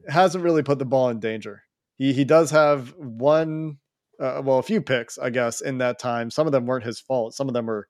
hasn't 0.08 0.44
really 0.44 0.64
put 0.64 0.80
the 0.80 0.86
ball 0.86 1.10
in 1.10 1.20
danger. 1.20 1.64
He 1.98 2.14
he 2.14 2.24
does 2.24 2.52
have 2.52 2.94
one, 2.98 3.78
uh, 4.20 4.42
well, 4.44 4.60
a 4.60 4.64
few 4.64 4.82
picks, 4.82 5.18
I 5.18 5.30
guess, 5.30 5.62
in 5.62 5.80
that 5.80 6.00
time. 6.00 6.30
Some 6.30 6.48
of 6.48 6.54
them 6.54 6.66
weren't 6.66 6.86
his 6.86 7.00
fault. 7.00 7.34
Some 7.34 7.48
of 7.48 7.54
them 7.54 7.66
were 7.66 7.88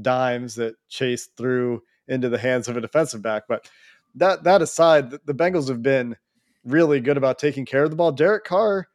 dimes 0.00 0.54
that 0.54 0.74
chased 0.88 1.36
through 1.36 1.82
into 2.08 2.28
the 2.28 2.38
hands 2.38 2.68
of 2.68 2.76
a 2.76 2.80
defensive 2.80 3.22
back. 3.22 3.44
But 3.48 3.68
that 4.14 4.44
that 4.44 4.62
aside, 4.62 5.10
the, 5.10 5.34
Bengals 5.34 5.68
have 5.68 5.82
been 5.82 6.16
really 6.64 7.00
good 7.00 7.16
about 7.16 7.38
taking 7.38 7.66
care 7.66 7.84
of 7.84 7.90
the 7.90 7.96
ball. 7.96 8.12
Derek 8.12 8.44
Carr 8.44 8.88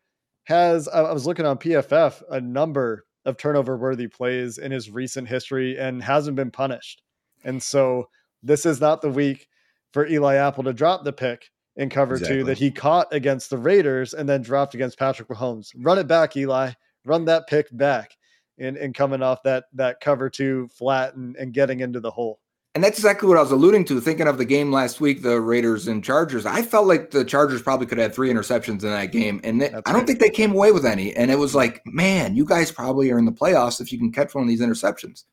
has. 0.45 0.87
I 0.87 1.11
was 1.11 1.25
looking 1.25 1.45
on 1.45 1.57
PFF 1.57 2.21
a 2.29 2.39
number 2.39 3.05
of 3.25 3.37
turnover 3.37 3.77
worthy 3.77 4.07
plays 4.07 4.57
in 4.57 4.71
his 4.71 4.89
recent 4.89 5.27
history 5.27 5.77
and 5.77 6.03
hasn't 6.03 6.35
been 6.35 6.51
punished. 6.51 7.01
And 7.43 7.61
so 7.61 8.09
this 8.43 8.65
is 8.65 8.79
not 8.79 9.01
the 9.01 9.09
week 9.09 9.47
for 9.91 10.07
Eli 10.07 10.35
Apple 10.35 10.63
to 10.63 10.73
drop 10.73 11.03
the 11.03 11.13
pick 11.13 11.49
in 11.75 11.89
cover 11.89 12.15
exactly. 12.15 12.37
two 12.37 12.43
that 12.45 12.57
he 12.57 12.71
caught 12.71 13.07
against 13.13 13.49
the 13.49 13.57
Raiders 13.57 14.13
and 14.13 14.27
then 14.27 14.41
dropped 14.41 14.73
against 14.73 14.99
Patrick 14.99 15.27
Mahomes. 15.27 15.71
Run 15.77 15.99
it 15.99 16.07
back, 16.07 16.37
Eli. 16.37 16.71
Run 17.05 17.25
that 17.25 17.47
pick 17.47 17.67
back 17.71 18.15
and, 18.57 18.77
and 18.77 18.93
coming 18.93 19.21
off 19.21 19.43
that 19.43 19.65
that 19.73 19.99
cover 19.99 20.29
two 20.29 20.67
flat 20.69 21.15
and, 21.15 21.35
and 21.35 21.53
getting 21.53 21.81
into 21.81 21.99
the 21.99 22.11
hole. 22.11 22.39
And 22.75 22.83
that's 22.83 22.99
exactly 22.99 23.29
what 23.29 23.37
I 23.37 23.41
was 23.41 23.51
alluding 23.51 23.85
to. 23.85 24.01
Thinking 24.01 24.27
of 24.27 24.37
the 24.37 24.43
game 24.43 24.69
last 24.69 24.99
week, 24.99 25.21
the 25.21 25.39
Raiders 25.39 25.87
and 25.87 26.03
Chargers, 26.03 26.45
I 26.45 26.61
felt 26.61 26.87
like 26.87 27.11
the 27.11 27.23
Chargers 27.23 27.61
probably 27.61 27.87
could 27.87 27.97
have 27.97 28.11
had 28.11 28.15
three 28.15 28.29
interceptions 28.29 28.83
in 28.83 28.89
that 28.89 29.13
game, 29.13 29.39
and 29.45 29.61
they, 29.61 29.69
I 29.69 29.71
don't 29.71 29.93
right. 29.93 30.05
think 30.07 30.19
they 30.19 30.29
came 30.29 30.51
away 30.51 30.73
with 30.73 30.85
any. 30.85 31.15
And 31.15 31.31
it 31.31 31.39
was 31.39 31.55
like, 31.55 31.81
man, 31.85 32.35
you 32.35 32.43
guys 32.43 32.73
probably 32.73 33.09
are 33.11 33.17
in 33.17 33.23
the 33.23 33.31
playoffs 33.31 33.79
if 33.79 33.93
you 33.93 33.97
can 33.97 34.11
catch 34.11 34.35
one 34.35 34.43
of 34.43 34.49
these 34.49 34.59
interceptions. 34.59 35.23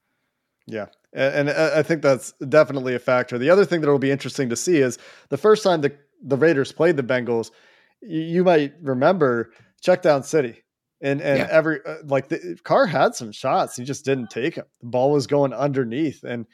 Yeah, 0.69 0.87
and, 1.13 1.49
and 1.49 1.51
I 1.51 1.83
think 1.83 2.03
that's 2.03 2.33
definitely 2.49 2.95
a 2.95 3.01
factor. 3.01 3.39
The 3.39 3.51
other 3.51 3.65
thing 3.65 3.81
that 3.81 3.91
will 3.91 3.99
be 3.99 4.13
interesting 4.13 4.49
to 4.49 4.57
see 4.57 4.77
is 4.77 4.97
the 5.29 5.37
first 5.37 5.65
time 5.65 5.81
the 5.81 5.93
the 6.23 6.37
Raiders 6.37 6.71
played 6.71 6.97
the 6.97 7.03
Bengals. 7.03 7.51
You 8.03 8.45
might 8.45 8.75
remember 8.81 9.51
check 9.81 10.03
down 10.03 10.23
city 10.23 10.63
and 11.03 11.21
and 11.21 11.41
yeah. 11.41 11.49
every 11.51 11.81
uh, 11.85 11.97
like 12.05 12.29
the 12.29 12.57
Carr 12.63 12.87
had 12.87 13.15
some 13.15 13.33
shots, 13.33 13.77
he 13.77 13.85
just 13.85 14.05
didn't 14.05 14.31
take 14.31 14.55
them. 14.55 14.67
The 14.81 14.87
ball 14.87 15.11
was 15.11 15.27
going 15.27 15.53
underneath, 15.53 16.23
and 16.23 16.47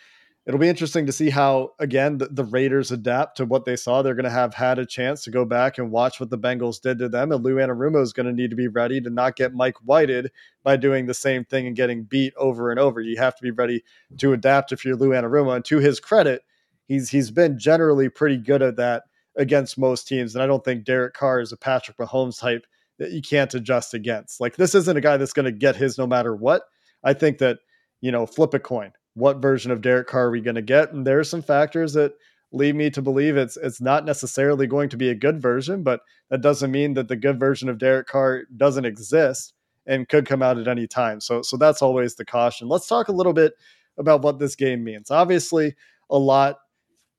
it'll 0.49 0.59
be 0.59 0.69
interesting 0.69 1.05
to 1.05 1.13
see 1.13 1.29
how 1.29 1.75
again 1.79 2.17
the, 2.17 2.27
the 2.29 2.43
Raiders 2.43 2.91
adapt 2.91 3.37
to 3.37 3.45
what 3.45 3.67
they 3.67 3.77
saw. 3.77 4.01
They're 4.01 4.15
going 4.15 4.25
to 4.25 4.31
have 4.31 4.55
had 4.55 4.79
a 4.79 4.87
chance 4.87 5.23
to 5.25 5.31
go 5.31 5.45
back 5.45 5.77
and 5.77 5.91
watch 5.91 6.19
what 6.19 6.31
the 6.31 6.39
Bengals 6.39 6.81
did 6.81 6.99
to 6.99 7.09
them, 7.09 7.31
and 7.31 7.45
Lou 7.45 7.57
Anarumo 7.57 8.03
is 8.03 8.15
going 8.15 8.27
to 8.27 8.33
need 8.33 8.51
to 8.51 8.57
be 8.57 8.67
ready 8.67 9.01
to 9.03 9.11
not 9.11 9.37
get 9.37 9.55
Mike 9.55 9.77
Whited 9.85 10.33
by 10.65 10.77
doing 10.77 11.05
the 11.05 11.15
same 11.15 11.45
thing 11.45 11.67
and 11.67 11.77
getting 11.77 12.05
beat 12.05 12.33
over 12.37 12.71
and 12.71 12.81
over. 12.81 13.01
You 13.01 13.19
have 13.19 13.37
to 13.37 13.43
be 13.43 13.51
ready 13.51 13.85
to 14.17 14.33
adapt 14.33 14.73
if 14.73 14.85
you're 14.85 14.97
Lou 14.97 15.11
Anarumo, 15.11 15.55
and 15.55 15.65
to 15.67 15.79
his 15.79 16.01
credit, 16.01 16.43
he's 16.87 17.11
he's 17.11 17.31
been 17.31 17.59
generally 17.59 18.09
pretty 18.09 18.39
good 18.39 18.63
at 18.63 18.77
that 18.77 19.05
against 19.37 19.79
most 19.79 20.09
teams. 20.09 20.35
And 20.35 20.43
I 20.43 20.47
don't 20.47 20.65
think 20.65 20.85
Derek 20.85 21.15
Carr 21.15 21.41
is 21.41 21.53
a 21.53 21.57
Patrick 21.57 21.99
Mahomes 21.99 22.41
type 22.41 22.67
that 22.99 23.13
you 23.13 23.23
can't 23.23 23.53
adjust 23.55 23.95
against. 23.95 24.41
Like 24.41 24.57
this 24.57 24.75
isn't 24.75 24.97
a 24.97 25.01
guy 25.01 25.19
that's 25.19 25.33
going 25.33 25.45
to 25.45 25.53
get 25.53 25.77
his 25.77 25.99
no 25.99 26.07
matter 26.07 26.35
what. 26.35 26.63
I 27.05 27.13
think 27.13 27.39
that, 27.39 27.59
you 28.01 28.11
know, 28.11 28.27
flip 28.27 28.55
a 28.55 28.59
coin. 28.59 28.93
What 29.19 29.43
version 29.43 29.71
of 29.71 29.81
Derek 29.81 30.07
Carr 30.07 30.27
are 30.27 30.31
we 30.31 30.41
going 30.41 30.55
to 30.55 30.63
get? 30.63 30.93
And 30.93 31.07
there 31.07 31.19
are 31.19 31.25
some 31.25 31.43
factors 31.43 31.93
that 31.95 32.15
lead 32.53 32.75
me 32.75 32.89
to 32.91 33.03
believe 33.03 33.37
it's 33.37 33.57
it's 33.57 33.81
not 33.81 34.05
necessarily 34.05 34.67
going 34.67 34.89
to 34.91 34.97
be 34.97 35.11
a 35.11 35.15
good 35.15 35.41
version, 35.41 35.83
but 35.83 36.01
that 36.31 36.41
doesn't 36.41 36.71
mean 36.71 36.95
that 36.95 37.09
the 37.09 37.17
good 37.17 37.39
version 37.39 37.69
of 37.69 37.79
Derek 37.79 38.07
Carr 38.07 38.45
doesn't 38.57 38.85
exist 38.85 39.55
and 39.87 40.09
could 40.09 40.27
come 40.27 40.43
out 40.43 40.59
at 40.59 40.69
any 40.69 40.87
time. 40.87 41.21
So 41.21 41.43
so 41.43 41.57
that's 41.57 41.83
always 41.83 42.15
the 42.15 42.25
caution. 42.25 42.69
Let's 42.69 42.87
talk 42.87 43.09
a 43.09 43.13
little 43.13 43.33
bit 43.33 43.55
about 43.99 44.23
what 44.23 44.39
this 44.39 44.55
game 44.55 44.85
means. 44.85 45.11
Obviously, 45.11 45.75
a 46.11 46.19
lot 46.19 46.59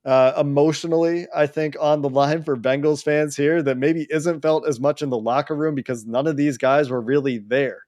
uh, 0.06 0.34
emotionally, 0.40 1.28
I 1.36 1.46
think, 1.46 1.76
on 1.80 2.02
the 2.02 2.10
line 2.10 2.44
for 2.44 2.56
Bengals 2.56 3.04
fans 3.04 3.36
here 3.36 3.62
that 3.64 3.78
maybe 3.78 4.08
isn't 4.10 4.42
felt 4.42 4.68
as 4.68 4.80
much 4.80 5.02
in 5.02 5.10
the 5.10 5.18
locker 5.18 5.56
room 5.56 5.76
because 5.76 6.06
none 6.06 6.26
of 6.26 6.38
these 6.38 6.58
guys 6.58 6.90
were 6.90 7.02
really 7.02 7.40
there. 7.40 7.84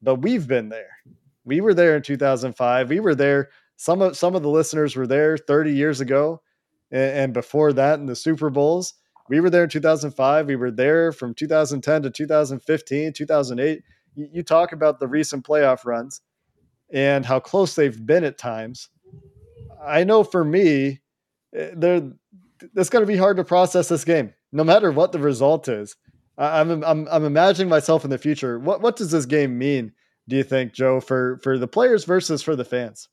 But 0.00 0.16
we've 0.16 0.48
been 0.48 0.70
there. 0.70 0.96
We 1.44 1.60
were 1.60 1.74
there 1.74 1.96
in 1.96 2.02
2005. 2.02 2.88
We 2.88 3.00
were 3.00 3.14
there. 3.14 3.50
Some 3.76 4.02
of 4.02 4.16
some 4.16 4.34
of 4.34 4.42
the 4.42 4.48
listeners 4.48 4.96
were 4.96 5.06
there 5.06 5.36
30 5.36 5.72
years 5.72 6.00
ago, 6.00 6.42
and, 6.90 7.18
and 7.18 7.34
before 7.34 7.72
that 7.72 7.98
in 7.98 8.06
the 8.06 8.16
Super 8.16 8.50
Bowls. 8.50 8.94
We 9.28 9.40
were 9.40 9.50
there 9.50 9.64
in 9.64 9.70
2005. 9.70 10.46
We 10.46 10.56
were 10.56 10.70
there 10.70 11.12
from 11.12 11.32
2010 11.34 12.02
to 12.02 12.10
2015, 12.10 13.12
2008. 13.12 13.82
You, 14.14 14.28
you 14.32 14.42
talk 14.42 14.72
about 14.72 14.98
the 14.98 15.06
recent 15.06 15.46
playoff 15.46 15.84
runs 15.84 16.20
and 16.92 17.24
how 17.24 17.40
close 17.40 17.74
they've 17.74 18.04
been 18.04 18.24
at 18.24 18.36
times. 18.36 18.88
I 19.82 20.04
know 20.04 20.22
for 20.22 20.44
me, 20.44 21.02
Eh, 21.54 21.70
they're 21.74 22.10
it's 22.76 22.90
going 22.90 23.02
to 23.02 23.12
be 23.12 23.16
hard 23.16 23.36
to 23.38 23.44
process 23.44 23.88
this 23.88 24.04
game, 24.04 24.32
no 24.52 24.62
matter 24.62 24.92
what 24.92 25.12
the 25.12 25.18
result 25.18 25.68
is. 25.68 25.96
I'm 26.38 26.82
I'm 26.82 27.08
I'm 27.10 27.24
imagining 27.24 27.68
myself 27.68 28.04
in 28.04 28.10
the 28.10 28.18
future. 28.18 28.58
What 28.58 28.80
what 28.80 28.96
does 28.96 29.10
this 29.10 29.26
game 29.26 29.58
mean? 29.58 29.92
Do 30.32 30.38
you 30.38 30.44
think, 30.44 30.72
Joe, 30.72 30.98
for 30.98 31.36
for 31.42 31.58
the 31.58 31.68
players 31.68 32.06
versus 32.06 32.42
for 32.42 32.56
the 32.56 32.64
fans? 32.64 33.10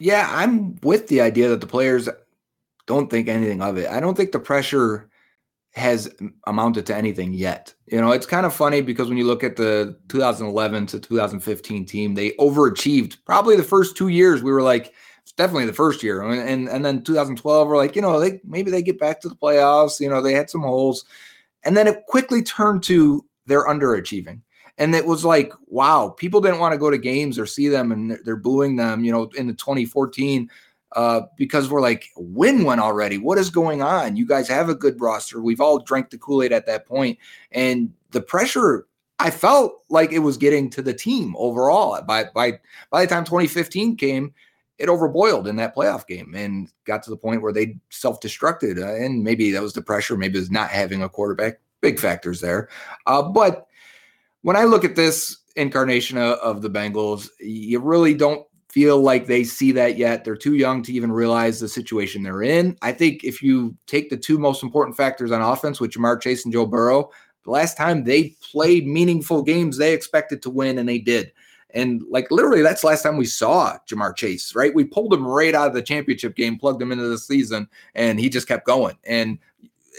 Yeah, 0.00 0.26
I'm 0.32 0.76
with 0.82 1.08
the 1.08 1.20
idea 1.20 1.50
that 1.50 1.60
the 1.60 1.66
players 1.66 2.08
don't 2.86 3.10
think 3.10 3.28
anything 3.28 3.60
of 3.60 3.76
it. 3.76 3.86
I 3.90 4.00
don't 4.00 4.16
think 4.16 4.32
the 4.32 4.40
pressure 4.40 5.10
has 5.74 6.10
amounted 6.46 6.86
to 6.86 6.96
anything 6.96 7.34
yet. 7.34 7.74
You 7.84 8.00
know, 8.00 8.12
it's 8.12 8.24
kind 8.24 8.46
of 8.46 8.54
funny 8.54 8.80
because 8.80 9.10
when 9.10 9.18
you 9.18 9.26
look 9.26 9.44
at 9.44 9.56
the 9.56 9.94
2011 10.08 10.86
to 10.86 10.98
2015 10.98 11.84
team, 11.84 12.14
they 12.14 12.30
overachieved. 12.40 13.18
Probably 13.26 13.54
the 13.54 13.62
first 13.62 13.94
two 13.94 14.08
years, 14.08 14.42
we 14.42 14.50
were 14.50 14.62
like, 14.62 14.94
it's 15.22 15.32
definitely 15.32 15.66
the 15.66 15.74
first 15.74 16.02
year, 16.02 16.22
and 16.22 16.48
and, 16.48 16.68
and 16.70 16.82
then 16.82 17.02
2012, 17.02 17.68
we're 17.68 17.76
like, 17.76 17.94
you 17.94 18.00
know, 18.00 18.18
they 18.18 18.40
maybe 18.42 18.70
they 18.70 18.80
get 18.80 18.98
back 18.98 19.20
to 19.20 19.28
the 19.28 19.36
playoffs. 19.36 20.00
You 20.00 20.08
know, 20.08 20.22
they 20.22 20.32
had 20.32 20.48
some 20.48 20.62
holes, 20.62 21.04
and 21.62 21.76
then 21.76 21.86
it 21.86 22.06
quickly 22.06 22.42
turned 22.42 22.84
to 22.84 23.22
they're 23.44 23.66
underachieving. 23.66 24.40
And 24.78 24.94
it 24.94 25.04
was 25.04 25.24
like, 25.24 25.52
wow, 25.66 26.08
people 26.08 26.40
didn't 26.40 26.60
want 26.60 26.72
to 26.72 26.78
go 26.78 26.90
to 26.90 26.98
games 26.98 27.38
or 27.38 27.46
see 27.46 27.68
them, 27.68 27.92
and 27.92 28.18
they're 28.24 28.36
booing 28.36 28.76
them. 28.76 29.04
You 29.04 29.12
know, 29.12 29.30
in 29.36 29.46
the 29.48 29.54
2014 29.54 30.48
uh, 30.92 31.22
because 31.36 31.70
we're 31.70 31.80
like, 31.80 32.10
win 32.16 32.64
one 32.64 32.80
already. 32.80 33.18
What 33.18 33.38
is 33.38 33.50
going 33.50 33.82
on? 33.82 34.16
You 34.16 34.26
guys 34.26 34.48
have 34.48 34.68
a 34.68 34.74
good 34.74 35.00
roster. 35.00 35.42
We've 35.42 35.60
all 35.60 35.78
drank 35.80 36.10
the 36.10 36.18
Kool 36.18 36.42
Aid 36.42 36.52
at 36.52 36.66
that 36.66 36.86
point, 36.86 37.18
and 37.52 37.92
the 38.10 38.20
pressure. 38.20 38.86
I 39.20 39.30
felt 39.30 39.82
like 39.90 40.12
it 40.12 40.20
was 40.20 40.36
getting 40.36 40.70
to 40.70 40.82
the 40.82 40.94
team 40.94 41.34
overall. 41.36 42.00
By 42.02 42.24
by 42.34 42.60
by 42.90 43.04
the 43.04 43.08
time 43.08 43.24
2015 43.24 43.96
came, 43.96 44.32
it 44.78 44.88
overboiled 44.88 45.48
in 45.48 45.56
that 45.56 45.74
playoff 45.74 46.06
game 46.06 46.34
and 46.34 46.70
got 46.84 47.02
to 47.02 47.10
the 47.10 47.16
point 47.16 47.42
where 47.42 47.52
they 47.52 47.76
self-destructed. 47.90 48.78
Uh, 48.78 48.94
and 49.04 49.24
maybe 49.24 49.50
that 49.50 49.62
was 49.62 49.72
the 49.72 49.82
pressure. 49.82 50.16
Maybe 50.16 50.38
it 50.38 50.42
was 50.42 50.50
not 50.50 50.70
having 50.70 51.02
a 51.02 51.08
quarterback. 51.08 51.58
Big 51.80 51.98
factors 51.98 52.40
there. 52.40 52.68
Uh, 53.06 53.22
but 53.22 53.67
when 54.42 54.56
I 54.56 54.64
look 54.64 54.84
at 54.84 54.96
this 54.96 55.36
incarnation 55.56 56.18
of, 56.18 56.62
the 56.62 56.70
Bengals, 56.70 57.28
you 57.40 57.80
really 57.80 58.14
don't 58.14 58.46
feel 58.68 59.00
like 59.00 59.26
they 59.26 59.44
see 59.44 59.72
that 59.72 59.96
yet. 59.96 60.24
They're 60.24 60.36
too 60.36 60.54
young 60.54 60.82
to 60.84 60.92
even 60.92 61.10
realize 61.10 61.58
the 61.58 61.68
situation 61.68 62.22
they're 62.22 62.42
in. 62.42 62.76
I 62.82 62.92
think 62.92 63.24
if 63.24 63.42
you 63.42 63.74
take 63.86 64.10
the 64.10 64.16
two 64.16 64.38
most 64.38 64.62
important 64.62 64.96
factors 64.96 65.32
on 65.32 65.40
offense, 65.40 65.80
which 65.80 65.96
Ja'Marr 65.96 66.20
Chase 66.20 66.44
and 66.44 66.52
Joe 66.52 66.66
Burrow, 66.66 67.10
the 67.44 67.50
last 67.50 67.76
time 67.76 68.04
they 68.04 68.36
played 68.52 68.86
meaningful 68.86 69.42
games, 69.42 69.78
they 69.78 69.94
expected 69.94 70.42
to 70.42 70.50
win, 70.50 70.78
and 70.78 70.88
they 70.88 70.98
did. 70.98 71.32
And 71.70 72.02
like 72.08 72.30
literally, 72.30 72.62
that's 72.62 72.84
last 72.84 73.02
time 73.02 73.16
we 73.16 73.26
saw 73.26 73.76
Ja'Marr 73.90 74.16
Chase, 74.16 74.54
right? 74.54 74.74
We 74.74 74.84
pulled 74.84 75.12
him 75.12 75.26
right 75.26 75.54
out 75.54 75.68
of 75.68 75.74
the 75.74 75.82
championship 75.82 76.36
game, 76.36 76.58
plugged 76.58 76.80
him 76.80 76.92
into 76.92 77.08
the 77.08 77.18
season, 77.18 77.68
and 77.94 78.20
he 78.20 78.28
just 78.28 78.48
kept 78.48 78.66
going. 78.66 78.96
And 79.04 79.38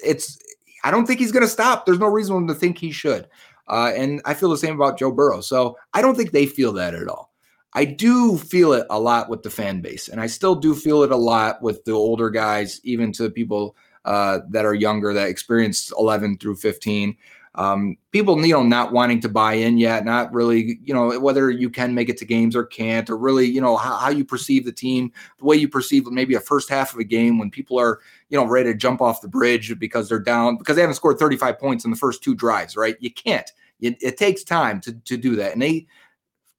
it's, 0.04 0.40
I 0.84 0.92
don't 0.92 1.06
think 1.06 1.20
he's 1.20 1.32
going 1.32 1.44
to 1.44 1.50
stop. 1.50 1.86
There's 1.86 2.00
no 2.00 2.08
reason 2.08 2.48
to 2.48 2.54
think 2.54 2.78
he 2.78 2.92
should. 2.92 3.28
Uh, 3.70 3.92
and 3.96 4.22
I 4.26 4.34
feel 4.34 4.50
the 4.50 4.58
same 4.58 4.76
about 4.76 4.98
Joe 4.98 5.12
Burrow. 5.12 5.42
So 5.42 5.78
I 5.94 6.02
don't 6.02 6.16
think 6.16 6.32
they 6.32 6.46
feel 6.46 6.74
that 6.74 6.94
at 6.94 7.08
all. 7.08 7.32
I 7.74 7.86
do 7.86 8.38
feel 8.38 8.74
it 8.74 8.88
a 8.90 9.00
lot 9.00 9.30
with 9.30 9.44
the 9.44 9.50
fan 9.52 9.82
base, 9.82 10.08
and 10.08 10.20
I 10.20 10.26
still 10.26 10.56
do 10.56 10.74
feel 10.74 11.04
it 11.04 11.12
a 11.12 11.16
lot 11.18 11.62
with 11.62 11.84
the 11.86 11.92
older 11.92 12.32
guys, 12.32 12.82
even 12.84 13.12
to 13.14 13.24
the 13.24 13.30
people 13.30 13.76
uh, 14.06 14.40
that 14.50 14.66
are 14.66 14.74
younger 14.74 15.14
that 15.14 15.30
experienced 15.30 15.94
11 15.98 16.40
through 16.40 16.56
15 16.56 17.16
um, 17.56 17.98
people, 18.12 18.40
you 18.46 18.54
know, 18.54 18.64
not 18.64 18.92
wanting 18.92 19.20
to 19.22 19.30
buy 19.30 19.54
in 19.54 19.78
yet, 19.78 20.06
not 20.06 20.32
really, 20.34 20.80
you 20.84 20.94
know, 20.94 21.20
whether 21.20 21.50
you 21.50 21.70
can 21.70 21.94
make 21.96 22.08
it 22.08 22.18
to 22.18 22.26
games 22.26 22.56
or 22.56 22.64
can't, 22.64 23.10
or 23.10 23.18
really, 23.18 23.48
you 23.48 23.60
know, 23.60 23.76
how, 23.76 23.98
how, 23.98 24.10
you 24.10 24.24
perceive 24.24 24.66
the 24.66 24.72
team, 24.72 25.12
the 25.40 25.46
way 25.46 25.56
you 25.56 25.68
perceive 25.68 26.06
maybe 26.08 26.36
a 26.36 26.40
first 26.40 26.70
half 26.70 26.94
of 26.94 27.00
a 27.00 27.04
game 27.04 27.40
when 27.40 27.50
people 27.50 27.80
are, 27.80 28.00
you 28.30 28.38
know, 28.38 28.46
ready 28.46 28.72
to 28.72 28.78
jump 28.78 29.02
off 29.02 29.22
the 29.22 29.28
bridge 29.28 29.78
because 29.80 30.08
they're 30.08 30.20
down, 30.20 30.58
because 30.58 30.76
they 30.76 30.82
haven't 30.82 30.96
scored 30.96 31.18
35 31.18 31.58
points 31.60 31.86
in 31.86 31.92
the 31.92 31.98
first 31.98 32.24
two 32.24 32.36
drives, 32.36 32.78
right? 32.78 32.96
You 33.00 33.12
can't. 33.12 33.50
It, 33.82 33.98
it 34.02 34.18
takes 34.18 34.44
time 34.44 34.80
to, 34.82 34.94
to 34.94 35.18
do 35.18 35.36
that. 35.38 35.54
And 35.54 35.62
they, 35.62 35.88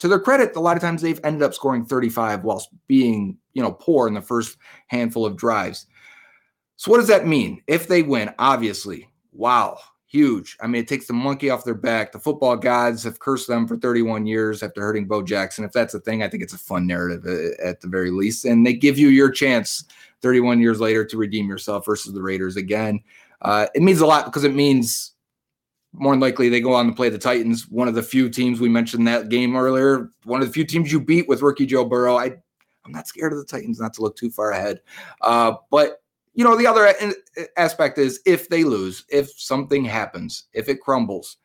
to 0.00 0.08
their 0.08 0.18
credit, 0.18 0.56
a 0.56 0.60
lot 0.60 0.76
of 0.76 0.82
times 0.82 1.02
they've 1.02 1.20
ended 1.22 1.42
up 1.42 1.54
scoring 1.54 1.84
35 1.84 2.42
whilst 2.42 2.70
being, 2.88 3.38
you 3.52 3.62
know, 3.62 3.72
poor 3.72 4.08
in 4.08 4.14
the 4.14 4.22
first 4.22 4.56
handful 4.88 5.24
of 5.24 5.36
drives. 5.36 5.86
So 6.76 6.90
what 6.90 6.96
does 6.96 7.08
that 7.08 7.26
mean? 7.26 7.62
If 7.66 7.86
they 7.86 8.02
win, 8.02 8.34
obviously, 8.38 9.08
wow, 9.32 9.78
huge. 10.10 10.56
I 10.60 10.66
mean, 10.66 10.82
it 10.82 10.88
takes 10.88 11.06
the 11.06 11.12
monkey 11.12 11.50
off 11.50 11.64
their 11.64 11.74
back. 11.74 12.10
The 12.10 12.18
football 12.18 12.56
gods 12.56 13.04
have 13.04 13.20
cursed 13.20 13.46
them 13.46 13.68
for 13.68 13.76
31 13.76 14.26
years 14.26 14.60
after 14.62 14.82
hurting 14.82 15.06
Bo 15.06 15.22
Jackson. 15.22 15.64
If 15.64 15.72
that's 15.72 15.94
a 15.94 16.00
thing, 16.00 16.22
I 16.22 16.28
think 16.28 16.42
it's 16.42 16.52
a 16.52 16.58
fun 16.58 16.86
narrative 16.86 17.24
uh, 17.24 17.62
at 17.64 17.80
the 17.80 17.86
very 17.86 18.10
least. 18.10 18.44
And 18.44 18.66
they 18.66 18.72
give 18.72 18.98
you 18.98 19.08
your 19.08 19.30
chance 19.30 19.84
31 20.20 20.60
years 20.60 20.80
later 20.80 21.04
to 21.04 21.16
redeem 21.16 21.48
yourself 21.48 21.86
versus 21.86 22.12
the 22.12 22.22
Raiders 22.22 22.56
again. 22.56 23.00
Uh, 23.42 23.66
it 23.72 23.82
means 23.82 24.00
a 24.00 24.06
lot 24.06 24.24
because 24.24 24.42
it 24.42 24.54
means 24.54 25.12
more 25.92 26.12
than 26.12 26.20
likely 26.20 26.48
they 26.48 26.60
go 26.60 26.74
on 26.74 26.88
to 26.88 26.92
play 26.92 27.08
the 27.08 27.18
Titans, 27.18 27.68
one 27.68 27.86
of 27.86 27.94
the 27.94 28.02
few 28.02 28.28
teams 28.28 28.60
we 28.60 28.68
mentioned 28.68 29.06
that 29.06 29.28
game 29.28 29.56
earlier, 29.56 30.10
one 30.24 30.40
of 30.40 30.48
the 30.48 30.52
few 30.52 30.64
teams 30.64 30.90
you 30.90 31.00
beat 31.00 31.28
with 31.28 31.42
rookie 31.42 31.66
Joe 31.66 31.84
Burrow. 31.84 32.16
I, 32.16 32.36
I'm 32.84 32.92
not 32.92 33.06
scared 33.06 33.32
of 33.32 33.38
the 33.38 33.44
Titans, 33.44 33.80
not 33.80 33.94
to 33.94 34.02
look 34.02 34.16
too 34.16 34.30
far 34.30 34.50
ahead. 34.50 34.80
Uh, 35.20 35.54
but, 35.70 35.99
you 36.34 36.44
know, 36.44 36.56
the 36.56 36.66
other 36.66 36.92
aspect 37.56 37.98
is 37.98 38.20
if 38.24 38.48
they 38.48 38.64
lose, 38.64 39.04
if 39.08 39.30
something 39.36 39.84
happens, 39.84 40.44
if 40.52 40.68
it 40.68 40.80
crumbles, 40.80 41.36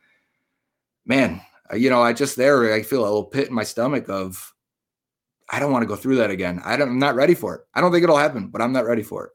man, 1.06 1.42
uh, 1.72 1.76
you 1.76 1.90
know, 1.90 2.02
I 2.02 2.14
just 2.14 2.36
there, 2.36 2.74
I 2.74 2.84
feel 2.84 3.02
a 3.02 3.04
little 3.04 3.24
pit 3.24 3.48
in 3.48 3.54
my 3.54 3.64
stomach 3.64 4.10
of, 4.10 4.54
I 5.50 5.60
don't 5.60 5.72
want 5.72 5.84
to 5.84 5.88
go 5.88 5.96
through 5.96 6.16
that 6.18 6.32
again. 6.32 6.62
I 6.66 6.76
don't, 6.78 6.90
I'm 6.90 7.00
not 7.00 7.16
ready 7.16 7.36
for 7.36 7.56
it. 7.56 7.62
I 7.74 7.82
don't 7.82 7.92
think 7.92 8.04
it'll 8.04 8.18
happen, 8.18 8.48
but 8.48 8.62
I'm 8.62 8.74
not 8.74 8.86
ready 8.86 9.04
for 9.04 9.26
it. 9.26 9.32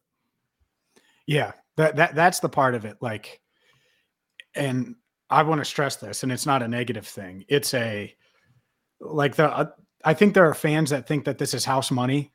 Yeah, 1.26 1.52
that 1.76 1.94
that 1.94 2.16
that's 2.16 2.40
the 2.40 2.48
part 2.48 2.74
of 2.74 2.84
it. 2.84 2.96
Like, 3.00 3.40
and 4.56 4.96
I 5.28 5.44
want 5.44 5.60
to 5.60 5.64
stress 5.64 5.94
this, 5.94 6.24
and 6.24 6.32
it's 6.32 6.46
not 6.46 6.62
a 6.62 6.68
negative 6.68 7.06
thing. 7.06 7.44
It's 7.48 7.72
a 7.74 8.12
like 9.00 9.36
the 9.36 9.56
uh, 9.56 9.66
I 10.04 10.14
think 10.14 10.34
there 10.34 10.48
are 10.48 10.54
fans 10.54 10.90
that 10.90 11.06
think 11.06 11.24
that 11.26 11.38
this 11.38 11.54
is 11.54 11.64
house 11.64 11.92
money. 11.92 12.32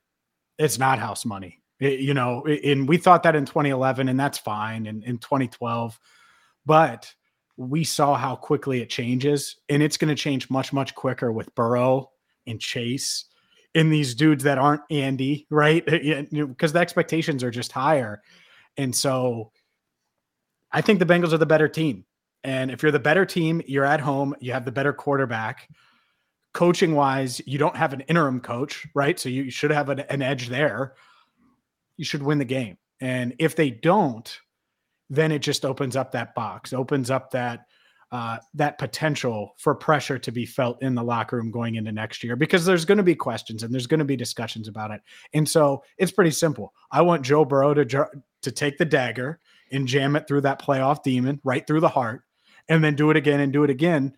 It's 0.57 0.79
not 0.79 0.99
house 0.99 1.25
money. 1.25 1.61
It, 1.79 1.99
you 1.99 2.13
know, 2.13 2.45
and 2.45 2.87
we 2.87 2.97
thought 2.97 3.23
that 3.23 3.35
in 3.35 3.45
2011, 3.45 4.07
and 4.07 4.19
that's 4.19 4.37
fine. 4.37 4.87
And 4.87 5.03
in 5.03 5.17
2012, 5.17 5.99
but 6.65 7.13
we 7.57 7.83
saw 7.83 8.15
how 8.15 8.35
quickly 8.35 8.81
it 8.81 8.89
changes, 8.89 9.57
and 9.69 9.83
it's 9.83 9.97
going 9.97 10.09
to 10.09 10.21
change 10.21 10.49
much 10.49 10.73
much 10.73 10.95
quicker 10.95 11.31
with 11.31 11.53
Burrow 11.55 12.11
and 12.47 12.59
Chase 12.59 13.25
and 13.73 13.91
these 13.91 14.15
dudes 14.15 14.45
that 14.45 14.57
aren't 14.57 14.81
Andy, 14.89 15.47
right? 15.49 15.85
Because 16.31 16.71
the 16.71 16.79
expectations 16.79 17.43
are 17.43 17.51
just 17.51 17.71
higher, 17.71 18.21
and 18.77 18.95
so 18.95 19.51
I 20.71 20.81
think 20.81 20.99
the 20.99 21.05
Bengals 21.05 21.33
are 21.33 21.37
the 21.37 21.45
better 21.45 21.67
team. 21.69 22.05
And 22.43 22.69
if 22.69 22.83
you're 22.83 22.91
the 22.91 22.99
better 22.99 23.25
team, 23.25 23.61
you're 23.65 23.85
at 23.85 23.99
home, 23.99 24.35
you 24.39 24.51
have 24.51 24.65
the 24.65 24.71
better 24.71 24.93
quarterback. 24.93 25.69
Coaching 26.53 26.93
wise, 26.93 27.41
you 27.45 27.57
don't 27.57 27.75
have 27.75 27.91
an 27.91 28.01
interim 28.01 28.39
coach, 28.39 28.85
right? 28.93 29.19
So 29.19 29.29
you 29.29 29.49
should 29.49 29.71
have 29.71 29.89
an, 29.89 30.01
an 30.01 30.21
edge 30.21 30.49
there. 30.49 30.93
You 31.97 32.05
should 32.05 32.23
win 32.23 32.37
the 32.37 32.45
game. 32.45 32.77
And 33.01 33.33
if 33.39 33.55
they 33.55 33.69
don't, 33.69 34.39
then 35.09 35.31
it 35.31 35.39
just 35.39 35.65
opens 35.65 35.95
up 35.95 36.11
that 36.11 36.33
box, 36.35 36.73
opens 36.73 37.11
up 37.11 37.31
that 37.31 37.65
uh, 38.11 38.37
that 38.53 38.77
potential 38.77 39.53
for 39.57 39.75
pressure 39.75 40.17
to 40.17 40.31
be 40.31 40.45
felt 40.45 40.81
in 40.81 40.95
the 40.95 41.03
locker 41.03 41.35
room 41.35 41.51
going 41.51 41.75
into 41.75 41.91
next 41.91 42.23
year 42.23 42.35
because 42.35 42.63
there's 42.63 42.85
going 42.85 42.97
to 42.97 43.03
be 43.03 43.15
questions 43.15 43.63
and 43.63 43.73
there's 43.73 43.87
going 43.87 43.99
to 43.99 44.05
be 44.05 44.15
discussions 44.15 44.67
about 44.67 44.91
it. 44.91 45.01
And 45.33 45.47
so 45.49 45.83
it's 45.97 46.11
pretty 46.11 46.31
simple. 46.31 46.73
I 46.91 47.01
want 47.01 47.25
Joe 47.25 47.43
Burrow 47.43 47.73
to 47.73 48.07
to 48.43 48.51
take 48.51 48.77
the 48.77 48.85
dagger 48.85 49.39
and 49.71 49.87
jam 49.87 50.15
it 50.15 50.27
through 50.27 50.41
that 50.41 50.61
playoff 50.61 51.03
demon 51.03 51.41
right 51.43 51.65
through 51.65 51.81
the 51.81 51.89
heart 51.89 52.21
and 52.69 52.83
then 52.83 52.95
do 52.95 53.09
it 53.09 53.17
again 53.17 53.39
and 53.39 53.51
do 53.51 53.63
it 53.63 53.69
again. 53.69 54.13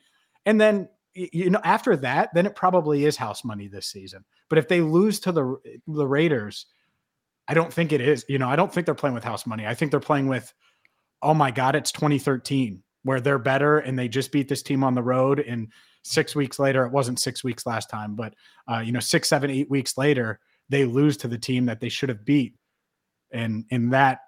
And 0.45 0.59
then 0.59 0.89
you 1.13 1.49
know 1.49 1.61
after 1.63 1.95
that, 1.95 2.29
then 2.33 2.45
it 2.45 2.55
probably 2.55 3.05
is 3.05 3.17
house 3.17 3.43
money 3.43 3.67
this 3.67 3.87
season. 3.87 4.25
But 4.49 4.59
if 4.59 4.67
they 4.67 4.81
lose 4.81 5.19
to 5.21 5.31
the 5.31 5.55
the 5.87 6.07
Raiders, 6.07 6.67
I 7.47 7.53
don't 7.53 7.71
think 7.71 7.91
it 7.91 8.01
is. 8.01 8.25
You 8.27 8.39
know, 8.39 8.49
I 8.49 8.55
don't 8.55 8.73
think 8.73 8.85
they're 8.85 8.95
playing 8.95 9.13
with 9.13 9.23
house 9.23 9.45
money. 9.45 9.65
I 9.65 9.73
think 9.73 9.91
they're 9.91 9.99
playing 9.99 10.27
with, 10.27 10.53
oh 11.21 11.33
my 11.33 11.51
God, 11.51 11.75
it's 11.75 11.91
2013 11.91 12.83
where 13.03 13.21
they're 13.21 13.39
better 13.39 13.79
and 13.79 13.97
they 13.97 14.07
just 14.07 14.31
beat 14.31 14.49
this 14.49 14.61
team 14.61 14.83
on 14.83 14.93
the 14.93 15.03
road. 15.03 15.39
And 15.39 15.71
six 16.03 16.35
weeks 16.35 16.59
later, 16.59 16.85
it 16.85 16.91
wasn't 16.91 17.19
six 17.19 17.43
weeks 17.43 17.65
last 17.65 17.89
time, 17.89 18.15
but 18.15 18.33
uh, 18.69 18.79
you 18.79 18.91
know, 18.91 18.99
six, 18.99 19.29
seven, 19.29 19.49
eight 19.49 19.69
weeks 19.69 19.97
later, 19.97 20.39
they 20.69 20.83
lose 20.83 21.15
to 21.17 21.27
the 21.27 21.37
team 21.37 21.65
that 21.65 21.79
they 21.79 21.89
should 21.89 22.09
have 22.09 22.25
beat. 22.25 22.55
And 23.31 23.65
in 23.69 23.89
that 23.91 24.19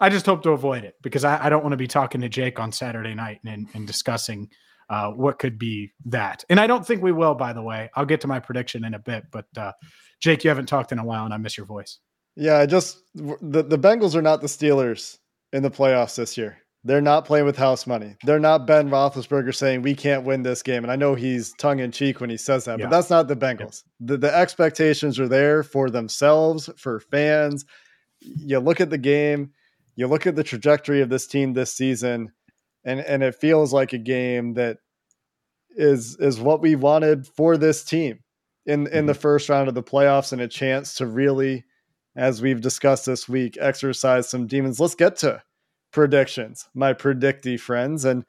I 0.00 0.08
just 0.08 0.26
hope 0.26 0.42
to 0.42 0.50
avoid 0.50 0.84
it 0.84 0.96
because 1.02 1.24
I, 1.24 1.46
I 1.46 1.48
don't 1.48 1.62
want 1.62 1.72
to 1.72 1.78
be 1.78 1.86
talking 1.86 2.20
to 2.20 2.28
Jake 2.28 2.58
on 2.58 2.72
Saturday 2.72 3.14
night 3.14 3.40
and, 3.44 3.68
and 3.74 3.86
discussing 3.86 4.50
uh, 4.90 5.10
what 5.10 5.38
could 5.38 5.58
be 5.58 5.92
that. 6.06 6.44
And 6.50 6.58
I 6.58 6.66
don't 6.66 6.84
think 6.84 7.02
we 7.02 7.12
will, 7.12 7.34
by 7.34 7.52
the 7.52 7.62
way. 7.62 7.90
I'll 7.94 8.04
get 8.04 8.20
to 8.22 8.26
my 8.26 8.40
prediction 8.40 8.84
in 8.84 8.94
a 8.94 8.98
bit. 8.98 9.24
But 9.30 9.46
uh, 9.56 9.72
Jake, 10.20 10.42
you 10.42 10.50
haven't 10.50 10.66
talked 10.66 10.92
in 10.92 10.98
a 10.98 11.04
while 11.04 11.24
and 11.24 11.32
I 11.32 11.36
miss 11.36 11.56
your 11.56 11.66
voice. 11.66 12.00
Yeah, 12.36 12.58
I 12.58 12.66
just 12.66 12.98
the, 13.14 13.62
the 13.62 13.78
Bengals 13.78 14.14
are 14.14 14.22
not 14.22 14.40
the 14.40 14.46
Steelers 14.46 15.18
in 15.52 15.62
the 15.62 15.70
playoffs 15.70 16.16
this 16.16 16.36
year. 16.36 16.58
They're 16.86 17.00
not 17.00 17.24
playing 17.24 17.46
with 17.46 17.56
house 17.56 17.86
money. 17.86 18.16
They're 18.24 18.38
not 18.38 18.66
Ben 18.66 18.90
Roethlisberger 18.90 19.54
saying 19.54 19.80
we 19.80 19.94
can't 19.94 20.24
win 20.24 20.42
this 20.42 20.62
game. 20.62 20.84
And 20.84 20.92
I 20.92 20.96
know 20.96 21.14
he's 21.14 21.54
tongue 21.54 21.78
in 21.78 21.90
cheek 21.90 22.20
when 22.20 22.28
he 22.28 22.36
says 22.36 22.66
that, 22.66 22.78
yeah. 22.78 22.86
but 22.86 22.90
that's 22.90 23.08
not 23.08 23.26
the 23.26 23.36
Bengals. 23.36 23.84
Yeah. 24.00 24.06
The, 24.06 24.16
the 24.18 24.36
expectations 24.36 25.18
are 25.18 25.28
there 25.28 25.62
for 25.62 25.88
themselves, 25.88 26.68
for 26.76 27.00
fans. 27.00 27.64
You 28.20 28.58
look 28.58 28.82
at 28.82 28.90
the 28.90 28.98
game 28.98 29.52
you 29.96 30.06
look 30.06 30.26
at 30.26 30.36
the 30.36 30.44
trajectory 30.44 31.00
of 31.00 31.08
this 31.08 31.26
team 31.26 31.52
this 31.52 31.72
season, 31.72 32.32
and 32.84 33.00
and 33.00 33.22
it 33.22 33.34
feels 33.36 33.72
like 33.72 33.92
a 33.92 33.98
game 33.98 34.54
that 34.54 34.78
is 35.76 36.16
is 36.18 36.40
what 36.40 36.60
we 36.60 36.76
wanted 36.76 37.26
for 37.26 37.56
this 37.56 37.84
team 37.84 38.20
in 38.66 38.86
in 38.88 39.06
the 39.06 39.12
mm-hmm. 39.12 39.20
first 39.20 39.48
round 39.48 39.68
of 39.68 39.74
the 39.74 39.82
playoffs 39.82 40.32
and 40.32 40.42
a 40.42 40.48
chance 40.48 40.94
to 40.94 41.06
really 41.06 41.64
as 42.16 42.42
we've 42.42 42.60
discussed 42.60 43.06
this 43.06 43.28
week 43.28 43.56
exercise 43.60 44.28
some 44.28 44.46
demons 44.46 44.80
let's 44.80 44.94
get 44.94 45.16
to 45.16 45.42
predictions 45.92 46.68
my 46.74 46.92
predicty 46.92 47.58
friends 47.58 48.04
and 48.04 48.24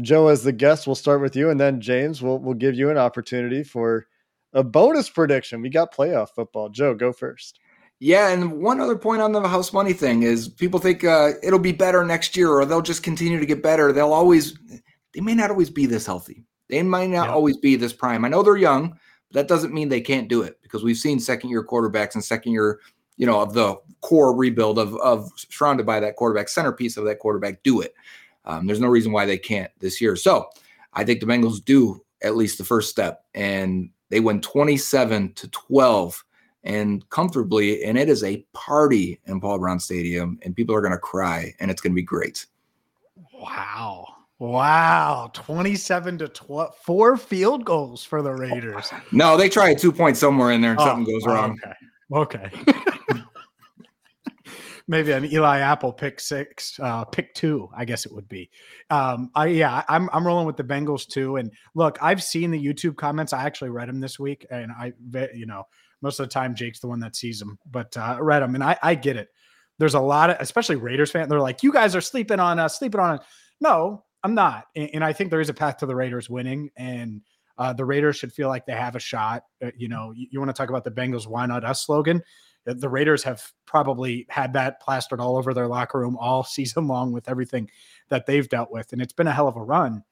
joe 0.00 0.28
as 0.28 0.42
the 0.42 0.52
guest 0.52 0.86
we'll 0.86 0.94
start 0.94 1.20
with 1.20 1.36
you 1.36 1.50
and 1.50 1.60
then 1.60 1.80
james 1.80 2.22
will 2.22 2.38
will 2.38 2.54
give 2.54 2.74
you 2.74 2.90
an 2.90 2.98
opportunity 2.98 3.62
for 3.62 4.06
a 4.52 4.62
bonus 4.62 5.08
prediction 5.08 5.62
we 5.62 5.68
got 5.68 5.94
playoff 5.94 6.30
football 6.30 6.68
joe 6.68 6.94
go 6.94 7.12
first 7.12 7.58
yeah, 8.04 8.30
and 8.30 8.60
one 8.60 8.80
other 8.80 8.96
point 8.96 9.22
on 9.22 9.30
the 9.30 9.46
house 9.46 9.72
money 9.72 9.92
thing 9.92 10.24
is 10.24 10.48
people 10.48 10.80
think 10.80 11.04
uh, 11.04 11.34
it'll 11.40 11.60
be 11.60 11.70
better 11.70 12.04
next 12.04 12.36
year, 12.36 12.50
or 12.50 12.64
they'll 12.64 12.82
just 12.82 13.04
continue 13.04 13.38
to 13.38 13.46
get 13.46 13.62
better. 13.62 13.92
They'll 13.92 14.12
always, 14.12 14.58
they 15.14 15.20
may 15.20 15.36
not 15.36 15.50
always 15.50 15.70
be 15.70 15.86
this 15.86 16.04
healthy. 16.04 16.44
They 16.68 16.82
might 16.82 17.10
not 17.10 17.28
yeah. 17.28 17.32
always 17.32 17.58
be 17.58 17.76
this 17.76 17.92
prime. 17.92 18.24
I 18.24 18.28
know 18.28 18.42
they're 18.42 18.56
young, 18.56 18.98
but 19.30 19.34
that 19.34 19.46
doesn't 19.46 19.72
mean 19.72 19.88
they 19.88 20.00
can't 20.00 20.26
do 20.28 20.42
it 20.42 20.56
because 20.64 20.82
we've 20.82 20.96
seen 20.96 21.20
second 21.20 21.50
year 21.50 21.64
quarterbacks 21.64 22.16
and 22.16 22.24
second 22.24 22.50
year, 22.50 22.80
you 23.22 23.26
know, 23.26 23.40
of 23.40 23.54
the 23.54 23.76
core 24.00 24.34
rebuild 24.34 24.80
of 24.80 24.96
of 24.96 25.30
surrounded 25.36 25.86
by 25.86 26.00
that 26.00 26.16
quarterback, 26.16 26.48
centerpiece 26.48 26.96
of 26.96 27.04
that 27.04 27.20
quarterback, 27.20 27.62
do 27.62 27.80
it. 27.80 27.94
Um, 28.46 28.66
there's 28.66 28.80
no 28.80 28.88
reason 28.88 29.12
why 29.12 29.26
they 29.26 29.38
can't 29.38 29.70
this 29.78 30.00
year. 30.00 30.16
So 30.16 30.48
I 30.94 31.04
think 31.04 31.20
the 31.20 31.26
Bengals 31.26 31.64
do 31.64 32.02
at 32.20 32.34
least 32.34 32.58
the 32.58 32.64
first 32.64 32.90
step, 32.90 33.24
and 33.32 33.90
they 34.08 34.18
win 34.18 34.40
27 34.40 35.34
to 35.34 35.48
12 35.50 36.24
and 36.64 37.08
comfortably. 37.10 37.84
And 37.84 37.96
it 37.96 38.08
is 38.08 38.24
a 38.24 38.44
party 38.54 39.20
in 39.26 39.40
Paul 39.40 39.60
Brown 39.60 39.78
Stadium, 39.78 40.40
and 40.42 40.56
people 40.56 40.74
are 40.74 40.80
going 40.80 40.90
to 40.90 40.98
cry, 40.98 41.54
and 41.60 41.70
it's 41.70 41.80
going 41.80 41.92
to 41.92 41.94
be 41.94 42.02
great. 42.02 42.46
Wow. 43.32 44.08
Wow, 44.40 45.30
27 45.32 46.18
to 46.18 46.26
12, 46.26 46.76
four 46.78 47.16
field 47.16 47.64
goals 47.64 48.02
for 48.02 48.20
the 48.20 48.32
Raiders. 48.32 48.90
No, 49.12 49.36
they 49.36 49.48
try 49.48 49.68
a 49.68 49.76
two 49.76 49.92
point 49.92 50.16
somewhere 50.16 50.50
in 50.50 50.60
there 50.60 50.72
and 50.72 50.80
oh, 50.80 50.84
something 50.84 51.04
goes 51.14 51.24
wrong. 51.24 51.56
Okay. 52.12 52.50
Okay. 52.50 52.50
Maybe 54.88 55.12
an 55.12 55.24
Eli 55.24 55.60
Apple 55.60 55.92
pick 55.92 56.20
six, 56.20 56.78
uh, 56.80 57.04
pick 57.04 57.34
two, 57.34 57.68
I 57.74 57.84
guess 57.84 58.04
it 58.06 58.12
would 58.12 58.28
be. 58.28 58.50
Um, 58.90 59.30
I 59.34 59.46
yeah, 59.46 59.84
I'm 59.88 60.08
I'm 60.12 60.26
rolling 60.26 60.46
with 60.46 60.56
the 60.56 60.64
Bengals 60.64 61.06
too. 61.06 61.36
And 61.36 61.52
look, 61.74 61.98
I've 62.02 62.22
seen 62.22 62.50
the 62.50 62.62
YouTube 62.62 62.96
comments. 62.96 63.32
I 63.32 63.44
actually 63.44 63.70
read 63.70 63.88
them 63.88 64.00
this 64.00 64.18
week, 64.18 64.46
and 64.50 64.72
I, 64.72 64.92
you 65.34 65.46
know, 65.46 65.64
most 66.02 66.18
of 66.18 66.28
the 66.28 66.32
time, 66.32 66.54
Jake's 66.54 66.80
the 66.80 66.88
one 66.88 67.00
that 67.00 67.16
sees 67.16 67.38
them, 67.38 67.58
but 67.70 67.96
uh, 67.96 68.18
read 68.20 68.40
them, 68.42 68.54
and 68.54 68.64
I, 68.64 68.76
I 68.82 68.94
get 68.94 69.16
it. 69.16 69.28
There's 69.78 69.94
a 69.94 70.00
lot 70.00 70.30
of, 70.30 70.36
especially 70.40 70.76
Raiders 70.76 71.10
fans. 71.10 71.28
They're 71.28 71.40
like, 71.40 71.62
"You 71.62 71.72
guys 71.72 71.96
are 71.96 72.00
sleeping 72.00 72.40
on 72.40 72.58
us, 72.58 72.78
sleeping 72.78 73.00
on 73.00 73.18
us." 73.18 73.24
No, 73.60 74.04
I'm 74.22 74.34
not, 74.34 74.66
and, 74.74 74.90
and 74.94 75.04
I 75.04 75.12
think 75.12 75.30
there 75.30 75.40
is 75.40 75.48
a 75.48 75.54
path 75.54 75.78
to 75.78 75.86
the 75.86 75.96
Raiders 75.96 76.28
winning, 76.28 76.70
and 76.76 77.22
uh, 77.56 77.72
the 77.72 77.84
Raiders 77.84 78.16
should 78.16 78.32
feel 78.32 78.48
like 78.48 78.66
they 78.66 78.72
have 78.72 78.96
a 78.96 79.00
shot. 79.00 79.44
Uh, 79.64 79.70
you 79.76 79.88
know, 79.88 80.12
you, 80.14 80.26
you 80.30 80.40
want 80.40 80.48
to 80.48 80.54
talk 80.54 80.68
about 80.68 80.84
the 80.84 80.90
Bengals 80.90 81.26
"Why 81.26 81.46
not 81.46 81.64
us" 81.64 81.86
slogan? 81.86 82.22
The 82.64 82.88
Raiders 82.88 83.22
have 83.24 83.42
probably 83.66 84.26
had 84.28 84.52
that 84.52 84.80
plastered 84.80 85.20
all 85.20 85.36
over 85.36 85.52
their 85.52 85.66
locker 85.66 85.98
room 85.98 86.16
all 86.18 86.44
season 86.44 86.86
long 86.86 87.12
with 87.12 87.28
everything 87.28 87.70
that 88.08 88.26
they've 88.26 88.48
dealt 88.48 88.70
with, 88.70 88.92
and 88.92 89.02
it's 89.02 89.12
been 89.12 89.26
a 89.26 89.32
hell 89.32 89.48
of 89.48 89.56
a 89.56 89.62
run. 89.62 90.04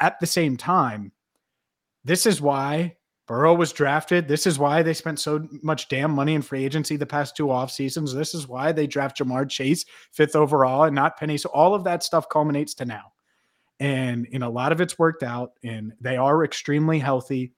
At 0.00 0.18
the 0.20 0.26
same 0.26 0.56
time, 0.56 1.12
this 2.04 2.26
is 2.26 2.40
why 2.40 2.96
Burrow 3.26 3.54
was 3.54 3.72
drafted. 3.72 4.28
This 4.28 4.46
is 4.46 4.58
why 4.58 4.82
they 4.82 4.92
spent 4.92 5.18
so 5.18 5.48
much 5.62 5.88
damn 5.88 6.10
money 6.10 6.34
in 6.34 6.42
free 6.42 6.64
agency 6.64 6.96
the 6.96 7.06
past 7.06 7.36
two 7.36 7.50
off 7.50 7.70
seasons. 7.70 8.12
This 8.12 8.34
is 8.34 8.46
why 8.46 8.72
they 8.72 8.86
draft 8.86 9.18
Ja'Marr 9.18 9.48
Chase 9.48 9.84
fifth 10.12 10.36
overall 10.36 10.84
and 10.84 10.94
not 10.94 11.18
Penei. 11.18 11.40
So 11.40 11.48
all 11.48 11.74
of 11.74 11.84
that 11.84 12.02
stuff 12.02 12.28
culminates 12.28 12.74
to 12.74 12.84
now. 12.84 13.12
And 13.80 14.26
in 14.26 14.42
a 14.42 14.50
lot 14.50 14.72
of 14.72 14.80
it's 14.80 14.98
worked 14.98 15.22
out 15.22 15.52
and 15.62 15.94
they 16.00 16.16
are 16.16 16.44
extremely 16.44 16.98
healthy. 16.98 17.52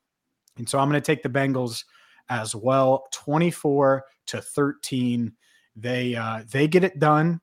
And 0.57 0.69
so 0.69 0.79
I'm 0.79 0.89
going 0.89 1.01
to 1.01 1.05
take 1.05 1.23
the 1.23 1.29
Bengals 1.29 1.85
as 2.29 2.55
well. 2.55 3.07
24 3.13 4.05
to 4.29 4.41
13. 4.43 5.33
They 5.77 6.15
uh 6.15 6.43
they 6.51 6.67
get 6.69 6.85
it 6.85 6.99
done. 6.99 7.41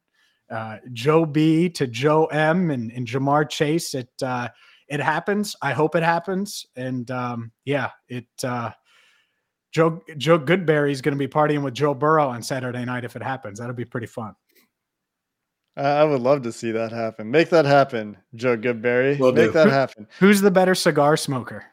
uh, 0.52 0.78
Joe 0.92 1.26
B 1.26 1.70
to 1.70 1.88
Joe 1.88 2.26
M 2.26 2.72
and, 2.72 2.92
and 2.92 3.08
Ja'Marr 3.08 3.50
Chase. 3.50 3.94
It 3.94 4.10
uh, 4.22 4.50
it 4.88 5.00
happens. 5.00 5.56
I 5.62 5.72
hope 5.74 5.96
it 5.96 6.04
happens. 6.04 6.66
And 6.76 7.10
um, 7.12 7.52
yeah, 7.66 7.92
it 8.10 8.28
uh, 8.44 8.72
Joe 9.72 10.02
Joe 10.18 10.38
Goodberry 10.40 10.92
is 10.92 11.02
going 11.02 11.18
to 11.18 11.20
be 11.20 11.28
partying 11.28 11.64
with 11.64 11.74
Joe 11.74 11.94
Burrow 11.94 12.28
on 12.28 12.44
Saturday 12.44 12.84
night 12.86 13.04
if 13.06 13.16
it 13.16 13.24
happens. 13.24 13.60
That'll 13.60 13.76
be 13.76 13.86
pretty 13.86 14.08
fun. 14.08 14.36
I 15.76 16.04
would 16.04 16.22
love 16.22 16.44
to 16.44 16.52
see 16.52 16.72
that 16.72 16.92
happen. 16.92 17.32
Make 17.32 17.50
that 17.50 17.66
happen, 17.66 18.18
Joe 18.36 18.56
Goodberry. 18.58 19.18
We'll 19.18 19.32
Make 19.32 19.48
do. 19.48 19.52
that 19.54 19.70
happen. 19.70 20.08
Who's 20.20 20.40
the 20.42 20.52
better 20.52 20.76
cigar 20.76 21.18
smoker? 21.18 21.66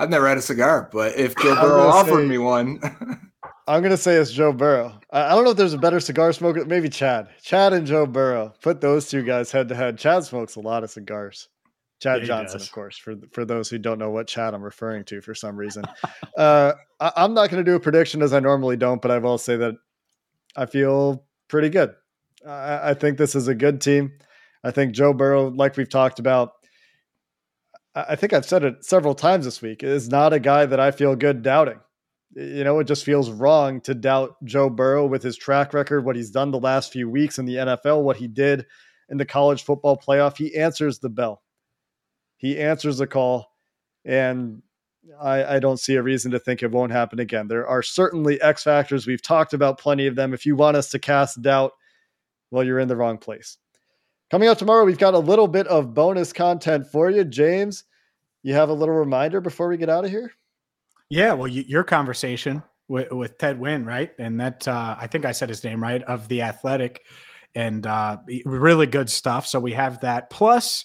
I've 0.00 0.08
never 0.10 0.26
had 0.26 0.38
a 0.38 0.42
cigar, 0.42 0.88
but 0.90 1.16
if 1.18 1.36
Joe 1.36 1.54
Burrow 1.54 1.88
offered 1.88 2.22
say, 2.22 2.28
me 2.28 2.38
one, 2.38 2.80
I'm 3.68 3.82
gonna 3.82 3.98
say 3.98 4.14
it's 4.14 4.32
Joe 4.32 4.50
Burrow. 4.50 4.98
I, 5.12 5.26
I, 5.26 5.28
don't 5.34 5.44
know 5.44 5.50
if 5.50 5.58
there's 5.58 5.74
a 5.74 5.78
better 5.78 6.00
cigar 6.00 6.32
smoker. 6.32 6.64
Maybe 6.64 6.88
Chad. 6.88 7.28
Chad 7.42 7.74
and 7.74 7.86
Joe 7.86 8.06
Burrow. 8.06 8.54
Put 8.62 8.80
those 8.80 9.10
two 9.10 9.22
guys 9.22 9.52
head 9.52 9.68
to 9.68 9.74
head. 9.74 9.98
Chad 9.98 10.24
smokes 10.24 10.56
a 10.56 10.60
lot 10.60 10.84
of 10.84 10.90
cigars. 10.90 11.48
Chad 12.00 12.20
yeah, 12.20 12.26
Johnson, 12.28 12.62
of 12.62 12.72
course, 12.72 12.96
for 12.96 13.14
for 13.30 13.44
those 13.44 13.68
who 13.68 13.76
don't 13.76 13.98
know 13.98 14.10
what 14.10 14.26
Chad 14.26 14.54
I'm 14.54 14.62
referring 14.62 15.04
to 15.04 15.20
for 15.20 15.34
some 15.34 15.54
reason. 15.54 15.84
uh, 16.38 16.72
I, 16.98 17.12
I'm 17.16 17.34
not 17.34 17.50
going 17.50 17.62
to 17.62 17.70
do 17.70 17.76
a 17.76 17.80
prediction 17.80 18.22
as 18.22 18.32
I 18.32 18.40
normally 18.40 18.78
don't, 18.78 19.02
but 19.02 19.10
I 19.10 19.18
will 19.18 19.36
say 19.36 19.56
that 19.56 19.74
I 20.56 20.64
feel 20.64 21.24
pretty 21.48 21.68
good. 21.68 21.94
I, 22.46 22.90
I 22.90 22.94
think 22.94 23.18
this 23.18 23.34
is 23.34 23.48
a 23.48 23.54
good 23.54 23.82
team. 23.82 24.12
I 24.64 24.70
think 24.70 24.94
Joe 24.94 25.12
Burrow, 25.12 25.48
like 25.48 25.76
we've 25.76 25.90
talked 25.90 26.18
about, 26.18 26.52
I 27.94 28.14
think 28.14 28.32
I've 28.32 28.44
said 28.44 28.62
it 28.62 28.84
several 28.84 29.14
times 29.14 29.44
this 29.44 29.60
week, 29.60 29.82
is 29.82 30.08
not 30.08 30.32
a 30.32 30.38
guy 30.38 30.66
that 30.66 30.78
I 30.78 30.92
feel 30.92 31.16
good 31.16 31.42
doubting. 31.42 31.80
You 32.36 32.62
know, 32.62 32.78
it 32.78 32.84
just 32.84 33.04
feels 33.04 33.30
wrong 33.30 33.80
to 33.82 33.94
doubt 33.94 34.36
Joe 34.44 34.70
Burrow 34.70 35.06
with 35.06 35.22
his 35.22 35.36
track 35.36 35.74
record, 35.74 36.04
what 36.04 36.14
he's 36.14 36.30
done 36.30 36.52
the 36.52 36.60
last 36.60 36.92
few 36.92 37.10
weeks 37.10 37.38
in 37.38 37.46
the 37.46 37.56
NFL, 37.56 38.02
what 38.02 38.18
he 38.18 38.28
did 38.28 38.66
in 39.08 39.18
the 39.18 39.24
college 39.24 39.64
football 39.64 39.98
playoff. 39.98 40.36
He 40.36 40.56
answers 40.56 41.00
the 41.00 41.08
bell, 41.08 41.42
he 42.36 42.60
answers 42.60 42.98
the 42.98 43.08
call, 43.08 43.50
and 44.04 44.62
I, 45.20 45.56
I, 45.56 45.58
don't 45.58 45.80
see 45.80 45.96
a 45.96 46.02
reason 46.02 46.30
to 46.30 46.38
think 46.38 46.62
it 46.62 46.70
won't 46.70 46.92
happen 46.92 47.18
again. 47.18 47.48
There 47.48 47.66
are 47.66 47.82
certainly 47.82 48.40
X 48.40 48.62
factors. 48.62 49.06
We've 49.06 49.22
talked 49.22 49.52
about 49.52 49.78
plenty 49.78 50.06
of 50.06 50.14
them. 50.14 50.32
If 50.32 50.46
you 50.46 50.54
want 50.54 50.76
us 50.76 50.90
to 50.90 50.98
cast 50.98 51.42
doubt, 51.42 51.72
well, 52.50 52.62
you're 52.62 52.78
in 52.78 52.88
the 52.88 52.96
wrong 52.96 53.18
place. 53.18 53.58
Coming 54.30 54.48
up 54.48 54.58
tomorrow, 54.58 54.84
we've 54.84 54.96
got 54.96 55.14
a 55.14 55.18
little 55.18 55.48
bit 55.48 55.66
of 55.66 55.92
bonus 55.92 56.32
content 56.32 56.86
for 56.86 57.10
you. 57.10 57.24
James, 57.24 57.82
you 58.44 58.54
have 58.54 58.68
a 58.68 58.72
little 58.72 58.94
reminder 58.94 59.40
before 59.40 59.66
we 59.66 59.76
get 59.76 59.88
out 59.88 60.04
of 60.04 60.10
here? 60.10 60.32
Yeah, 61.08 61.32
well, 61.32 61.48
your 61.48 61.82
conversation 61.82 62.62
with, 62.86 63.10
with 63.10 63.38
Ted 63.38 63.58
Nguyen, 63.58 63.84
right? 63.84 64.12
And 64.20 64.40
that, 64.40 64.68
uh, 64.68 64.94
I 65.00 65.08
think 65.08 65.24
I 65.24 65.32
said 65.32 65.48
his 65.48 65.64
name 65.64 65.82
right, 65.82 66.02
of 66.04 66.28
The 66.28 66.42
Athletic, 66.42 67.04
and 67.56 67.84
uh, 67.84 68.18
really 68.44 68.86
good 68.86 69.10
stuff. 69.10 69.48
So 69.48 69.58
we 69.58 69.72
have 69.72 70.00
that. 70.02 70.30
Plus, 70.30 70.84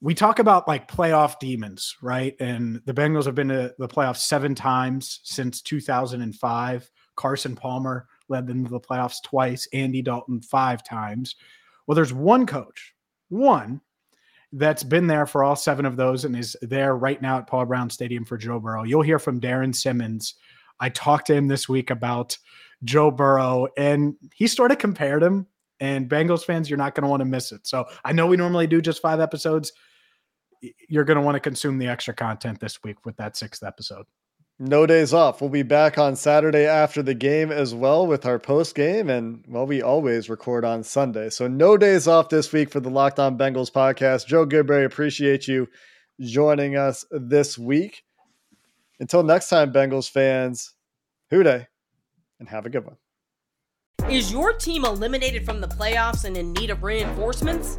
we 0.00 0.14
talk 0.14 0.38
about 0.38 0.68
like 0.68 0.86
playoff 0.88 1.40
demons, 1.40 1.96
right? 2.00 2.36
And 2.38 2.80
the 2.84 2.94
Bengals 2.94 3.24
have 3.24 3.34
been 3.34 3.48
to 3.48 3.74
the 3.78 3.88
playoffs 3.88 4.18
seven 4.18 4.54
times 4.54 5.18
since 5.24 5.60
2005. 5.62 6.88
Carson 7.16 7.56
Palmer 7.56 8.06
led 8.28 8.46
them 8.46 8.62
to 8.64 8.70
the 8.70 8.78
playoffs 8.78 9.20
twice, 9.24 9.66
Andy 9.72 10.02
Dalton 10.02 10.40
five 10.40 10.84
times. 10.84 11.34
Well, 11.88 11.96
there's 11.96 12.12
one 12.12 12.46
coach, 12.46 12.94
one 13.30 13.80
that's 14.52 14.82
been 14.82 15.06
there 15.06 15.26
for 15.26 15.42
all 15.42 15.56
seven 15.56 15.86
of 15.86 15.96
those 15.96 16.24
and 16.24 16.36
is 16.36 16.56
there 16.62 16.94
right 16.94 17.20
now 17.20 17.38
at 17.38 17.46
Paul 17.46 17.64
Brown 17.64 17.90
Stadium 17.90 18.24
for 18.24 18.36
Joe 18.36 18.60
Burrow. 18.60 18.84
You'll 18.84 19.02
hear 19.02 19.18
from 19.18 19.40
Darrin 19.40 19.72
Simmons. 19.72 20.34
I 20.80 20.90
talked 20.90 21.26
to 21.26 21.34
him 21.34 21.48
this 21.48 21.68
week 21.68 21.90
about 21.90 22.36
Joe 22.84 23.10
Burrow, 23.10 23.68
and 23.76 24.14
he 24.34 24.46
sort 24.46 24.70
of 24.70 24.78
compared 24.78 25.22
him. 25.22 25.46
And 25.80 26.08
Bengals 26.08 26.44
fans, 26.44 26.68
you're 26.68 26.76
not 26.76 26.94
going 26.94 27.02
to 27.02 27.08
want 27.08 27.20
to 27.20 27.24
miss 27.24 27.52
it. 27.52 27.66
So 27.66 27.86
I 28.04 28.12
know 28.12 28.26
we 28.26 28.36
normally 28.36 28.66
do 28.66 28.82
just 28.82 29.00
five 29.00 29.20
episodes. 29.20 29.72
You're 30.88 31.04
going 31.04 31.18
to 31.18 31.22
want 31.22 31.36
to 31.36 31.40
consume 31.40 31.78
the 31.78 31.86
extra 31.86 32.14
content 32.14 32.60
this 32.60 32.82
week 32.82 33.06
with 33.06 33.16
that 33.16 33.36
sixth 33.36 33.62
episode. 33.62 34.04
No 34.60 34.86
days 34.86 35.14
off. 35.14 35.40
We'll 35.40 35.50
be 35.50 35.62
back 35.62 35.98
on 35.98 36.16
Saturday 36.16 36.66
after 36.66 37.00
the 37.00 37.14
game 37.14 37.52
as 37.52 37.76
well 37.76 38.08
with 38.08 38.26
our 38.26 38.40
post 38.40 38.74
game. 38.74 39.08
And 39.08 39.44
well, 39.46 39.66
we 39.66 39.82
always 39.82 40.28
record 40.28 40.64
on 40.64 40.82
Sunday. 40.82 41.30
So 41.30 41.46
no 41.46 41.76
days 41.76 42.08
off 42.08 42.28
this 42.28 42.52
week 42.52 42.70
for 42.70 42.80
the 42.80 42.90
Locked 42.90 43.20
On 43.20 43.38
Bengals 43.38 43.70
podcast. 43.70 44.26
Joe 44.26 44.44
Goodberry, 44.44 44.84
appreciate 44.84 45.46
you 45.46 45.68
joining 46.20 46.76
us 46.76 47.04
this 47.12 47.56
week. 47.56 48.02
Until 48.98 49.22
next 49.22 49.48
time, 49.48 49.72
Bengals 49.72 50.10
fans, 50.10 50.74
Who 51.30 51.44
Dey, 51.44 51.68
and 52.40 52.48
have 52.48 52.66
a 52.66 52.70
good 52.70 52.84
one. 52.84 52.96
Is 54.10 54.32
your 54.32 54.54
team 54.54 54.84
eliminated 54.84 55.44
from 55.44 55.60
the 55.60 55.68
playoffs 55.68 56.24
and 56.24 56.36
in 56.36 56.52
need 56.54 56.70
of 56.70 56.82
reinforcements? 56.82 57.78